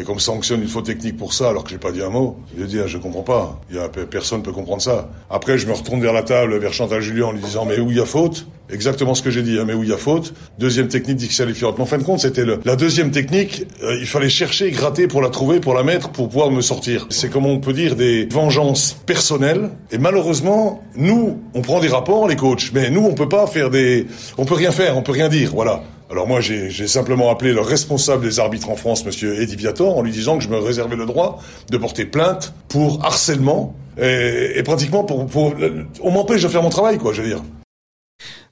et 0.00 0.04
qu'on 0.04 0.14
me 0.14 0.20
sanctionne 0.20 0.62
une 0.62 0.68
faute 0.68 0.86
technique 0.86 1.18
pour 1.18 1.34
ça 1.34 1.50
alors 1.50 1.62
que 1.62 1.70
j'ai 1.70 1.78
pas 1.78 1.92
dit 1.92 2.02
un 2.02 2.08
mot. 2.08 2.38
Je 2.58 2.64
dis 2.64 2.78
je 2.86 2.96
comprends 2.96 3.22
pas. 3.22 3.60
Y 3.70 3.78
a 3.78 3.88
personne 3.88 4.42
peut 4.42 4.52
comprendre 4.52 4.80
ça. 4.80 5.10
Après 5.28 5.58
je 5.58 5.66
me 5.66 5.72
retourne 5.72 6.00
vers 6.00 6.14
la 6.14 6.22
table 6.22 6.56
vers 6.56 6.72
Chantal 6.72 7.02
Julien 7.02 7.26
en 7.26 7.32
lui 7.32 7.40
disant 7.40 7.66
mais 7.66 7.78
où 7.78 7.90
il 7.90 7.98
y 7.98 8.00
a 8.00 8.06
faute? 8.06 8.46
Exactement 8.70 9.14
ce 9.14 9.22
que 9.22 9.30
j'ai 9.30 9.42
dit 9.42 9.58
hein, 9.58 9.64
mais 9.66 9.74
où 9.74 9.82
il 9.82 9.90
y 9.90 9.92
a 9.92 9.98
faute? 9.98 10.32
Deuxième 10.58 10.88
technique 10.88 11.18
disqualifiante 11.18 11.76
mais 11.76 11.82
en 11.82 11.86
fin 11.86 11.98
de 11.98 12.02
compte 12.02 12.20
c'était 12.20 12.44
la 12.64 12.76
deuxième 12.76 13.10
technique 13.10 13.66
euh, 13.82 13.98
il 14.00 14.06
fallait 14.06 14.30
chercher 14.30 14.70
gratter 14.70 15.06
pour 15.06 15.20
la 15.20 15.28
trouver 15.28 15.60
pour 15.60 15.74
la 15.74 15.82
mettre 15.82 16.08
pour 16.08 16.30
pouvoir 16.30 16.50
me 16.50 16.62
sortir. 16.62 17.06
C'est 17.10 17.28
comme 17.28 17.44
on 17.44 17.58
peut 17.58 17.74
dire 17.74 17.94
des 17.94 18.26
vengeances 18.26 18.96
personnelles. 19.04 19.70
Et 19.92 19.98
malheureusement 19.98 20.82
nous 20.96 21.42
on 21.52 21.60
prend 21.60 21.80
des 21.80 21.88
rapports 21.88 22.26
les 22.26 22.36
coachs. 22.36 22.70
Mais 22.72 22.88
nous 22.88 23.04
on 23.04 23.12
peut 23.12 23.28
pas 23.28 23.46
faire 23.46 23.68
des 23.68 24.06
on 24.38 24.46
peut 24.46 24.54
rien 24.54 24.72
faire 24.72 24.96
on 24.96 25.02
peut 25.02 25.12
rien 25.12 25.28
dire. 25.28 25.50
Voilà 25.52 25.82
alors 26.10 26.26
moi, 26.26 26.40
j'ai 26.40 26.86
simplement 26.88 27.30
appelé 27.30 27.52
le 27.52 27.60
responsable 27.60 28.24
des 28.24 28.40
arbitres 28.40 28.68
en 28.68 28.76
France, 28.76 29.04
Monsieur 29.04 29.40
Eddie 29.40 29.56
Viator, 29.56 29.96
en 29.96 30.02
lui 30.02 30.10
disant 30.10 30.38
que 30.38 30.44
je 30.44 30.48
me 30.48 30.58
réservais 30.58 30.96
le 30.96 31.06
droit 31.06 31.40
de 31.70 31.76
porter 31.78 32.04
plainte 32.04 32.52
pour 32.68 33.04
harcèlement 33.04 33.76
et, 33.96 34.52
et 34.56 34.62
pratiquement 34.62 35.04
pour, 35.04 35.26
pour 35.26 35.54
on 36.02 36.10
m'empêche 36.10 36.42
de 36.42 36.48
faire 36.48 36.62
mon 36.62 36.70
travail, 36.70 36.98
quoi, 36.98 37.12
je 37.12 37.22
veux 37.22 37.28
dire. 37.28 37.42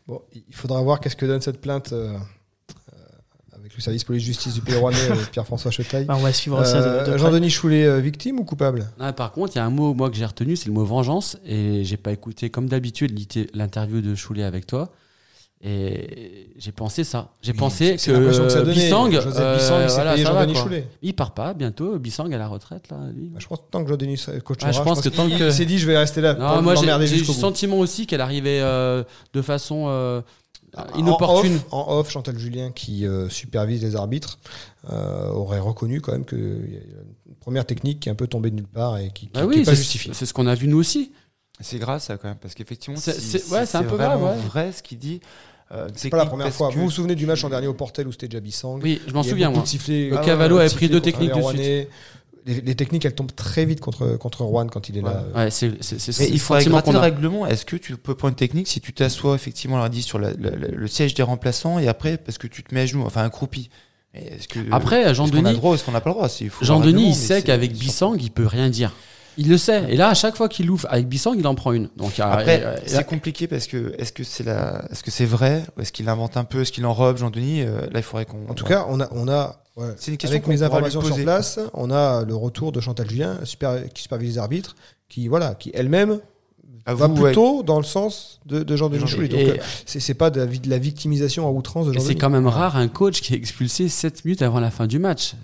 Bon, 0.07 0.23
il 0.33 0.55
faudra 0.55 0.81
voir 0.83 1.01
qu'est-ce 1.01 1.17
que 1.17 1.27
donne 1.27 1.41
cette 1.41 1.61
plainte 1.61 1.93
euh, 1.93 2.15
euh, 2.15 2.97
avec 3.55 3.75
le 3.75 3.81
service 3.83 4.05
police-justice 4.05 4.55
du 4.55 4.61
Pays 4.63 4.77
Rouennais, 4.77 4.97
euh, 5.11 5.17
Pierre-François 5.31 5.71
Chetaille. 5.71 6.07
Bah, 6.07 6.15
on 6.17 6.23
va 6.23 6.33
suivre 6.33 6.65
ça 6.65 6.81
de, 6.81 6.87
Euh, 6.87 7.13
de. 7.13 7.19
Jean-Denis 7.19 7.51
Choulet, 7.51 7.85
euh, 7.85 7.99
victime 7.99 8.39
ou 8.41 8.45
coupable? 8.45 8.87
Ah, 8.99 9.13
par 9.13 9.33
contre, 9.33 9.55
il 9.55 9.59
y 9.59 9.61
a 9.61 9.67
un 9.67 9.71
mot 9.71 9.93
moi 9.95 10.09
que 10.09 10.17
j'ai 10.17 10.25
retenu, 10.25 10.57
c'est 10.57 10.67
le 10.67 10.73
mot 10.73 10.85
vengeance, 10.85 11.37
et 11.45 11.85
j'ai 11.85 11.99
pas 11.99 12.13
écouté 12.13 12.49
comme 12.51 12.69
d'habitude 12.69 13.19
l'interview 13.53 14.01
de 14.01 14.15
Choulet 14.15 14.45
avec 14.45 14.67
toi. 14.67 14.91
Et 15.61 16.51
j'ai 16.57 16.71
pensé 16.71 17.03
ça. 17.03 17.33
J'ai 17.43 17.53
pensé 17.53 17.97
que 17.97 18.01
ça 18.01 18.13
que. 18.13 18.71
Bissang, 18.71 19.13
euh, 19.13 19.55
Bissang, 19.57 19.83
il 19.83 19.89
voilà, 19.89 19.89
ça 19.89 20.05
va, 20.33 20.47
part 21.17 21.35
pas 21.35 21.53
bientôt. 21.53 21.99
Bissang 21.99 22.33
à 22.33 22.39
la 22.39 22.47
retraite 22.47 22.89
là. 22.91 22.99
lui. 23.13 23.29
Bah, 23.31 23.41
je 23.41 23.47
pense 23.49 23.59
que 23.59 23.65
tant 23.71 23.83
que 23.83 23.89
Jean-Denis 23.91 24.25
coach 24.45 24.61
Ah, 24.63 24.71
je 24.71 24.81
pense 24.83 25.01
que 25.01 25.09
tant 25.09 25.27
il, 25.27 25.37
que- 25.37 25.45
il 25.49 25.53
s'est 25.53 25.65
dit 25.67 25.79
je 25.79 25.87
vais 25.89 25.99
rester 25.99 26.21
là 26.21 26.35
Non, 26.35 26.63
moi 26.63 26.77
j'ai 26.77 26.87
eu 26.87 27.19
le 27.19 27.25
sentiment 27.25 27.79
aussi 27.81 28.07
qu'elle 28.07 28.21
arrivait 28.21 28.61
euh, 28.61 29.03
de 29.33 29.43
façon 29.43 29.87
euh, 29.89 30.21
En 30.77 30.97
inopportune. 30.99 31.57
off, 31.57 31.67
en 31.73 31.99
off, 31.99 32.11
Chantal 32.11 32.39
Julien, 32.39 32.71
qui 32.71 33.05
supervise 33.29 33.83
les 33.83 33.97
arbitres, 33.97 34.39
aurait 34.89 35.59
reconnu 35.59 36.01
quand 36.01 36.13
même 36.13 36.25
qu'il 36.25 36.39
y 36.39 36.77
a 36.77 36.81
une 37.29 37.35
première 37.41 37.67
technique 37.67 37.99
qui 37.99 38.09
est 38.09 38.13
un 38.13 38.15
peu 38.15 38.29
tombée 38.29 38.51
de 38.51 38.57
nulle 38.57 38.69
part 38.69 38.99
et 38.99 39.11
qui 39.11 39.27
n'est 39.27 39.33
Bah 39.35 39.45
oui, 39.47 39.65
pas 39.65 39.75
justifiée. 39.75 40.13
c'est 40.15 40.25
ce 40.27 40.33
qu'on 40.33 40.47
a 40.47 40.55
vu 40.55 40.69
nous 40.69 40.79
aussi. 40.79 41.11
C'est 41.61 41.79
grave 41.79 42.01
ça 42.01 42.17
quand 42.17 42.29
même, 42.29 42.37
parce 42.41 42.55
qu'effectivement, 42.55 42.99
C'est- 43.01 43.19
si- 43.19 43.53
ouais, 43.53 43.65
un 43.77 43.83
peu 43.83 43.97
vraiment 43.97 44.19
grave, 44.19 44.37
ouais. 44.39 44.47
vrai 44.47 44.73
ce 44.73 44.83
qu'il 44.83 44.99
dit. 44.99 45.21
euh, 45.73 45.89
C'est 45.95 46.09
pas 46.09 46.17
la 46.19 46.23
technique 46.23 46.39
première 46.39 46.55
fois. 46.55 46.69
que- 46.71 46.75
Vous 46.77 46.85
vous 46.85 46.91
souvenez 46.91 47.15
du 47.15 47.27
match 47.27 47.45
en 47.45 47.49
dernier 47.51 47.67
au 47.67 47.75
Portel 47.75 48.07
où 48.09 48.13
c'était 48.13 48.29
déjà 48.29 48.41
Bissang 48.41 48.81
Oui, 48.83 49.01
je 49.07 49.13
m'en 49.13 49.23
souviens 49.23 49.51
moi. 49.51 49.63
Le 49.63 50.17
ah, 50.19 50.25
Cavallo 50.25 50.59
avait 50.59 50.71
pris 50.71 50.89
deux 50.89 51.01
techniques 51.01 51.31
les 51.35 51.41
de 51.43 51.47
suite. 51.47 51.89
Les, 52.47 52.61
les 52.63 52.75
techniques, 52.75 53.05
elles 53.05 53.15
tombent 53.15 53.35
très 53.35 53.67
vite 53.67 53.81
contre, 53.81 54.17
contre 54.17 54.43
Rouen 54.45 54.67
quand 54.69 54.89
il 54.89 54.97
est 54.97 55.03
là. 55.03 55.23
Ouais, 55.35 55.51
c'est 55.51 55.71
il 56.33 56.41
faudrait 56.41 56.61
sentiment 56.63 56.77
gratter 56.79 56.93
le 56.93 56.99
règlement. 56.99 57.47
Est-ce 57.47 57.67
que 57.67 57.77
tu 57.77 57.97
peux 57.99 58.15
prendre 58.15 58.33
une 58.33 58.37
technique 58.37 58.69
si 58.69 58.81
tu 58.81 58.95
t'assois 58.95 59.35
effectivement, 59.35 59.87
dit, 59.91 60.01
sur 60.01 60.19
la- 60.19 60.31
la- 60.31 60.51
la- 60.57 60.69
le 60.69 60.87
siège 60.89 61.13
des 61.13 61.23
remplaçants 61.23 61.79
et 61.79 61.89
après 61.89 62.17
parce 62.17 62.39
que 62.39 62.47
tu 62.47 62.63
te 62.63 62.75
mets 62.75 62.83
à 62.83 62.87
genoux, 62.87 63.03
enfin 63.05 63.23
un 63.23 63.29
croupi. 63.29 63.69
Mais 64.15 64.21
Est-ce 64.39 64.49
que 64.49 64.61
Après, 64.73 65.01
est-ce 65.03 65.03
qu'on 65.03 65.07
a 65.07 65.09
le 65.09 65.15
Jean-Denis, 65.15 65.53
droit, 65.57 65.75
est-ce 65.75 65.85
qu'on 65.85 65.93
n'a 65.93 66.01
pas 66.01 66.09
le 66.09 66.15
droit? 66.15 66.29
Faut 66.29 66.65
Jean-Denis, 66.65 67.09
il 67.11 67.15
sait 67.15 67.43
qu'avec 67.43 67.73
Bissang, 67.75 68.17
il 68.19 68.31
peut 68.31 68.47
rien 68.47 68.71
dire. 68.71 68.95
Il 69.39 69.49
le 69.49 69.57
sait. 69.57 69.85
Et 69.89 69.97
là, 69.97 70.09
à 70.09 70.15
chaque 70.15 70.37
fois 70.37 70.49
qu'il 70.49 70.69
ouvre 70.71 70.87
avec 70.91 71.09
Bissang, 71.09 71.35
il 71.39 71.47
en 71.47 71.55
prend 71.55 71.73
une. 71.73 71.89
Donc, 71.97 72.19
Après, 72.21 72.83
c'est 72.87 73.07
compliqué 73.07 73.47
parce 73.47 73.67
que 73.67 73.95
est-ce 73.99 74.13
que 74.13 74.25
c'est 74.25 74.45
la, 74.45 74.85
est-ce 74.91 75.03
que 75.03 75.11
c'est 75.11 75.25
vrai? 75.25 75.63
Ou 75.77 75.81
est-ce 75.83 75.93
qu'il 75.93 76.09
invente 76.09 76.37
un 76.37 76.45
peu, 76.45 76.61
est-ce 76.63 76.73
qu'il 76.73 76.85
enrobe 76.85 77.17
Jean-Denis? 77.19 77.63
Euh, 77.63 77.83
Là, 77.93 78.01
il 78.01 78.03
faudrait 78.03 78.25
qu'on. 78.27 78.49
En 78.49 78.55
tout 78.55 78.65
cas, 78.67 78.85
on 78.89 79.01
a, 79.01 79.09
on 79.13 79.29
a 79.29 79.63
ouais, 79.77 79.87
c'est 79.97 80.11
une 80.11 80.17
question 80.19 80.37
avec 80.37 80.47
mes 80.49 80.63
informations 80.63 81.01
sur 81.01 81.11
poser. 81.11 81.23
place, 81.23 81.59
on 81.73 81.91
a 81.91 82.25
le 82.25 82.35
retour 82.35 82.73
de 82.73 82.81
Chantal 82.81 83.09
Julien, 83.09 83.39
super, 83.45 83.89
qui 83.95 84.03
supervise 84.03 84.33
les 84.35 84.39
arbitres, 84.39 84.75
qui 85.09 85.29
voilà, 85.29 85.55
qui 85.55 85.71
elle-même 85.73 86.19
À 86.85 86.95
va 86.95 87.07
vous, 87.07 87.15
ouais. 87.23 87.31
plutôt 87.31 87.63
dans 87.63 87.79
le 87.79 87.85
sens 87.85 88.41
de, 88.45 88.63
de 88.65 88.77
Jean-Denis 88.77 89.01
Jean- 89.03 89.07
Chouli. 89.07 89.29
Donc, 89.29 89.39
et- 89.41 89.51
euh, 89.51 89.57
c'est 89.87 90.01
c'est 90.01 90.15
pas 90.15 90.31
de 90.31 90.41
la, 90.41 90.47
vi- 90.47 90.61
de 90.61 90.69
la 90.69 90.79
victimisation 90.79 91.47
à 91.47 91.51
outrance 91.53 91.87
de 91.87 91.93
Jean-Denis. 91.93 92.09
c'est 92.09 92.15
quand 92.19 92.31
même 92.31 92.47
rare 92.49 92.77
un 92.77 92.89
coach 92.89 93.21
qui 93.21 93.35
est 93.35 93.37
expulsé 93.37 93.89
7 93.89 94.25
minutes 94.25 94.43
avant 94.43 94.59
la 94.59 94.71
fin 94.73 94.87
du 94.89 94.99
match. 94.99 95.35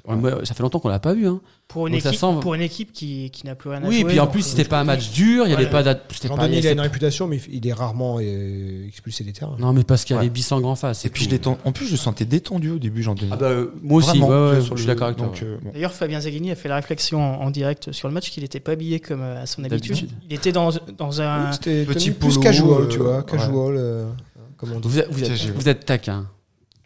Ça 0.44 0.54
fait 0.54 0.62
longtemps 0.64 0.80
qu'on 0.80 0.88
l'a 0.88 0.98
pas 0.98 1.14
vu. 1.14 1.28
Hein. 1.28 1.40
Pour 1.66 1.88
une, 1.88 1.94
Donc 1.94 2.05
équipe, 2.07 2.20
sent- 2.20 2.27
pour 2.40 2.55
une 2.55 2.61
équipe 2.61 2.92
qui, 2.92 3.31
qui 3.31 3.46
n'a 3.46 3.55
plus 3.57 3.68
rien 3.70 3.83
à 3.83 3.88
Oui, 3.88 3.94
jouer. 3.96 4.03
et 4.03 4.05
puis 4.12 4.20
en 4.20 4.29
plus, 4.29 4.42
euh, 4.42 4.48
c'était 4.50 4.64
pas 4.68 4.79
un 4.79 4.85
match 4.85 5.11
dur, 5.11 5.44
il 5.46 5.50
y 5.50 5.55
avait 5.55 5.64
Voilà. 5.64 5.70
pas 5.70 5.83
d'at- 5.94 6.00
c'était 6.12 6.29
pas- 6.29 6.46
il 6.46 6.64
a 6.66 6.70
une 6.70 6.79
réputation, 6.81 7.27
mais 7.27 7.40
il 7.50 7.66
est 7.66 7.72
rarement 7.72 8.18
euh, 8.20 8.87
expulsé 8.87 9.24
des 9.24 9.33
terrains. 9.33 9.57
Non, 9.59 9.72
mais 9.72 9.83
parce 9.83 10.05
qu'il 10.05 10.14
y 10.14 10.16
avait 10.18 10.27
Ouais. 10.29 10.31
Bissang 10.31 10.62
en 10.64 10.77
face. 10.77 11.05
Et 11.05 11.09
puis 11.09 11.24
je 11.29 11.37
en 11.64 11.72
plus 11.72 11.87
je 11.87 11.92
le 11.92 11.96
sentais 11.96 12.27
détendu 12.27 12.70
au 12.70 12.79
début, 12.79 13.03
Jean. 13.03 13.16
Ah 13.31 13.37
bah, 13.37 13.46
euh, 13.46 13.72
moi 13.83 13.98
aussi, 13.98 14.11
Vraiment, 14.11 14.29
ouais, 14.29 14.50
ouais, 14.57 14.61
sur 14.61 14.77
je 14.77 14.83
suis 14.83 14.87
d'accord 14.87 15.07
avec 15.09 15.16
toi. 15.18 15.33
bon. 15.62 15.70
D'ailleurs, 15.72 15.92
Fabien 15.92 16.20
Zaghini 16.20 16.53
a 16.53 16.55
fait 16.55 16.68
la 16.68 16.77
réflexion 16.77 17.20
en, 17.20 17.46
en 17.46 17.50
direct 17.50 17.90
sur 17.92 18.07
le 18.09 18.14
match 18.14 18.31
qu'il 18.31 18.42
n'était 18.44 18.61
pas 18.61 18.72
habillé 18.72 19.00
comme 19.00 19.22
à 19.22 19.46
son 19.46 19.64
habitude. 19.64 20.11
Il 20.31 20.35
était 20.37 20.53
dans, 20.53 20.70
dans 20.96 21.20
un. 21.22 21.50
Petit 21.50 21.59
tenu 21.61 22.12
plus 22.12 22.29
polo, 22.35 22.40
casual, 22.40 22.88
tu 22.88 22.98
vois, 22.98 23.22
casual, 23.24 24.07
comme 24.59 24.70
on 24.72 24.81
dit. 24.81 24.87
Vous 24.88 24.98
êtes, 25.00 25.09
vous, 25.11 25.24
êtes, 25.24 25.35
J'ai- 25.35 25.50
vous 25.50 25.68
êtes 25.68 25.85
taquin. 25.87 26.27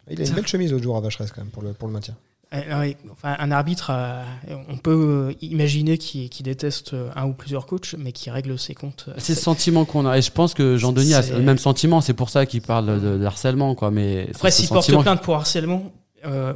Il 0.09 0.19
a 0.19 0.25
une 0.25 0.33
belle 0.33 0.47
chemise 0.47 0.71
l'autre 0.71 0.83
jour 0.83 0.97
à 0.97 1.01
Vacheresse 1.01 1.31
quand 1.31 1.41
même 1.41 1.51
pour 1.51 1.61
le, 1.61 1.73
pour 1.73 1.87
le 1.87 1.93
maintien. 1.93 2.15
Euh, 2.51 2.79
oui, 2.81 2.95
enfin, 3.11 3.35
un 3.37 3.51
arbitre, 3.51 3.91
a- 3.91 4.23
on 4.69 4.77
peut 4.77 5.29
euh, 5.29 5.33
imaginer 5.41 5.99
qu'il 5.99 6.29
déteste 6.41 6.93
euh, 6.95 7.09
un 7.15 7.25
ou 7.27 7.33
plusieurs 7.33 7.67
coachs, 7.67 7.93
mais 7.95 8.11
qui 8.11 8.31
règle 8.31 8.57
ses 8.57 8.73
comptes. 8.73 9.05
euh, 9.09 9.13
C'est 9.19 9.33
le 9.35 9.39
sentiment 9.39 9.85
qu'on 9.85 10.07
a. 10.07 10.17
Et 10.17 10.23
je 10.23 10.31
pense 10.31 10.55
que 10.55 10.75
Jean-Denis 10.75 11.13
a 11.13 11.21
le 11.21 11.41
même 11.41 11.59
sentiment. 11.59 12.01
C'est 12.01 12.15
pour 12.15 12.31
ça 12.31 12.47
qu'il 12.47 12.61
parle 12.63 12.99
de, 12.99 13.17
de 13.19 13.25
harcèlement, 13.25 13.75
quoi. 13.75 13.91
Mais 13.91 14.27
Après, 14.33 14.49
s'il 14.49 14.65
ce 14.65 14.73
porte 14.73 14.91
plainte 15.03 15.21
pour 15.21 15.35
harcellement, 15.35 15.91
euh, 16.25 16.53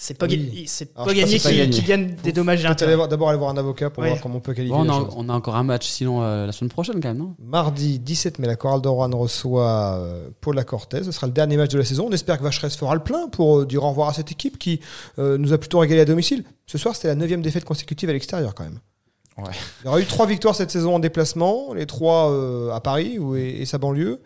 c'est 0.00 0.14
pas, 0.16 0.26
Oui. 0.26 0.36
ga- 0.54 0.62
c'est 0.66 0.94
pas 0.94 1.06
gagné 1.12 1.38
gagné. 1.38 1.70
qu'il 1.70 1.84
gagne 1.84 2.14
des 2.22 2.30
dommages 2.32 2.62
voir- 2.62 3.08
D'abord 3.08 3.30
aller 3.30 3.38
voir 3.38 3.50
un 3.50 3.56
avocat 3.56 3.90
pour 3.90 4.04
Ouais. 4.04 4.10
voir 4.10 4.20
comment 4.22 4.36
on 4.36 4.40
peut 4.40 4.54
qualifier 4.54 4.76
Bon, 4.76 4.84
on, 4.86 4.88
a, 4.88 5.00
choses. 5.00 5.14
on 5.16 5.28
a 5.28 5.32
encore 5.32 5.56
un 5.56 5.64
match, 5.64 5.88
sinon 5.88 6.22
euh, 6.22 6.46
la 6.46 6.52
semaine 6.52 6.70
prochaine, 6.70 7.00
quand 7.00 7.08
même, 7.08 7.18
non? 7.18 7.34
Mardi 7.40 7.98
17 7.98 8.38
mai, 8.38 8.46
la 8.46 8.54
Chorale 8.54 8.80
de 8.80 8.86
Rouen 8.88 9.10
reçoit 9.12 9.94
euh, 9.98 10.28
Paul 10.40 10.64
Cortez. 10.64 11.02
Ce 11.02 11.10
sera 11.10 11.26
le 11.26 11.32
dernier 11.32 11.56
match 11.56 11.70
de 11.72 11.78
la 11.78 11.84
saison. 11.84 12.06
On 12.08 12.12
espère 12.12 12.38
que 12.38 12.44
Vacheresse 12.44 12.76
fera 12.76 12.94
le 12.94 13.02
plein 13.02 13.26
pour 13.28 13.58
euh, 13.58 13.66
dire 13.66 13.82
au 13.82 13.88
revoir 13.88 14.08
à 14.10 14.12
cette 14.12 14.30
équipe 14.30 14.56
qui 14.58 14.78
euh, 15.18 15.36
nous 15.36 15.52
a 15.52 15.58
plutôt 15.58 15.80
régalé 15.80 16.02
à 16.02 16.04
domicile. 16.04 16.44
Ce 16.66 16.78
soir, 16.78 16.94
c'était 16.94 17.08
la 17.08 17.16
neuvième 17.16 17.42
défaite 17.42 17.64
consécutive 17.64 18.08
à 18.08 18.12
l'extérieur 18.12 18.54
quand 18.54 18.64
même. 18.64 18.78
Ouais. 19.38 19.50
Il 19.82 19.86
y 19.86 19.88
aura 19.88 20.00
eu 20.00 20.04
trois 20.06 20.26
victoires 20.26 20.54
cette 20.54 20.70
saison 20.70 20.94
en 20.94 20.98
déplacement, 21.00 21.72
les 21.74 21.86
trois 21.86 22.30
euh, 22.30 22.70
à 22.72 22.80
Paris 22.80 23.18
ou- 23.18 23.34
et, 23.36 23.48
et 23.60 23.66
sa 23.66 23.78
banlieue. 23.78 24.20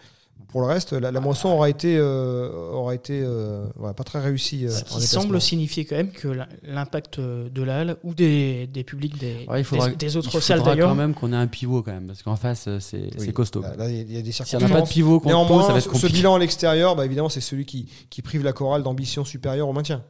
Pour 0.52 0.60
le 0.60 0.66
reste, 0.66 0.92
la, 0.92 1.10
la 1.10 1.20
moisson 1.20 1.48
aura 1.48 1.68
été, 1.70 1.96
euh, 1.98 2.70
aura 2.72 2.94
été 2.94 3.22
euh, 3.24 3.64
ouais, 3.78 3.92
pas 3.94 4.04
très 4.04 4.20
réussie. 4.20 4.66
euh, 4.66 4.70
Ce 4.70 4.84
qui 4.84 5.00
semble 5.00 5.40
signifier 5.40 5.84
quand 5.86 5.96
même 5.96 6.10
que 6.12 6.28
l'im- 6.28 6.46
l'impact 6.62 7.18
de 7.18 7.62
la 7.62 7.78
halle 7.80 7.96
ou 8.04 8.12
des, 8.14 8.66
des 8.66 8.84
publics 8.84 9.18
des, 9.18 9.46
Ouais, 9.48 9.60
il 9.62 9.64
faudra, 9.64 9.88
des, 9.88 9.96
des 9.96 10.16
autres 10.16 10.28
il 10.34 10.42
salles 10.42 10.62
d'ailleurs. 10.62 10.90
quand 10.90 10.94
même 10.94 11.14
qu'on 11.14 11.32
ait 11.32 11.36
un 11.36 11.46
pivot, 11.46 11.82
quand 11.82 11.92
même. 11.92 12.06
Parce 12.06 12.22
qu'en 12.22 12.36
face, 12.36 12.68
c'est 12.80 13.08
Oui. 13.18 13.32
costaud. 13.32 13.62
Là, 13.62 13.88
il 13.88 14.12
y 14.12 14.18
a 14.18 14.22
des 14.22 14.30
Si 14.30 14.42
on 14.42 14.44
circonstances. 14.44 14.70
n'a 14.70 14.76
pas 14.80 14.86
de 14.86 14.90
pivot 14.92 15.22
Néanmoins, 15.24 15.62
ça 15.66 15.72
va 15.72 15.78
être 15.78 15.96
ce- 15.96 16.06
bilan 16.06 16.34
à 16.34 16.38
l'extérieur, 16.38 16.96
bah, 16.96 17.06
évidemment, 17.06 17.30
c'est 17.30 17.40
celui 17.40 17.64
qui, 17.64 17.88
qui 18.10 18.20
prive 18.20 18.44
la 18.44 18.52
chorale 18.52 18.82
d'ambition 18.82 19.24
supérieure 19.24 19.68
au 19.68 19.72
maintien. 19.72 20.02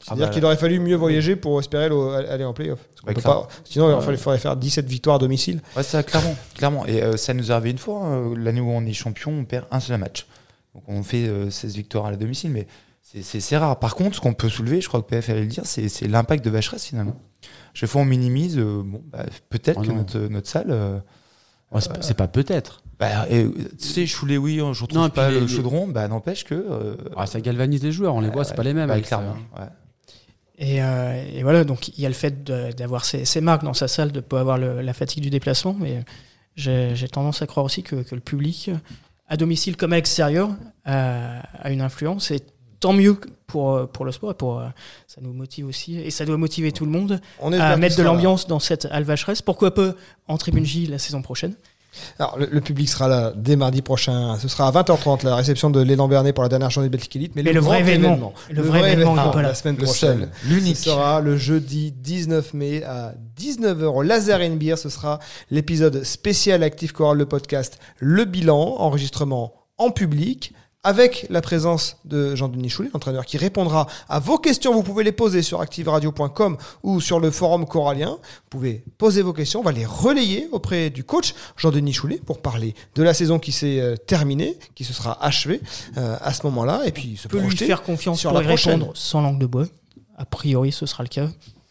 C'est-à-dire 0.00 0.24
Ah 0.26 0.28
bah, 0.28 0.34
qu'il 0.34 0.44
aurait 0.44 0.56
fallu 0.56 0.78
mieux 0.78 0.94
voyager 0.94 1.34
pour 1.36 1.58
espérer 1.58 1.88
le- 1.88 2.14
aller 2.30 2.44
en 2.44 2.52
playoff. 2.52 2.78
Pas- 3.14 3.48
sinon, 3.64 4.00
il 4.10 4.16
faudrait 4.16 4.38
faire 4.38 4.56
17 4.56 4.86
victoires 4.86 5.16
à 5.16 5.18
domicile. 5.18 5.60
Ouais, 5.76 5.82
ça, 5.82 6.02
clairement, 6.04 6.36
clairement. 6.54 6.86
Et 6.86 7.02
euh, 7.02 7.16
ça 7.16 7.34
nous 7.34 7.50
est 7.50 7.54
arrivé 7.54 7.70
une 7.72 7.78
fois, 7.78 8.04
hein, 8.04 8.32
l'année 8.36 8.60
où 8.60 8.70
on 8.70 8.84
est 8.86 8.92
champion, 8.92 9.32
on 9.32 9.44
perd 9.44 9.66
un 9.72 9.80
seul 9.80 9.98
match. 9.98 10.26
Donc 10.74 10.84
on 10.86 11.02
fait 11.02 11.26
euh, 11.26 11.50
16 11.50 11.74
victoires 11.74 12.06
à 12.06 12.10
la 12.12 12.16
domicile, 12.16 12.50
mais 12.52 12.68
c'est- 13.02 13.56
rare. 13.56 13.78
Par 13.80 13.96
contre, 13.96 14.14
ce 14.16 14.20
qu'on 14.20 14.34
peut 14.34 14.48
soulever, 14.48 14.80
je 14.80 14.86
crois 14.88 15.02
que 15.02 15.08
PF 15.08 15.30
allait 15.30 15.40
le 15.40 15.46
dire, 15.46 15.64
c'est 15.66 16.06
l'impact 16.06 16.44
de 16.44 16.50
Vacheresse 16.50 16.84
finalement. 16.86 17.16
Chaque 17.74 17.90
fois 17.90 18.02
on 18.02 18.04
minimise, 18.04 18.56
euh, 18.58 18.82
bon, 18.84 19.02
bah, 19.12 19.24
peut-être 19.50 19.78
Oh 19.80 19.86
que 19.86 19.92
notre, 19.92 20.18
notre 20.18 20.48
salle. 20.48 20.66
euh, 20.70 20.98
Ouais, 21.72 21.80
c'est 22.00 22.16
pas- 22.16 22.28
peut-être. 22.28 22.82
bah, 22.98 23.28
et, 23.28 23.44
euh, 23.44 23.52
tu 23.78 23.86
sais, 23.86 24.06
Choulet, 24.06 24.36
oui, 24.38 24.56
je 24.58 24.82
retrouve 24.82 24.98
Non, 25.02 25.10
pas 25.10 25.30
les- 25.30 25.40
le 25.40 25.46
chaudron, 25.46 25.86
bah, 25.86 26.06
n'empêche 26.08 26.44
que. 26.44 26.54
euh, 26.54 26.96
Ah, 27.16 27.26
ça 27.26 27.40
galvanise 27.40 27.82
les 27.82 27.92
joueurs, 27.92 28.14
on 28.14 28.20
les 28.20 28.30
voit, 28.30 28.44
c'est 28.44 28.54
pas 28.54 28.62
les 28.62 28.74
mêmes. 28.74 28.88
bah, 28.88 28.94
ça. 28.96 29.02
clairement. 29.02 29.34
ouais. 29.58 29.66
Et, 30.60 30.82
euh, 30.82 31.24
et 31.34 31.42
voilà, 31.44 31.62
donc 31.64 31.88
il 31.88 32.00
y 32.00 32.04
a 32.06 32.08
le 32.08 32.14
fait 32.14 32.42
d'avoir 32.44 33.04
ces, 33.04 33.24
ces 33.24 33.40
marques 33.40 33.62
dans 33.64 33.74
sa 33.74 33.86
salle, 33.88 34.10
de 34.10 34.16
ne 34.16 34.22
pas 34.22 34.40
avoir 34.40 34.58
le- 34.58 34.80
la 34.80 34.92
fatigue 34.92 35.22
du 35.22 35.30
déplacement, 35.30 35.76
mais 35.78 36.04
j'ai 36.56 37.08
tendance 37.10 37.42
à 37.42 37.46
croire 37.46 37.64
aussi 37.64 37.82
que, 37.84 37.96
que 38.02 38.14
le 38.16 38.20
public, 38.20 38.70
à 39.28 39.36
domicile 39.36 39.76
comme 39.76 39.92
à 39.92 39.96
l'extérieur, 39.96 40.50
a, 40.84 41.40
a 41.62 41.70
une 41.70 41.80
influence. 41.80 42.32
Et 42.32 42.40
tant 42.80 42.92
mieux 42.92 43.20
pour, 43.46 43.88
pour 43.88 44.04
le 44.04 44.10
sport, 44.12 44.32
et 44.32 44.34
pour, 44.34 44.60
ça 45.06 45.20
nous 45.20 45.32
motive 45.32 45.66
aussi, 45.66 45.96
et 45.98 46.10
ça 46.10 46.24
doit 46.24 46.36
motiver 46.36 46.72
tout 46.72 46.84
le 46.84 46.90
monde 46.90 47.20
On 47.40 47.52
à 47.52 47.76
mettre 47.76 47.96
de 47.96 48.02
l'ambiance 48.02 48.46
dans 48.48 48.58
cette 48.60 48.86
Alvacheresse. 48.90 49.42
Pourquoi 49.42 49.72
pas 49.72 49.94
en 50.26 50.38
tribune 50.38 50.64
J 50.64 50.86
la 50.86 50.98
saison 50.98 51.22
prochaine 51.22 51.54
Alors, 52.18 52.38
le, 52.38 52.46
le 52.50 52.60
public 52.60 52.88
sera 52.88 53.08
là 53.08 53.32
dès 53.34 53.56
mardi 53.56 53.82
prochain. 53.82 54.36
Ce 54.38 54.46
sera 54.48 54.68
à 54.68 54.70
20h30, 54.72 55.24
la 55.24 55.34
réception 55.36 55.70
de 55.70 55.80
l'élan 55.80 56.06
Bernet 56.08 56.32
pour 56.32 56.42
la 56.42 56.48
dernière 56.48 56.70
journée 56.70 56.88
de 56.88 56.92
Belgique 56.92 57.16
Elite. 57.16 57.32
Mais, 57.34 57.42
Mais 57.42 57.52
le 57.52 57.60
grand 57.60 57.70
vrai 57.70 57.80
événement, 57.80 58.32
le 58.50 58.62
vrai 58.62 58.92
événement, 58.92 59.30
pas 59.30 59.42
là. 59.42 59.48
la 59.48 59.54
semaine 59.54 59.76
Le 59.78 59.84
prochaine. 59.84 60.28
l'unique. 60.46 60.76
Ce 60.76 60.84
sera 60.90 61.20
le 61.20 61.36
jeudi 61.36 61.92
19 61.92 62.54
mai 62.54 62.84
à 62.84 63.14
19h 63.40 63.84
au 63.84 64.02
Laser 64.02 64.40
and 64.40 64.56
Beer. 64.56 64.76
Ce 64.76 64.88
sera 64.90 65.18
l'épisode 65.50 66.04
spécial 66.04 66.62
Active 66.62 66.92
Choral, 66.92 67.16
le 67.18 67.26
podcast 67.26 67.78
Le 67.98 68.24
Bilan, 68.24 68.76
enregistrement 68.78 69.54
en 69.78 69.90
public. 69.90 70.52
Avec 70.88 71.26
la 71.28 71.42
présence 71.42 71.98
de 72.06 72.34
Jean-Denis 72.34 72.70
Choulet, 72.70 72.88
l'entraîneur 72.94 73.26
qui 73.26 73.36
répondra 73.36 73.86
à 74.08 74.20
vos 74.20 74.38
questions. 74.38 74.72
Vous 74.72 74.82
pouvez 74.82 75.04
les 75.04 75.12
poser 75.12 75.42
sur 75.42 75.60
activeradio.com 75.60 76.56
ou 76.82 77.02
sur 77.02 77.20
le 77.20 77.30
forum 77.30 77.66
corallien. 77.66 78.12
Vous 78.12 78.48
pouvez 78.48 78.84
poser 78.96 79.20
vos 79.20 79.34
questions. 79.34 79.60
On 79.60 79.62
va 79.62 79.72
les 79.72 79.84
relayer 79.84 80.48
auprès 80.50 80.88
du 80.88 81.04
coach 81.04 81.34
Jean-Denis 81.58 81.92
Choulet 81.92 82.16
pour 82.24 82.40
parler 82.40 82.74
de 82.94 83.02
la 83.02 83.12
saison 83.12 83.38
qui 83.38 83.52
s'est 83.52 83.80
euh, 83.80 83.96
terminée, 83.96 84.56
qui 84.74 84.84
se 84.84 84.94
sera 84.94 85.22
achevée 85.22 85.60
euh, 85.98 86.16
à 86.22 86.32
ce 86.32 86.46
moment-là. 86.46 86.80
Et 86.86 86.92
puis 86.92 87.18
se 87.18 87.28
peut 87.28 87.38
lui 87.38 87.54
faire 87.54 87.82
confiance 87.82 88.20
sur 88.20 88.30
pour 88.30 88.40
la 88.40 88.46
prochaine. 88.46 88.86
sans 88.94 89.20
langue 89.20 89.38
de 89.38 89.44
bois. 89.44 89.66
A 90.16 90.24
priori, 90.24 90.72
ce 90.72 90.86
sera 90.86 91.02
le 91.02 91.10
cas. 91.10 91.28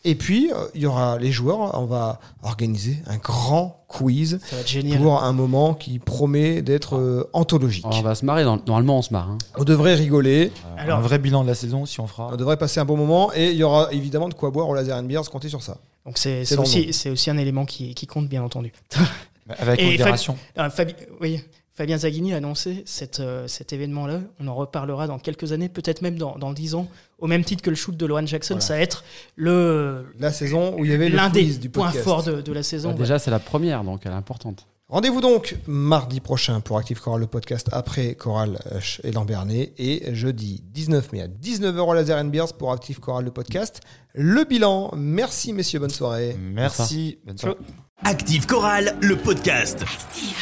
Et 0.10 0.16
puis, 0.16 0.52
euh, 0.54 0.68
il 0.74 0.82
y 0.82 0.86
aura 0.86 1.18
les 1.20 1.32
joueurs. 1.34 1.78
On 1.80 1.86
va 1.86 2.20
organiser 2.44 2.98
un 3.08 3.18
grand 3.18 3.84
quiz 3.90 4.40
Ça 4.46 4.56
va 4.56 4.62
être 4.62 4.68
génial. 4.70 5.02
pour 5.02 5.22
un 5.22 5.34
moment 5.34 5.74
qui 5.74 6.00
promet 6.00 6.62
d'être 6.62 6.96
euh, 6.96 7.30
anthologique. 7.34 7.86
On 7.86 8.02
va 8.02 8.16
se 8.16 8.24
marrer, 8.26 8.44
dans- 8.46 8.56
normalement 8.66 9.00
on 9.00 9.02
se 9.02 9.12
marre. 9.12 9.30
hein. 9.30 9.38
On 9.58 9.64
devrait 9.66 9.96
rigoler, 9.96 10.52
Alors- 10.78 11.00
un 11.00 11.02
vrai 11.02 11.20
bilan 11.20 11.44
de 11.44 11.48
la 11.50 11.56
saison 11.56 11.86
si 11.86 12.00
on 12.00 12.08
fera. 12.08 12.30
on 12.32 12.38
devrait 12.38 12.58
passer 12.58 12.80
un 12.80 12.86
bon 12.86 12.96
moment 12.96 13.32
et 13.34 13.52
il 13.52 13.58
y 13.58 13.64
aura 13.64 13.92
évidemment 13.92 14.30
de 14.30 14.34
quoi 14.34 14.50
boire 14.50 14.70
au 14.70 14.74
Laser 14.76 14.96
and 14.98 15.04
Beers. 15.04 15.30
Comptez 15.30 15.50
sur 15.50 15.62
ça. 15.62 15.78
Donc 16.06 16.18
c'est 16.18 16.58
aussi, 16.58 16.94
c'est 16.94 17.10
aussi 17.10 17.30
un 17.30 17.38
élément 17.38 17.66
qui, 17.66 17.94
qui 17.94 18.08
compte, 18.08 18.30
bien 18.30 18.42
entendu. 18.44 18.72
Avec 19.60 19.82
Et 19.82 19.92
modération. 19.92 20.38
Fabi- 20.58 20.96
oui, 21.22 21.42
Fabien 21.74 21.98
Zaghini 21.98 22.34
a 22.34 22.38
annoncé 22.38 22.84
cette, 22.86 23.20
euh, 23.20 23.48
cet 23.48 23.72
événement-là. 23.72 24.20
On 24.40 24.48
en 24.48 24.56
reparlera 24.56 25.06
dans 25.08 25.20
quelques 25.20 25.52
années, 25.52 25.70
peut-être 25.70 26.02
même 26.02 26.18
dans, 26.18 26.38
dans 26.38 26.52
10 26.54 26.76
ans, 26.76 26.88
au 27.20 27.28
même 27.28 27.44
titre 27.44 27.64
que 27.64 27.70
le 27.70 27.76
shoot 27.76 27.96
de 27.96 28.06
Lohan 28.06 28.26
Jackson. 28.26 28.56
Voilà. 28.56 28.66
Ça 28.66 28.74
va 28.76 28.80
être 28.82 29.04
le 29.36 30.06
La 30.20 30.32
saison 30.32 30.76
où 30.78 30.86
il 30.86 30.92
y 30.92 30.94
avait 30.94 31.10
l'un 31.10 31.30
des 31.30 31.46
du 31.56 31.70
points 31.70 31.92
forts 31.92 32.24
de, 32.24 32.42
de 32.42 32.54
la 32.54 32.64
saison. 32.64 32.92
Bah, 32.92 32.98
déjà, 32.98 33.20
c'est 33.20 33.32
la 33.32 33.40
première, 33.40 33.84
donc 33.84 34.02
elle 34.06 34.12
est 34.12 34.16
importante. 34.16 34.68
Rendez-vous 34.90 35.20
donc 35.20 35.58
mardi 35.68 36.22
prochain 36.22 36.62
pour 36.62 36.78
Active 36.78 37.02
Choral, 37.02 37.20
le 37.20 37.28
podcast 37.28 37.68
après 37.74 38.16
Choral 38.16 38.58
euh, 38.72 38.80
et 39.04 39.12
Lambernet. 39.12 39.74
Et 39.78 40.16
jeudi 40.16 40.64
19 40.72 41.12
mai 41.12 41.22
à 41.24 41.28
19h 41.28 41.78
au 41.80 41.94
Laser 41.94 42.18
and 42.18 42.30
Beers 42.30 42.54
pour 42.58 42.72
Active 42.72 43.02
Choral, 43.02 43.26
le 43.26 43.32
podcast. 43.32 43.82
Le 44.14 44.46
bilan. 44.46 44.92
Merci 44.96 45.52
messieurs, 45.52 45.80
bonne 45.80 45.90
soirée. 45.90 46.38
Merci. 46.40 47.20
Bonne 47.26 47.38
soirée. 47.38 47.58
Active 48.04 48.46
Chorale, 48.46 48.96
le 49.02 49.16
podcast. 49.18 49.84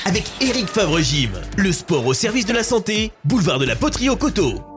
Avec 0.05 0.25
Eric 0.41 0.67
Favre-Gym. 0.67 1.31
Le 1.57 1.71
sport 1.71 2.05
au 2.05 2.13
service 2.13 2.45
de 2.45 2.53
la 2.53 2.63
santé, 2.63 3.13
boulevard 3.23 3.59
de 3.59 3.65
la 3.65 3.77
Poterie 3.77 4.09
au 4.09 4.17
Coteau. 4.17 4.74